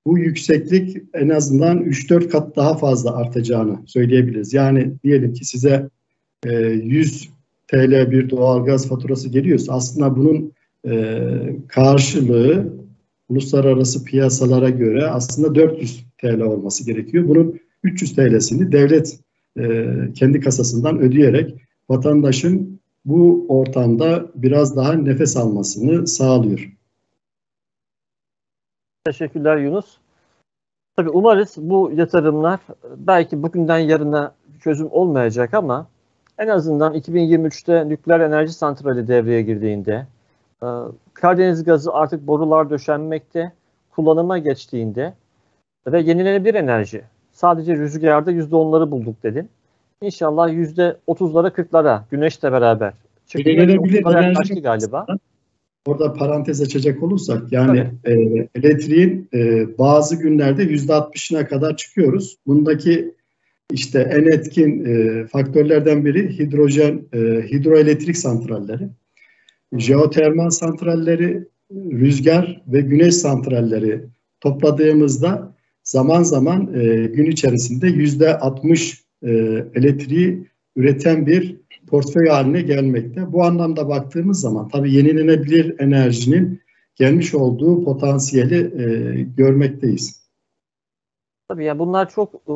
Bu 0.05 0.19
yükseklik 0.19 0.97
en 1.13 1.29
azından 1.29 1.77
3-4 1.77 2.29
kat 2.29 2.55
daha 2.55 2.77
fazla 2.77 3.15
artacağını 3.15 3.79
söyleyebiliriz. 3.85 4.53
Yani 4.53 4.93
diyelim 5.03 5.33
ki 5.33 5.45
size 5.45 5.89
e, 6.45 6.53
100 6.53 7.29
TL 7.67 8.11
bir 8.11 8.29
doğalgaz 8.29 8.87
faturası 8.89 9.29
geliyorsa 9.29 9.73
aslında 9.73 10.15
bunun 10.15 10.51
e, 10.87 11.19
karşılığı 11.67 12.73
uluslararası 13.29 14.03
piyasalara 14.03 14.69
göre 14.69 15.07
aslında 15.07 15.55
400 15.55 16.03
TL 16.17 16.39
olması 16.39 16.85
gerekiyor. 16.85 17.27
Bunun 17.27 17.59
300 17.83 18.15
TL'sini 18.15 18.71
devlet 18.71 19.19
e, 19.59 20.13
kendi 20.13 20.39
kasasından 20.39 20.99
ödeyerek 20.99 21.55
vatandaşın 21.89 22.79
bu 23.05 23.45
ortamda 23.49 24.25
biraz 24.35 24.75
daha 24.75 24.93
nefes 24.93 25.37
almasını 25.37 26.07
sağlıyor. 26.07 26.77
Teşekkürler 29.05 29.57
Yunus. 29.57 29.97
Tabii 30.95 31.09
umarız 31.09 31.53
bu 31.57 31.91
yatırımlar 31.95 32.59
belki 32.97 33.43
bugünden 33.43 33.77
yarına 33.77 34.35
çözüm 34.59 34.87
olmayacak 34.91 35.53
ama 35.53 35.87
en 36.37 36.47
azından 36.47 36.93
2023'te 36.93 37.89
nükleer 37.89 38.19
enerji 38.19 38.53
santrali 38.53 39.07
devreye 39.07 39.41
girdiğinde, 39.41 40.07
e, 40.63 40.67
Karadeniz 41.13 41.63
gazı 41.63 41.93
artık 41.93 42.27
borular 42.27 42.69
döşenmekte, 42.69 43.51
kullanıma 43.89 44.37
geçtiğinde 44.37 45.13
ve 45.87 46.01
yenilenebilir 46.01 46.55
enerji 46.55 47.03
sadece 47.37 47.77
rüzgarda 47.77 48.31
%10'ları 48.31 48.91
bulduk 48.91 49.23
dedin. 49.23 49.49
İnşallah 50.01 50.49
%30'lara 50.49 51.51
40'lara 51.51 52.01
güneşle 52.11 52.51
beraber. 52.51 52.93
Yenilenebilir 53.35 54.05
enerji 54.05 54.61
galiba. 54.61 55.05
Orada 55.85 56.13
parantez 56.13 56.61
açacak 56.61 57.03
olursak 57.03 57.51
yani 57.51 57.87
e, 58.05 58.13
elektriğin 58.55 59.29
e, 59.33 59.67
bazı 59.77 60.15
günlerde 60.15 60.63
%60'ına 60.63 61.47
kadar 61.47 61.77
çıkıyoruz. 61.77 62.37
Bundaki 62.47 63.13
işte 63.71 63.99
en 63.99 64.37
etkin 64.37 64.85
e, 64.85 65.25
faktörlerden 65.27 66.05
biri 66.05 66.39
hidrojen, 66.39 67.01
e, 67.13 67.17
hidroelektrik 67.51 68.17
santralleri, 68.17 68.89
jeotermal 69.73 70.49
santralleri, 70.49 71.47
rüzgar 71.73 72.61
ve 72.67 72.81
güneş 72.81 73.15
santralleri 73.15 74.01
topladığımızda 74.41 75.56
zaman 75.87 76.23
zaman 76.23 76.73
e, 76.73 77.05
gün 77.05 77.31
içerisinde 77.31 77.87
yüzde 77.87 78.39
60 78.39 79.03
e, 79.23 79.29
elektriği 79.75 80.47
üreten 80.75 81.25
bir 81.25 81.57
portföy 81.87 82.27
haline 82.27 82.61
gelmekte. 82.61 83.33
Bu 83.33 83.43
anlamda 83.43 83.89
baktığımız 83.89 84.41
zaman 84.41 84.67
tabii 84.67 84.93
yenilenebilir 84.93 85.79
enerjinin 85.79 86.61
gelmiş 86.95 87.35
olduğu 87.35 87.83
potansiyeli 87.83 88.83
e, 88.83 89.21
görmekteyiz. 89.21 90.27
Tabii 91.47 91.65
yani 91.65 91.79
bunlar 91.79 92.09
çok 92.09 92.35
e, 92.35 92.53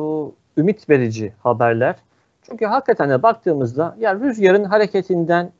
ümit 0.60 0.90
verici 0.90 1.32
haberler. 1.42 1.96
Çünkü 2.42 2.64
hakikaten 2.64 3.10
de 3.10 3.22
baktığımızda 3.22 3.96
yani 4.00 4.24
rüzgarın 4.24 4.64
hareketinden 4.64 5.52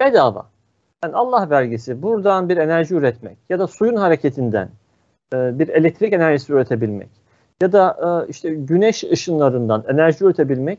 bedava. 0.00 0.50
Yani 1.04 1.14
Allah 1.14 1.50
vergisi 1.50 2.02
buradan 2.02 2.48
bir 2.48 2.56
enerji 2.56 2.94
üretmek 2.94 3.38
ya 3.48 3.58
da 3.58 3.66
suyun 3.66 3.96
hareketinden 3.96 4.68
e, 5.34 5.58
bir 5.58 5.68
elektrik 5.68 6.12
enerjisi 6.12 6.52
üretebilmek 6.52 7.08
ya 7.62 7.72
da 7.72 7.96
e, 8.26 8.30
işte 8.30 8.54
güneş 8.54 9.04
ışınlarından 9.04 9.84
enerji 9.88 10.24
üretebilmek 10.24 10.78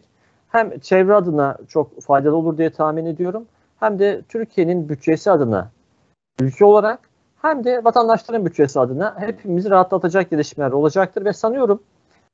hem 0.50 0.80
çevre 0.80 1.14
adına 1.14 1.58
çok 1.68 2.02
faydalı 2.02 2.36
olur 2.36 2.58
diye 2.58 2.70
tahmin 2.70 3.06
ediyorum 3.06 3.46
hem 3.80 4.00
de 4.00 4.22
Türkiye'nin 4.30 4.90
bütçesi 4.90 5.32
adına 5.32 5.72
ülke 6.40 6.66
olarak 6.66 7.00
hem 7.42 7.64
de 7.64 7.84
vatandaşların 7.84 8.46
bütçesi 8.46 8.80
adına 8.80 9.16
hepimizi 9.20 9.70
rahatlatacak 9.70 10.30
gelişmeler 10.30 10.72
olacaktır 10.72 11.26
ve 11.26 11.34
sanıyorum 11.34 11.80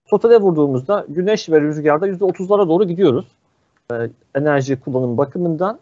totale 0.09 0.37
vurduğumuzda 0.37 1.05
güneş 1.09 1.49
ve 1.49 1.61
rüzgarda 1.61 2.07
%30'lara 2.07 2.67
doğru 2.69 2.83
gidiyoruz. 2.83 3.25
E, 3.91 3.95
enerji 4.35 4.79
kullanım 4.79 5.17
bakımından. 5.17 5.79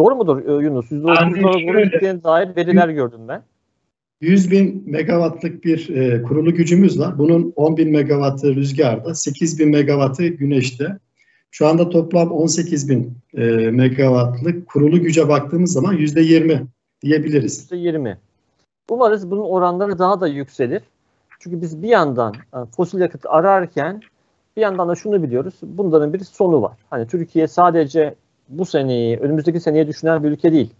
Doğru 0.00 0.16
mudur 0.16 0.62
Yunus? 0.62 0.92
%30'lara 0.92 1.68
doğru 1.68 1.80
gittiğine 1.80 2.24
dair 2.24 2.56
veriler 2.56 2.88
gördüm 2.88 3.20
ben. 3.28 3.42
100 4.20 4.50
bin 4.50 4.82
megawattlık 4.86 5.64
bir 5.64 5.88
e, 5.88 6.22
kurulu 6.22 6.54
gücümüz 6.54 7.00
var. 7.00 7.18
Bunun 7.18 7.52
10 7.56 7.76
bin 7.76 7.90
megawattı 7.90 8.54
rüzgarda, 8.54 9.14
8 9.14 9.58
bin 9.58 9.70
megawattı 9.70 10.26
güneşte. 10.26 10.98
Şu 11.50 11.66
anda 11.66 11.88
toplam 11.88 12.32
18 12.32 12.88
bin 12.88 13.12
e, 13.34 13.42
megawattlık 13.70 14.68
kurulu 14.68 15.00
güce 15.02 15.28
baktığımız 15.28 15.72
zaman 15.72 15.92
yüzde 15.92 16.20
20 16.20 16.66
diyebiliriz. 17.02 17.58
Yüzde 17.60 17.76
20. 17.76 18.18
Umarız 18.90 19.30
bunun 19.30 19.44
oranları 19.44 19.98
daha 19.98 20.20
da 20.20 20.28
yükselir. 20.28 20.82
Çünkü 21.40 21.62
biz 21.62 21.82
bir 21.82 21.88
yandan 21.88 22.34
e, 22.34 22.58
fosil 22.76 23.00
yakıt 23.00 23.26
ararken 23.26 24.00
bir 24.56 24.62
yandan 24.62 24.88
da 24.88 24.94
şunu 24.94 25.22
biliyoruz. 25.22 25.54
Bunların 25.62 26.12
bir 26.12 26.20
sonu 26.20 26.62
var. 26.62 26.76
Hani 26.90 27.06
Türkiye 27.06 27.48
sadece 27.48 28.14
bu 28.48 28.64
seneyi, 28.64 29.16
önümüzdeki 29.16 29.60
seneye 29.60 29.86
düşünen 29.86 30.24
bir 30.24 30.28
ülke 30.28 30.52
değil. 30.52 30.70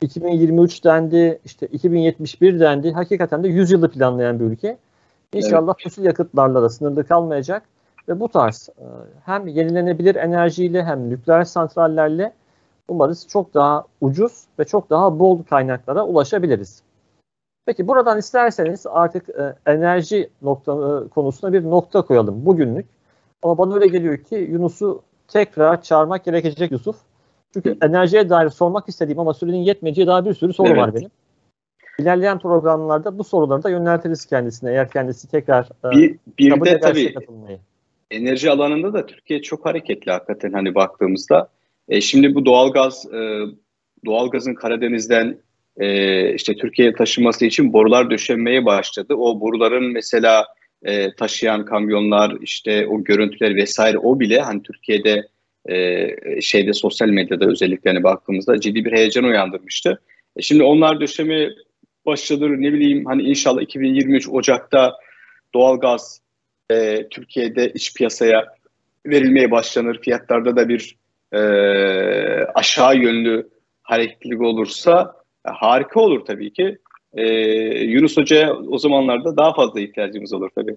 2023 0.00 0.84
dendi, 0.84 1.40
işte 1.44 1.66
2071 1.66 2.60
dendi. 2.60 2.92
Hakikaten 2.92 3.44
de 3.44 3.48
100 3.48 3.70
yılı 3.70 3.90
planlayan 3.90 4.40
bir 4.40 4.44
ülke. 4.44 4.78
İnşallah 5.32 5.74
evet. 5.74 5.84
fosil 5.84 6.04
yakıtlarla 6.04 6.62
da 6.62 6.68
sınırlı 6.68 7.06
kalmayacak 7.06 7.62
ve 8.08 8.20
bu 8.20 8.28
tarz 8.28 8.68
e, 8.78 8.84
hem 9.24 9.46
yenilenebilir 9.46 10.14
enerjiyle 10.14 10.84
hem 10.84 11.10
nükleer 11.10 11.44
santrallerle 11.44 12.32
umarız 12.88 13.28
çok 13.28 13.54
daha 13.54 13.84
ucuz 14.00 14.44
ve 14.58 14.64
çok 14.64 14.90
daha 14.90 15.18
bol 15.18 15.42
kaynaklara 15.42 16.06
ulaşabiliriz. 16.06 16.82
Peki 17.66 17.88
buradan 17.88 18.18
isterseniz 18.18 18.86
artık 18.86 19.28
e, 19.28 19.54
enerji 19.66 20.30
nokta, 20.42 20.72
e, 20.72 21.08
konusuna 21.08 21.52
bir 21.52 21.64
nokta 21.64 22.02
koyalım 22.02 22.46
bugünlük. 22.46 22.86
Ama 23.42 23.58
bana 23.58 23.74
öyle 23.74 23.86
geliyor 23.86 24.18
ki 24.18 24.34
Yunus'u 24.34 25.02
tekrar 25.28 25.82
çağırmak 25.82 26.24
gerekecek 26.24 26.72
Yusuf. 26.72 26.96
Çünkü 27.52 27.76
enerjiye 27.82 28.28
dair 28.28 28.48
sormak 28.48 28.88
istediğim 28.88 29.18
ama 29.18 29.34
sürenin 29.34 29.62
yetmeyeceği 29.62 30.06
daha 30.06 30.24
bir 30.24 30.34
sürü 30.34 30.52
soru 30.52 30.68
Evet. 30.68 30.78
var 30.78 30.94
benim. 30.94 31.10
İlerleyen 31.98 32.38
programlarda 32.38 33.18
bu 33.18 33.24
soruları 33.24 33.62
da 33.62 33.70
yöneltiriz 33.70 34.26
kendisine 34.26 34.70
eğer 34.70 34.90
kendisi 34.90 35.30
tekrar 35.30 35.64
e, 35.84 35.90
Bir, 35.90 36.16
bir 36.38 36.64
de 36.64 36.80
tabii 36.80 37.14
katılmayı. 37.14 37.58
enerji 38.10 38.50
alanında 38.50 38.92
da 38.92 39.06
Türkiye 39.06 39.42
çok 39.42 39.66
hareketli 39.66 40.12
hakikaten 40.12 40.52
hani 40.52 40.74
baktığımızda. 40.74 41.48
E, 41.88 42.00
şimdi 42.00 42.34
bu 42.34 42.44
doğalgaz, 42.44 43.06
e, 43.12 43.40
doğalgazın 44.06 44.54
Karadeniz'den 44.54 45.38
e, 45.76 46.34
işte 46.34 46.56
Türkiye'ye 46.56 46.94
taşınması 46.94 47.44
için 47.46 47.72
borular 47.72 48.10
döşenmeye 48.10 48.64
başladı. 48.64 49.14
O 49.14 49.40
boruların 49.40 49.84
mesela 49.92 50.46
e, 50.82 51.14
taşıyan 51.14 51.64
kamyonlar, 51.64 52.36
işte 52.40 52.86
o 52.86 53.04
görüntüler 53.04 53.54
vesaire 53.54 53.98
o 53.98 54.20
bile 54.20 54.40
hani 54.40 54.62
Türkiye'de 54.62 55.28
e, 55.68 56.40
şeyde 56.40 56.72
sosyal 56.72 57.08
medyada 57.08 57.46
özellikle 57.46 57.90
hani 57.90 58.02
baktığımızda 58.02 58.60
ciddi 58.60 58.84
bir 58.84 58.92
heyecan 58.92 59.24
uyandırmıştı. 59.24 60.00
E, 60.36 60.42
şimdi 60.42 60.62
onlar 60.62 61.00
döşemeye 61.00 61.50
başladı 62.06 62.48
ne 62.48 62.72
bileyim 62.72 63.04
hani 63.04 63.22
inşallah 63.22 63.62
2023 63.62 64.28
Ocak'ta 64.28 64.94
doğalgaz 65.54 66.20
e, 66.70 67.08
Türkiye'de 67.08 67.72
iç 67.74 67.94
piyasaya 67.94 68.46
verilmeye 69.06 69.50
başlanır. 69.50 70.00
Fiyatlarda 70.00 70.56
da 70.56 70.68
bir 70.68 70.96
e, 71.32 71.38
aşağı 72.54 72.96
yönlü 72.96 73.48
hareketlilik 73.82 74.42
olursa 74.42 75.14
e, 75.48 75.50
harika 75.50 76.00
olur 76.00 76.24
tabii 76.24 76.52
ki. 76.52 76.78
E, 77.14 77.26
Yunus 77.84 78.16
Hoca'ya 78.16 78.54
o 78.54 78.78
zamanlarda 78.78 79.36
daha 79.36 79.54
fazla 79.54 79.80
ihtiyacımız 79.80 80.32
olur 80.32 80.50
tabii. 80.54 80.76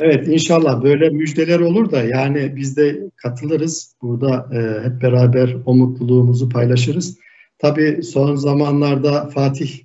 Evet 0.00 0.28
inşallah 0.28 0.82
böyle 0.82 1.10
müjdeler 1.10 1.60
olur 1.60 1.90
da 1.90 2.02
yani 2.02 2.56
biz 2.56 2.76
de 2.76 3.10
katılırız. 3.16 3.94
Burada 4.02 4.48
e, 4.52 4.84
hep 4.88 5.02
beraber 5.02 5.56
o 5.66 5.74
mutluluğumuzu 5.74 6.48
paylaşırız. 6.48 7.18
Tabii 7.58 8.02
son 8.02 8.34
zamanlarda 8.34 9.26
Fatih 9.28 9.78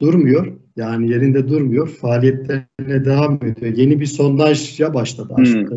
durmuyor. 0.00 0.52
Yani 0.76 1.10
yerinde 1.10 1.48
durmuyor. 1.48 1.88
Faaliyetlerine 1.88 3.04
devam 3.04 3.34
ediyor. 3.36 3.76
Yeni 3.76 4.00
bir 4.00 4.06
sondaja 4.06 4.94
başladı 4.94 5.32
Hmm. 5.36 5.42
aslında. 5.44 5.74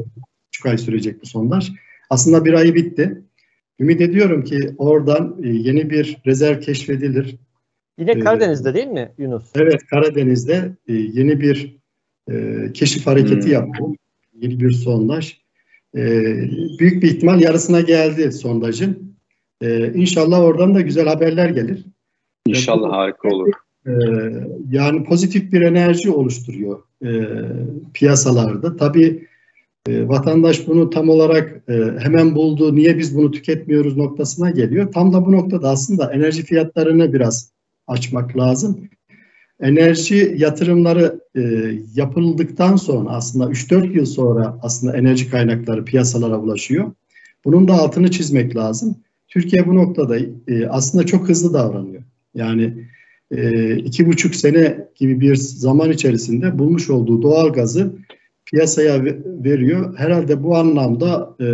Üç 0.48 0.66
ay 0.66 0.78
sürecek 0.78 1.22
bu 1.22 1.26
sondaj. 1.26 1.72
Aslında 2.10 2.46
bir 2.46 2.54
ayı 2.54 2.76
bitti. 2.76 3.22
Ümit 3.80 4.02
ediyorum 4.02 4.44
ki 4.44 4.60
oradan 4.78 5.38
e, 5.44 5.48
yeni 5.50 5.90
bir 5.90 6.18
rezerv 6.26 6.60
keşfedilir. 6.60 7.36
Yine 8.00 8.12
Ee, 8.12 8.20
Karadeniz'de 8.20 8.74
değil 8.74 8.88
mi 8.88 9.12
Yunus? 9.18 9.52
Evet 9.56 9.86
Karadeniz'de 9.90 10.76
e, 10.88 10.94
yeni 10.94 11.42
bir 11.42 11.81
e, 12.32 12.68
keşif 12.74 13.08
hareketi 13.08 13.46
Hmm. 13.46 13.52
yaptı. 13.52 13.84
Yeni 14.42 14.60
bir 14.60 14.72
sondaj. 14.72 15.38
E, 15.98 16.02
büyük 16.80 17.04
bir 17.04 17.12
ihtimal 17.12 17.42
yarısına 17.42 17.82
geldi 17.82 18.32
sondajın. 18.32 19.16
E, 19.62 19.94
inşallah 19.94 20.40
oradan 20.40 20.76
da 20.76 20.82
güzel 20.82 21.08
haberler 21.08 21.50
gelir. 21.50 21.86
İnşallah 22.46 22.92
harika 22.92 23.28
olur. 23.28 23.52
E, 23.88 23.92
yani 24.72 25.04
pozitif 25.04 25.52
bir 25.52 25.62
enerji 25.62 26.12
oluşturuyor 26.12 26.80
e, 27.06 27.10
piyasalarda. 27.94 28.78
Tabii 28.78 29.28
e, 29.88 30.08
vatandaş 30.08 30.68
bunu 30.68 30.90
tam 30.90 31.10
olarak 31.10 31.64
e, 31.70 31.74
hemen 32.00 32.36
buldu, 32.36 32.76
niye 32.76 32.98
biz 32.98 33.18
bunu 33.18 33.32
tüketmiyoruz 33.32 33.98
noktasına 33.98 34.50
geliyor. 34.50 34.92
Tam 34.92 35.14
da 35.14 35.26
bu 35.26 35.32
noktada 35.32 35.70
aslında 35.70 36.14
enerji 36.14 36.44
fiyatlarını 36.44 37.14
biraz 37.14 37.52
açmak 37.88 38.38
lazım. 38.38 38.90
Enerji 39.62 40.36
yatırımları 40.38 41.22
e, 41.36 41.42
yapıldıktan 41.96 42.76
sonra 42.76 43.10
aslında 43.10 43.46
3-4 43.46 43.96
yıl 43.96 44.06
sonra 44.06 44.60
aslında 44.62 44.98
enerji 44.98 45.30
kaynakları 45.30 45.86
piyasalara 45.86 46.40
ulaşıyor. 46.40 46.92
Bunun 47.46 47.68
da 47.68 47.74
altını 47.74 48.12
çizmek 48.12 48.56
lazım. 48.56 48.96
Türkiye 49.28 49.68
bu 49.68 49.76
noktada 49.76 50.18
e, 50.48 50.68
aslında 50.70 51.06
çok 51.06 51.30
hızlı 51.30 51.54
davranıyor. 51.54 52.04
Yani 52.36 52.74
e, 53.32 53.76
iki 53.78 54.08
buçuk 54.08 54.36
sene 54.36 54.88
gibi 54.96 55.20
bir 55.20 55.36
zaman 55.36 55.92
içerisinde 55.92 56.60
bulmuş 56.60 56.90
olduğu 56.90 57.22
doğal 57.22 57.54
gazı 57.54 57.94
piyasaya 58.46 59.06
ve- 59.06 59.18
veriyor. 59.26 59.98
Herhalde 59.98 60.44
bu 60.44 60.58
anlamda 60.58 61.36
e, 61.42 61.48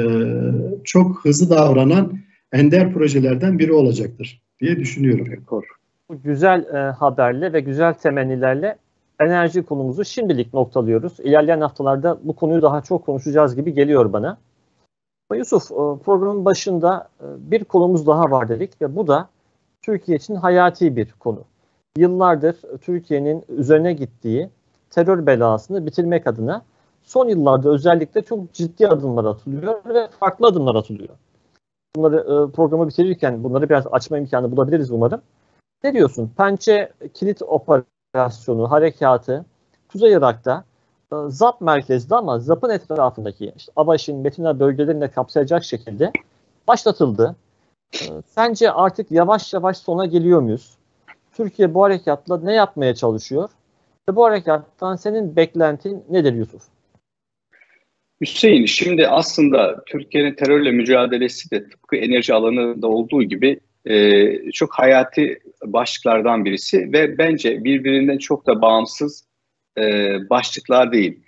çok 0.83 1.25
hızlı 1.25 1.49
davranan 1.49 2.19
ender 2.51 2.93
projelerden 2.93 3.59
biri 3.59 3.73
olacaktır 3.73 4.41
diye 4.61 4.79
düşünüyorum. 4.79 5.31
Rekor. 5.31 5.63
Bu 6.09 6.21
güzel 6.21 6.65
e, 6.65 6.91
haberle 6.91 7.53
ve 7.53 7.59
güzel 7.59 7.93
temennilerle 7.93 8.77
enerji 9.19 9.65
konumuzu 9.65 10.05
şimdilik 10.05 10.53
noktalıyoruz. 10.53 11.19
İlerleyen 11.19 11.61
haftalarda 11.61 12.17
bu 12.23 12.35
konuyu 12.35 12.61
daha 12.61 12.81
çok 12.81 13.05
konuşacağız 13.05 13.55
gibi 13.55 13.73
geliyor 13.73 14.13
bana. 14.13 14.37
Yusuf, 15.33 15.71
e, 15.71 15.75
programın 16.05 16.45
başında 16.45 17.09
e, 17.21 17.25
bir 17.51 17.63
konumuz 17.63 18.07
daha 18.07 18.31
var 18.31 18.49
dedik 18.49 18.81
ve 18.81 18.95
bu 18.95 19.07
da 19.07 19.29
Türkiye 19.81 20.17
için 20.17 20.35
hayati 20.35 20.95
bir 20.95 21.11
konu. 21.11 21.43
Yıllardır 21.97 22.55
Türkiye'nin 22.81 23.45
üzerine 23.49 23.93
gittiği 23.93 24.49
terör 24.89 25.25
belasını 25.25 25.85
bitirmek 25.85 26.27
adına 26.27 26.61
son 27.03 27.27
yıllarda 27.27 27.69
özellikle 27.69 28.21
çok 28.21 28.53
ciddi 28.53 28.87
adımlar 28.87 29.25
atılıyor 29.25 29.85
ve 29.85 30.07
farklı 30.19 30.47
adımlar 30.47 30.75
atılıyor. 30.75 31.15
Bunları 31.95 32.17
e, 32.17 32.51
programı 32.51 32.87
bitirirken 32.87 33.43
bunları 33.43 33.69
biraz 33.69 33.87
açma 33.87 34.17
imkanı 34.17 34.51
bulabiliriz 34.51 34.91
umarım. 34.91 35.21
Ne 35.83 35.93
diyorsun? 35.93 36.31
Pençe 36.37 36.91
kilit 37.13 37.41
operasyonu, 37.41 38.71
harekatı 38.71 39.45
Kuzey 39.91 40.11
Irak'ta 40.11 40.63
e, 41.13 41.15
ZAP 41.27 41.61
merkezli 41.61 42.15
ama 42.15 42.39
ZAP'ın 42.39 42.69
etrafındaki 42.69 43.53
işte 43.57 43.71
Abaşin, 43.75 44.17
Metina 44.17 44.59
bölgelerini 44.59 45.01
de 45.01 45.11
kapsayacak 45.11 45.63
şekilde 45.63 46.11
başlatıldı. 46.67 47.35
E, 47.93 48.05
Sence 48.27 48.71
artık 48.71 49.11
yavaş 49.11 49.53
yavaş 49.53 49.77
sona 49.77 50.05
geliyor 50.05 50.41
muyuz? 50.41 50.77
Türkiye 51.33 51.73
bu 51.73 51.83
harekatla 51.83 52.39
ne 52.39 52.53
yapmaya 52.53 52.95
çalışıyor? 52.95 53.49
Ve 54.09 54.15
bu 54.15 54.25
harekattan 54.25 54.95
senin 54.95 55.35
beklentin 55.35 56.03
nedir 56.09 56.33
Yusuf? 56.33 56.61
Hüseyin 58.21 58.65
şimdi 58.65 59.07
aslında 59.07 59.83
Türkiye'nin 59.85 60.35
terörle 60.35 60.71
mücadelesi 60.71 61.51
de 61.51 61.69
tıpkı 61.69 61.95
enerji 61.95 62.33
alanında 62.33 62.87
olduğu 62.87 63.23
gibi 63.23 63.59
e, 63.89 64.51
çok 64.51 64.73
hayati 64.73 65.39
başlıklardan 65.65 66.45
birisi 66.45 66.93
ve 66.93 67.17
bence 67.17 67.63
birbirinden 67.63 68.17
çok 68.17 68.47
da 68.47 68.61
bağımsız 68.61 69.27
e, 69.77 69.83
başlıklar 70.29 70.91
değil. 70.91 71.19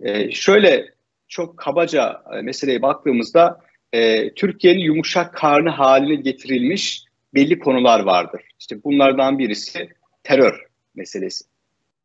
E, 0.00 0.30
şöyle 0.30 0.88
çok 1.28 1.58
kabaca 1.58 2.22
e, 2.38 2.42
meseleye 2.42 2.82
baktığımızda 2.82 3.60
e, 3.92 4.34
Türkiye'nin 4.34 4.80
yumuşak 4.80 5.34
karnı 5.34 5.70
haline 5.70 6.14
getirilmiş 6.14 7.04
belli 7.34 7.58
konular 7.58 8.00
vardır. 8.00 8.42
İşte 8.60 8.84
bunlardan 8.84 9.38
birisi 9.38 9.88
terör 10.22 10.66
meselesi. 10.94 11.44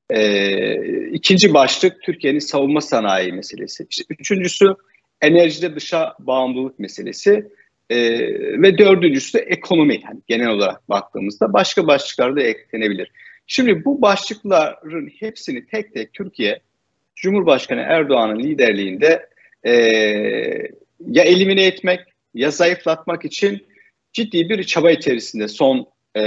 Ee, 0.09 1.07
ikinci 1.11 1.53
başlık 1.53 2.01
Türkiye'nin 2.01 2.39
savunma 2.39 2.81
sanayi 2.81 3.33
meselesi. 3.33 3.87
İşte 3.89 4.03
üçüncüsü 4.09 4.75
enerjide 5.21 5.75
dışa 5.75 6.13
bağımlılık 6.19 6.79
meselesi. 6.79 7.47
Ee, 7.89 8.19
ve 8.61 8.77
dördüncüsü 8.77 9.37
de 9.37 9.41
ekonomi. 9.41 10.01
Yani 10.03 10.21
genel 10.27 10.49
olarak 10.49 10.89
baktığımızda 10.89 11.53
başka 11.53 11.87
başlıklar 11.87 12.35
da 12.35 12.41
eklenebilir. 12.41 13.11
Şimdi 13.47 13.85
bu 13.85 14.01
başlıkların 14.01 15.09
hepsini 15.19 15.65
tek 15.65 15.93
tek 15.93 16.13
Türkiye 16.13 16.59
Cumhurbaşkanı 17.15 17.79
Erdoğan'ın 17.79 18.39
liderliğinde 18.39 19.29
e, 19.63 19.71
ya 21.07 21.23
elimine 21.23 21.65
etmek 21.65 21.99
ya 22.33 22.51
zayıflatmak 22.51 23.25
için 23.25 23.67
ciddi 24.13 24.49
bir 24.49 24.63
çaba 24.63 24.91
içerisinde 24.91 25.47
son 25.47 25.87
e, 26.15 26.21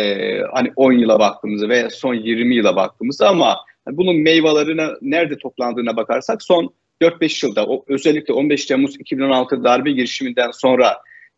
hani 0.53 0.73
10 0.77 0.93
yıla 0.93 1.19
baktığımızda 1.19 1.69
veya 1.69 1.91
son 1.91 2.15
20 2.15 2.55
yıla 2.55 2.77
baktığımızda 2.77 3.29
ama 3.29 3.57
bunun 3.91 4.17
meyvelerine 4.17 4.87
nerede 5.03 5.39
toplandığına 5.39 5.97
bakarsak 5.97 6.43
son 6.43 6.75
4-5 7.03 7.47
yılda 7.47 7.67
o, 7.67 7.85
özellikle 7.89 8.35
15 8.35 8.67
Temmuz 8.67 9.01
2016 9.01 9.65
darbe 9.65 9.91
girişiminden 9.91 10.51
sonra 10.51 10.97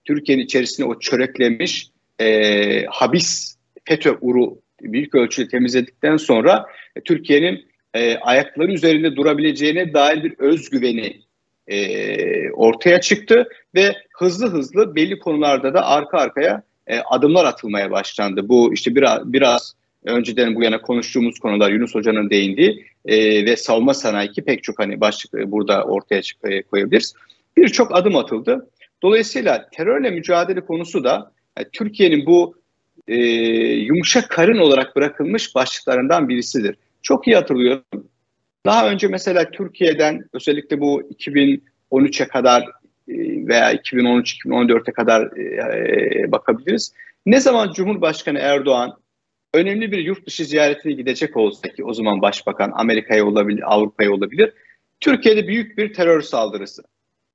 Türkiye'nin 0.09 0.43
içerisine 0.43 0.87
o 0.87 0.99
çöreklemiş 0.99 1.91
e, 2.21 2.85
habis 2.87 3.57
FETÖ 3.85 4.17
uru 4.21 4.59
büyük 4.83 5.15
ölçüde 5.15 5.49
temizledikten 5.49 6.17
sonra 6.17 6.67
e, 6.97 7.01
Türkiye'nin 7.01 7.67
e, 7.95 8.17
ayakları 8.17 8.73
üzerinde 8.73 9.17
durabileceğine 9.17 9.95
dair 9.95 10.25
bir 10.25 10.35
özgüveni 10.39 11.21
e, 11.67 12.51
ortaya 12.51 13.01
çıktı 13.01 13.49
ve 13.75 13.97
hızlı 14.13 14.51
hızlı 14.51 14.97
belli 14.97 15.19
konularda 15.19 15.75
da 15.75 15.87
arka 15.87 16.19
arkaya 16.19 16.63
e, 16.87 16.99
adımlar 16.99 17.45
atılmaya 17.45 17.91
başlandı. 17.91 18.49
Bu 18.49 18.75
işte 18.75 18.95
biraz, 18.95 19.33
biraz 19.33 19.75
önceden 20.05 20.55
bu 20.55 20.63
yana 20.63 20.81
konuştuğumuz 20.81 21.39
konular 21.39 21.71
Yunus 21.71 21.95
Hoca'nın 21.95 22.31
değindiği 22.31 22.87
e, 23.07 23.45
ve 23.47 23.57
savunma 23.57 23.95
sanayi 23.95 24.33
ki 24.33 24.45
pek 24.45 24.63
çok 24.63 24.79
hani 24.79 25.01
başlık 25.01 25.35
e, 25.35 25.51
burada 25.53 25.85
ortaya 25.85 26.23
çık- 26.23 26.51
e, 26.51 26.63
koyabiliriz. 26.63 27.15
Birçok 27.57 27.97
adım 27.97 28.17
atıldı. 28.17 28.69
Dolayısıyla 29.03 29.69
terörle 29.73 30.11
mücadele 30.11 30.61
konusu 30.61 31.05
da 31.05 31.33
e, 31.57 31.65
Türkiye'nin 31.65 32.27
bu 32.27 32.55
e, 33.09 33.17
yumuşak 33.75 34.31
karın 34.31 34.59
olarak 34.59 34.97
bırakılmış 34.97 35.55
başlıklarından 35.55 36.29
birisidir. 36.29 36.77
Çok 37.03 37.27
iyi 37.27 37.37
hatırlıyorum. 37.37 37.85
Daha 38.67 38.91
önce 38.91 39.09
mesela 39.09 39.51
Türkiye'den 39.51 40.25
özellikle 40.33 40.81
bu 40.81 41.03
2013'e 41.03 42.29
kadar 42.29 42.63
e, 43.09 43.15
veya 43.49 43.75
2013-2014'e 43.75 44.93
kadar 44.93 45.23
e, 45.37 46.33
bakabiliriz. 46.33 46.93
Ne 47.27 47.41
zaman 47.41 47.73
Cumhurbaşkanı 47.73 48.39
Erdoğan 48.39 48.99
önemli 49.55 49.93
bir 49.93 49.99
yurt 49.99 50.27
dışı 50.27 50.45
ziyaretine 50.45 50.93
gidecek 50.93 51.37
olsa 51.37 51.69
ki 51.69 51.85
o 51.85 51.95
zaman 51.95 52.23
Başbakan 52.23 52.73
Amerika'ya 52.75 53.27
olabilir, 53.27 53.75
Avrupa'ya 53.75 54.13
olabilir. 54.13 54.53
Türkiye'de 55.01 55.49
büyük 55.49 55.79
bir 55.79 55.95
terör 55.95 56.21
saldırısı 56.21 56.83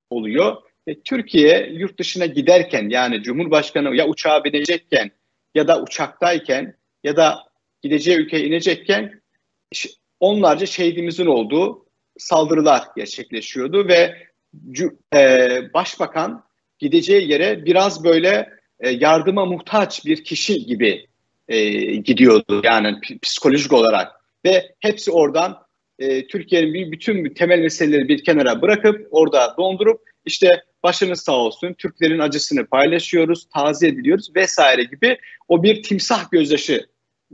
oluyor. 0.09 0.57
E, 0.87 1.01
Türkiye 1.01 1.69
yurt 1.73 1.99
dışına 1.99 2.25
giderken 2.25 2.89
yani 2.89 3.23
Cumhurbaşkanı 3.23 3.95
ya 3.95 4.07
uçağa 4.07 4.43
binecekken 4.43 5.11
ya 5.55 5.67
da 5.67 5.81
uçaktayken 5.81 6.75
ya 7.03 7.15
da 7.15 7.39
gideceği 7.81 8.17
ülkeye 8.17 8.45
inecekken 8.45 9.21
onlarca 10.19 10.65
şehidimizin 10.65 11.25
olduğu 11.25 11.85
saldırılar 12.17 12.83
gerçekleşiyordu 12.95 13.87
ve 13.87 14.17
e, 15.15 15.73
başbakan 15.73 16.43
gideceği 16.79 17.31
yere 17.31 17.65
biraz 17.65 18.03
böyle 18.03 18.49
e, 18.79 18.89
yardıma 18.89 19.45
muhtaç 19.45 20.05
bir 20.05 20.23
kişi 20.23 20.65
gibi 20.65 21.07
gidiyordu 22.03 22.61
yani 22.63 22.99
psikolojik 23.21 23.73
olarak. 23.73 24.11
Ve 24.45 24.75
hepsi 24.79 25.11
oradan 25.11 25.57
Türkiye'nin 26.29 26.91
bütün 26.91 27.33
temel 27.33 27.59
meseleleri 27.59 28.07
bir 28.07 28.23
kenara 28.23 28.61
bırakıp 28.61 29.07
orada 29.11 29.55
dondurup 29.57 30.01
işte 30.25 30.63
başınız 30.83 31.21
sağ 31.21 31.31
olsun 31.31 31.73
Türklerin 31.73 32.19
acısını 32.19 32.65
paylaşıyoruz, 32.65 33.47
taze 33.53 33.87
ediliyoruz 33.87 34.35
vesaire 34.35 34.83
gibi 34.83 35.17
o 35.47 35.63
bir 35.63 35.83
timsah 35.83 36.31
gözyaşı 36.31 36.85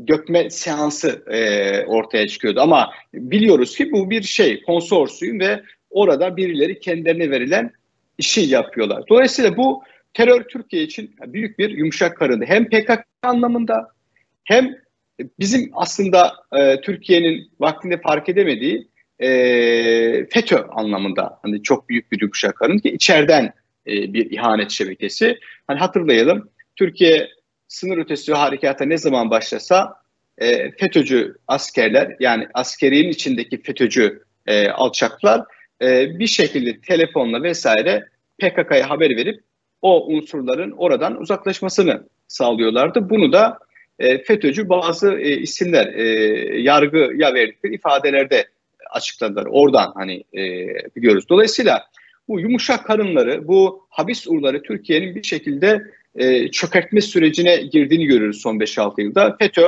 dökme 0.08 0.50
seansı 0.50 1.24
e, 1.28 1.86
ortaya 1.86 2.28
çıkıyordu. 2.28 2.62
Ama 2.62 2.91
biliyoruz 3.14 3.78
ki 3.78 3.91
bu 3.91 4.10
bir 4.10 4.24
şey, 4.24 4.64
konsorsiyum 4.64 5.39
ve 5.39 5.64
orada 5.89 6.38
birileri 6.38 6.80
kendilerine 6.80 7.32
verilen 7.32 7.72
işi 8.18 8.41
yapıyorlar. 8.41 9.04
Dolayısıyla 9.10 9.58
bu 9.58 9.84
terör 10.14 10.43
Türkiye 10.43 10.84
için 10.84 11.16
büyük 11.28 11.60
bir 11.60 11.70
yumuşak 11.70 12.18
karındı. 12.18 12.45
Hem 12.47 12.70
PKK 12.70 13.06
anlamında 13.24 13.91
hem 14.43 14.76
bizim 15.39 15.72
aslında 15.74 16.34
e, 16.58 16.82
Türkiye'nin 16.82 17.52
vaktinde 17.60 18.02
fark 18.02 18.30
edemediği 18.30 18.88
e, 19.20 19.30
FETÖ 20.26 20.57
anlamında 20.70 21.39
hani 21.41 21.63
çok 21.63 21.89
büyük 21.89 22.11
bir 22.11 22.22
yumuşak 22.22 22.55
karın 22.55 22.78
ki 22.78 22.89
içeriden 22.89 23.53
e, 23.88 24.13
bir 24.13 24.32
ihanet 24.32 24.72
şebekesi. 24.72 25.39
Hani 25.67 25.80
hatırlayalım 25.80 26.49
Türkiye 26.76 27.30
sınır 27.67 27.97
ötesi 27.97 28.34
harekata 28.34 28.86
ne 28.86 28.97
zaman 28.97 29.30
başlasa 29.30 29.93
e, 30.38 30.72
FETÖ'cü 30.72 31.36
askerler 31.47 32.15
yani 32.20 32.47
askerinin 32.53 33.09
içindeki 33.09 33.61
FETÖ'cü 33.61 34.24
e, 34.47 34.70
alçaklar 34.70 35.43
e, 35.82 36.20
bir 36.20 36.28
şekilde 36.28 36.82
telefonla 36.82 37.43
vesaire 37.43 38.09
PKK'ya 38.39 38.89
haber 38.89 39.09
verip 39.09 39.43
o 39.82 40.07
unsurların 40.07 40.72
oradan 40.72 41.22
uzaklaşmasını 41.22 42.03
sağlıyorlardı. 42.28 43.09
Bunu 43.09 43.34
da 43.34 43.59
e, 43.99 44.24
FETÖ'cü 44.24 44.70
bazı 44.70 45.11
e, 45.13 45.38
isimler 45.38 45.88
e, 45.88 46.03
yargıya 46.61 47.34
verdikleri 47.34 47.76
ifadelerde 47.76 48.45
açıkladılar. 48.91 49.47
Oradan 49.49 49.91
hani 49.95 50.23
e, 50.34 50.67
biliyoruz. 50.95 51.25
Dolayısıyla 51.30 51.86
bu 52.27 52.39
yumuşak 52.39 52.86
karınları, 52.86 53.47
bu 53.47 53.88
habis 53.89 54.27
urları 54.27 54.61
Türkiye'nin 54.61 55.15
bir 55.15 55.23
şekilde 55.23 55.82
e, 56.15 56.51
çökertme 56.51 57.01
sürecine 57.01 57.57
girdiğini 57.57 58.05
görüyoruz 58.05 58.41
son 58.41 58.59
5-6 58.59 59.01
yılda. 59.01 59.36
FETÖ 59.39 59.67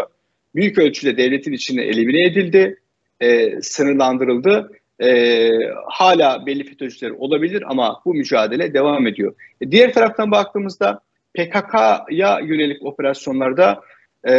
büyük 0.55 0.77
ölçüde 0.77 1.17
devletin 1.17 1.53
içine 1.53 1.81
elimine 1.81 2.27
edildi, 2.27 2.79
e, 3.19 3.61
sınırlandırıldı. 3.61 4.71
E, 5.03 5.49
hala 5.85 6.45
belli 6.45 6.63
FETÖ'cüler 6.63 7.09
olabilir 7.09 7.63
ama 7.67 8.01
bu 8.05 8.13
mücadele 8.13 8.73
devam 8.73 9.07
ediyor. 9.07 9.35
E, 9.61 9.71
diğer 9.71 9.93
taraftan 9.93 10.31
baktığımızda 10.31 10.99
PKK'ya 11.33 12.39
yönelik 12.39 12.85
operasyonlarda 12.85 13.81
e, 14.29 14.33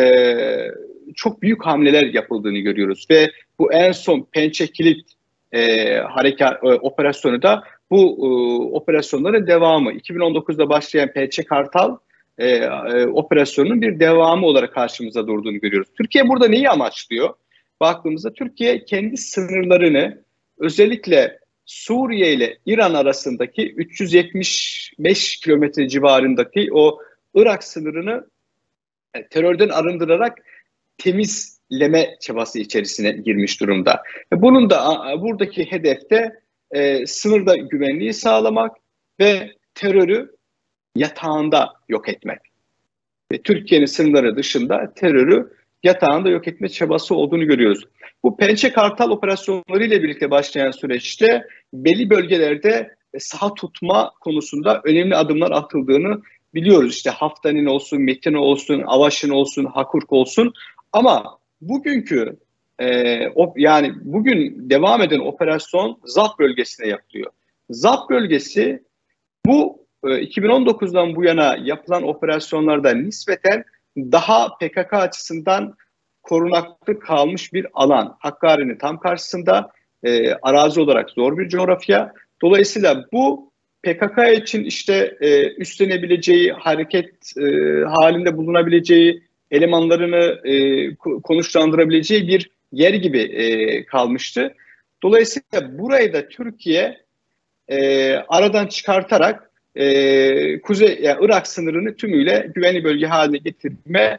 çok 1.14 1.42
büyük 1.42 1.66
hamleler 1.66 2.06
yapıldığını 2.06 2.58
görüyoruz 2.58 3.06
ve 3.10 3.30
bu 3.62 3.72
en 3.72 3.92
son 3.92 4.26
Pençe 4.32 4.66
Kilit 4.66 5.10
e, 5.52 5.94
harekat 5.96 6.64
e, 6.64 6.66
operasyonu 6.66 7.42
da 7.42 7.64
bu 7.90 7.98
e, 7.98 8.28
operasyonların 8.76 9.46
devamı. 9.46 9.92
2019'da 9.92 10.68
başlayan 10.68 11.12
Pençe 11.12 11.42
Kartal 11.42 11.96
e, 12.38 12.48
e, 12.48 13.06
operasyonunun 13.06 13.82
bir 13.82 14.00
devamı 14.00 14.46
olarak 14.46 14.74
karşımıza 14.74 15.26
durduğunu 15.26 15.60
görüyoruz. 15.60 15.88
Türkiye 15.98 16.28
burada 16.28 16.48
neyi 16.48 16.68
amaçlıyor? 16.68 17.34
Baktığımızda 17.80 18.32
Türkiye 18.32 18.84
kendi 18.84 19.16
sınırlarını 19.16 20.22
özellikle 20.58 21.38
Suriye 21.66 22.32
ile 22.32 22.58
İran 22.66 22.94
arasındaki 22.94 23.72
375 23.72 25.36
kilometre 25.36 25.88
civarındaki 25.88 26.68
o 26.72 26.98
Irak 27.34 27.64
sınırını 27.64 28.26
e, 29.14 29.26
terörden 29.28 29.68
arındırarak 29.68 30.38
temizleme 31.72 32.16
çabası 32.20 32.58
içerisine 32.58 33.12
girmiş 33.12 33.60
durumda. 33.60 34.02
E, 34.32 34.42
bunun 34.42 34.70
da 34.70 34.98
buradaki 35.18 35.72
hedefte 35.72 36.32
e, 36.70 37.06
sınırda 37.06 37.56
güvenliği 37.56 38.14
sağlamak 38.14 38.76
ve 39.20 39.50
terörü 39.74 40.30
yatağında 40.96 41.72
yok 41.88 42.08
etmek. 42.08 42.38
Ve 43.32 43.42
Türkiye'nin 43.42 43.86
sınırları 43.86 44.36
dışında 44.36 44.92
terörü 44.94 45.52
yatağında 45.82 46.28
yok 46.28 46.48
etme 46.48 46.68
çabası 46.68 47.14
olduğunu 47.14 47.46
görüyoruz. 47.46 47.84
Bu 48.22 48.36
Pençe 48.36 48.72
Kartal 48.72 49.10
operasyonları 49.10 49.84
ile 49.84 50.02
birlikte 50.02 50.30
başlayan 50.30 50.70
süreçte 50.70 51.44
belli 51.72 52.10
bölgelerde 52.10 52.96
saha 53.18 53.54
tutma 53.54 54.10
konusunda 54.20 54.80
önemli 54.84 55.16
adımlar 55.16 55.50
atıldığını 55.50 56.22
biliyoruz. 56.54 56.94
İşte 56.94 57.10
Haftanin 57.10 57.66
olsun, 57.66 58.00
Metin 58.02 58.34
olsun, 58.34 58.82
Avaşin 58.86 59.30
olsun, 59.30 59.64
Hakurk 59.64 60.12
olsun. 60.12 60.52
Ama 60.92 61.41
bugünkü 61.62 62.36
e, 62.78 63.28
o, 63.28 63.54
yani 63.56 63.92
bugün 64.02 64.70
devam 64.70 65.02
eden 65.02 65.18
operasyon 65.18 66.00
ZAP 66.04 66.38
bölgesine 66.38 66.88
yapılıyor. 66.88 67.30
ZAP 67.70 68.10
bölgesi 68.10 68.82
bu 69.46 69.86
e, 70.04 70.08
2019'dan 70.08 71.16
bu 71.16 71.24
yana 71.24 71.56
yapılan 71.62 72.02
operasyonlarda 72.02 72.94
nispeten 72.94 73.64
daha 73.96 74.48
PKK 74.58 74.92
açısından 74.92 75.74
korunaklı 76.22 77.00
kalmış 77.00 77.52
bir 77.52 77.66
alan. 77.72 78.16
Hakkari'nin 78.18 78.78
tam 78.78 79.00
karşısında 79.00 79.70
e, 80.02 80.32
arazi 80.34 80.80
olarak 80.80 81.10
zor 81.10 81.38
bir 81.38 81.48
coğrafya. 81.48 82.12
Dolayısıyla 82.42 83.04
bu 83.12 83.52
PKK 83.82 84.42
için 84.42 84.64
işte 84.64 85.16
e, 85.20 85.54
üstlenebileceği, 85.54 86.52
hareket 86.52 87.36
e, 87.36 87.42
halinde 87.84 88.36
bulunabileceği, 88.36 89.22
elemanlarını 89.52 90.48
e, 90.48 90.94
konuşlandırabileceği 91.22 92.28
bir 92.28 92.50
yer 92.72 92.94
gibi 92.94 93.20
e, 93.20 93.84
kalmıştı. 93.86 94.54
Dolayısıyla 95.02 95.78
burayı 95.78 96.12
da 96.12 96.28
Türkiye 96.28 97.00
e, 97.68 98.12
aradan 98.14 98.66
çıkartarak 98.66 99.50
e, 99.76 100.60
Kuzey 100.60 100.98
yani 101.02 101.18
Irak 101.24 101.46
sınırını 101.46 101.96
tümüyle 101.96 102.50
güvenli 102.54 102.84
bölge 102.84 103.06
haline 103.06 103.38
getirme 103.38 104.18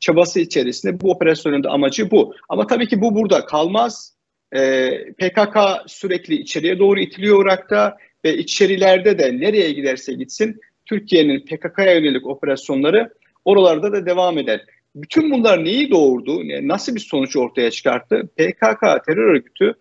çabası 0.00 0.40
içerisinde 0.40 1.00
bu 1.00 1.10
operasyonun 1.10 1.64
da 1.64 1.70
amacı 1.70 2.10
bu. 2.10 2.34
Ama 2.48 2.66
tabii 2.66 2.88
ki 2.88 3.00
bu 3.00 3.14
burada 3.14 3.46
kalmaz. 3.46 4.12
E, 4.52 4.90
PKK 5.12 5.56
sürekli 5.86 6.34
içeriye 6.34 6.78
doğru 6.78 7.00
itiliyor 7.00 7.44
Irak'ta 7.44 7.96
ve 8.24 8.36
içerilerde 8.36 9.18
de 9.18 9.40
nereye 9.40 9.72
giderse 9.72 10.12
gitsin 10.12 10.60
Türkiye'nin 10.86 11.40
PKK'ya 11.40 11.94
yönelik 11.94 12.26
operasyonları 12.26 13.12
oralarda 13.44 13.92
da 13.92 14.06
devam 14.06 14.38
eder. 14.38 14.64
Bütün 14.94 15.30
bunlar 15.30 15.64
neyi 15.64 15.90
doğurdu? 15.90 16.42
Nasıl 16.68 16.94
bir 16.94 17.00
sonuç 17.00 17.36
ortaya 17.36 17.70
çıkarttı? 17.70 18.28
PKK 18.36 19.04
terör 19.06 19.34
örgütü 19.34 19.74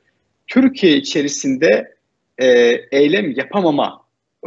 Türkiye 0.48 0.98
içerisinde 0.98 1.96
e, 2.38 2.48
eylem 2.92 3.32
yapamama 3.32 4.02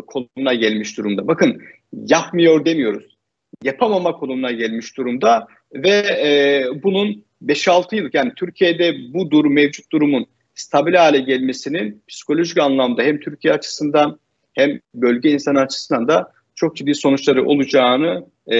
konumuna 0.06 0.54
gelmiş 0.54 0.98
durumda. 0.98 1.26
Bakın 1.28 1.62
yapmıyor 1.92 2.64
demiyoruz. 2.64 3.16
Yapamama 3.62 4.16
konumuna 4.16 4.52
gelmiş 4.52 4.96
durumda 4.96 5.46
ve 5.74 5.90
e, 5.90 6.64
bunun 6.82 7.24
5-6 7.44 7.96
yıl 7.96 8.10
yani 8.12 8.32
Türkiye'de 8.36 8.94
bu 9.14 9.30
durum 9.30 9.54
mevcut 9.54 9.92
durumun 9.92 10.26
stabil 10.54 10.94
hale 10.94 11.18
gelmesinin 11.18 12.02
psikolojik 12.08 12.58
anlamda 12.58 13.02
hem 13.02 13.20
Türkiye 13.20 13.54
açısından 13.54 14.18
hem 14.52 14.80
bölge 14.94 15.30
insan 15.30 15.54
açısından 15.54 16.08
da 16.08 16.32
çok 16.54 16.76
ciddi 16.76 16.94
sonuçları 16.94 17.46
olacağını 17.46 18.26
e, 18.46 18.58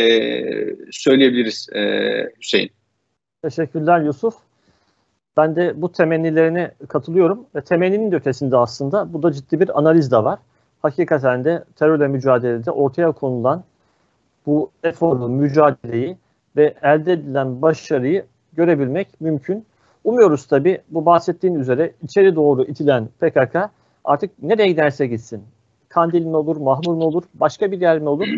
söyleyebiliriz 0.90 1.68
e, 1.72 1.80
Hüseyin. 2.40 2.70
Teşekkürler 3.42 4.00
Yusuf. 4.00 4.34
Ben 5.36 5.56
de 5.56 5.82
bu 5.82 5.92
temennilerine 5.92 6.70
katılıyorum 6.88 7.46
ve 7.54 7.60
temenninin 7.60 8.12
de 8.12 8.16
ötesinde 8.16 8.56
aslında 8.56 9.12
burada 9.12 9.32
ciddi 9.32 9.60
bir 9.60 9.78
analiz 9.78 10.12
de 10.12 10.16
var. 10.16 10.38
Hakikaten 10.82 11.44
de 11.44 11.64
terörle 11.76 12.08
mücadelede 12.08 12.70
ortaya 12.70 13.12
konulan 13.12 13.64
bu 14.46 14.70
eforu, 14.82 15.28
mücadeleyi 15.28 16.16
ve 16.56 16.74
elde 16.82 17.12
edilen 17.12 17.62
başarıyı 17.62 18.24
görebilmek 18.52 19.20
mümkün. 19.20 19.66
Umuyoruz 20.04 20.46
tabi 20.46 20.80
bu 20.90 21.06
bahsettiğin 21.06 21.54
üzere 21.54 21.92
içeri 22.02 22.34
doğru 22.34 22.64
itilen 22.64 23.06
PKK 23.20 23.56
artık 24.04 24.42
nereye 24.42 24.68
giderse 24.68 25.06
gitsin 25.06 25.44
Kandil 25.94 26.24
mi 26.24 26.36
olur, 26.36 26.56
Mahmur 26.56 26.94
mu 26.94 27.04
olur, 27.04 27.22
başka 27.34 27.72
bir 27.72 27.80
yer 27.80 27.98
mi 27.98 28.08
olur? 28.08 28.26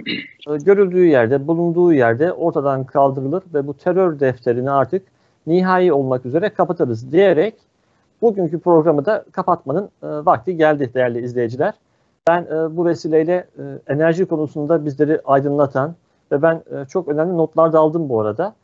E, 0.49 0.57
görüldüğü 0.57 1.07
yerde, 1.07 1.47
bulunduğu 1.47 1.93
yerde 1.93 2.33
ortadan 2.33 2.85
kaldırılır 2.85 3.43
ve 3.55 3.67
bu 3.67 3.75
terör 3.75 4.21
defterini 4.21 4.71
artık 4.71 5.03
nihai 5.47 5.93
olmak 5.93 6.27
üzere 6.27 6.49
kapatırız 6.49 7.13
diyerek 7.13 7.55
bugünkü 8.23 8.59
programı 8.59 9.07
da 9.07 9.25
kapatmanın 9.33 9.85
e, 9.85 10.07
vakti 10.07 10.57
geldi 10.57 10.91
değerli 10.95 11.25
izleyiciler. 11.25 11.75
Ben 12.29 12.43
e, 12.43 12.77
bu 12.77 12.87
vesileyle 12.87 13.49
e, 13.59 13.93
enerji 13.93 14.27
konusunda 14.27 14.85
bizleri 14.85 15.21
aydınlatan 15.25 15.95
ve 16.33 16.43
ben 16.43 16.55
e, 16.55 16.85
çok 16.89 17.09
önemli 17.09 17.37
notlar 17.37 17.73
da 17.73 17.79
aldım 17.79 18.09
bu 18.09 18.21
arada. 18.21 18.55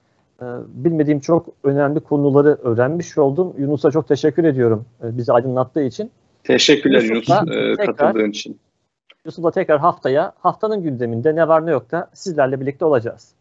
E, 0.42 0.44
bilmediğim 0.68 1.20
çok 1.20 1.46
önemli 1.64 2.00
konuları 2.00 2.58
öğrenmiş 2.62 3.18
oldum. 3.18 3.54
Yunus'a 3.58 3.90
çok 3.90 4.08
teşekkür 4.08 4.44
ediyorum 4.44 4.84
e, 5.04 5.16
bizi 5.18 5.32
aydınlattığı 5.32 5.82
için. 5.82 6.10
Teşekkürler 6.44 7.02
Yunus 7.02 7.28
Yusuf'la 7.28 7.54
e, 7.54 7.76
katıldığın 7.76 8.30
için. 8.30 8.58
Yusuf'la 9.24 9.50
tekrar 9.50 9.80
haftaya 9.80 10.32
haftanın 10.40 10.82
gündeminde 10.82 11.36
ne 11.36 11.48
var 11.48 11.66
ne 11.66 11.70
yok 11.70 11.90
da 11.90 12.10
sizlerle 12.12 12.60
birlikte 12.60 12.84
olacağız. 12.84 13.34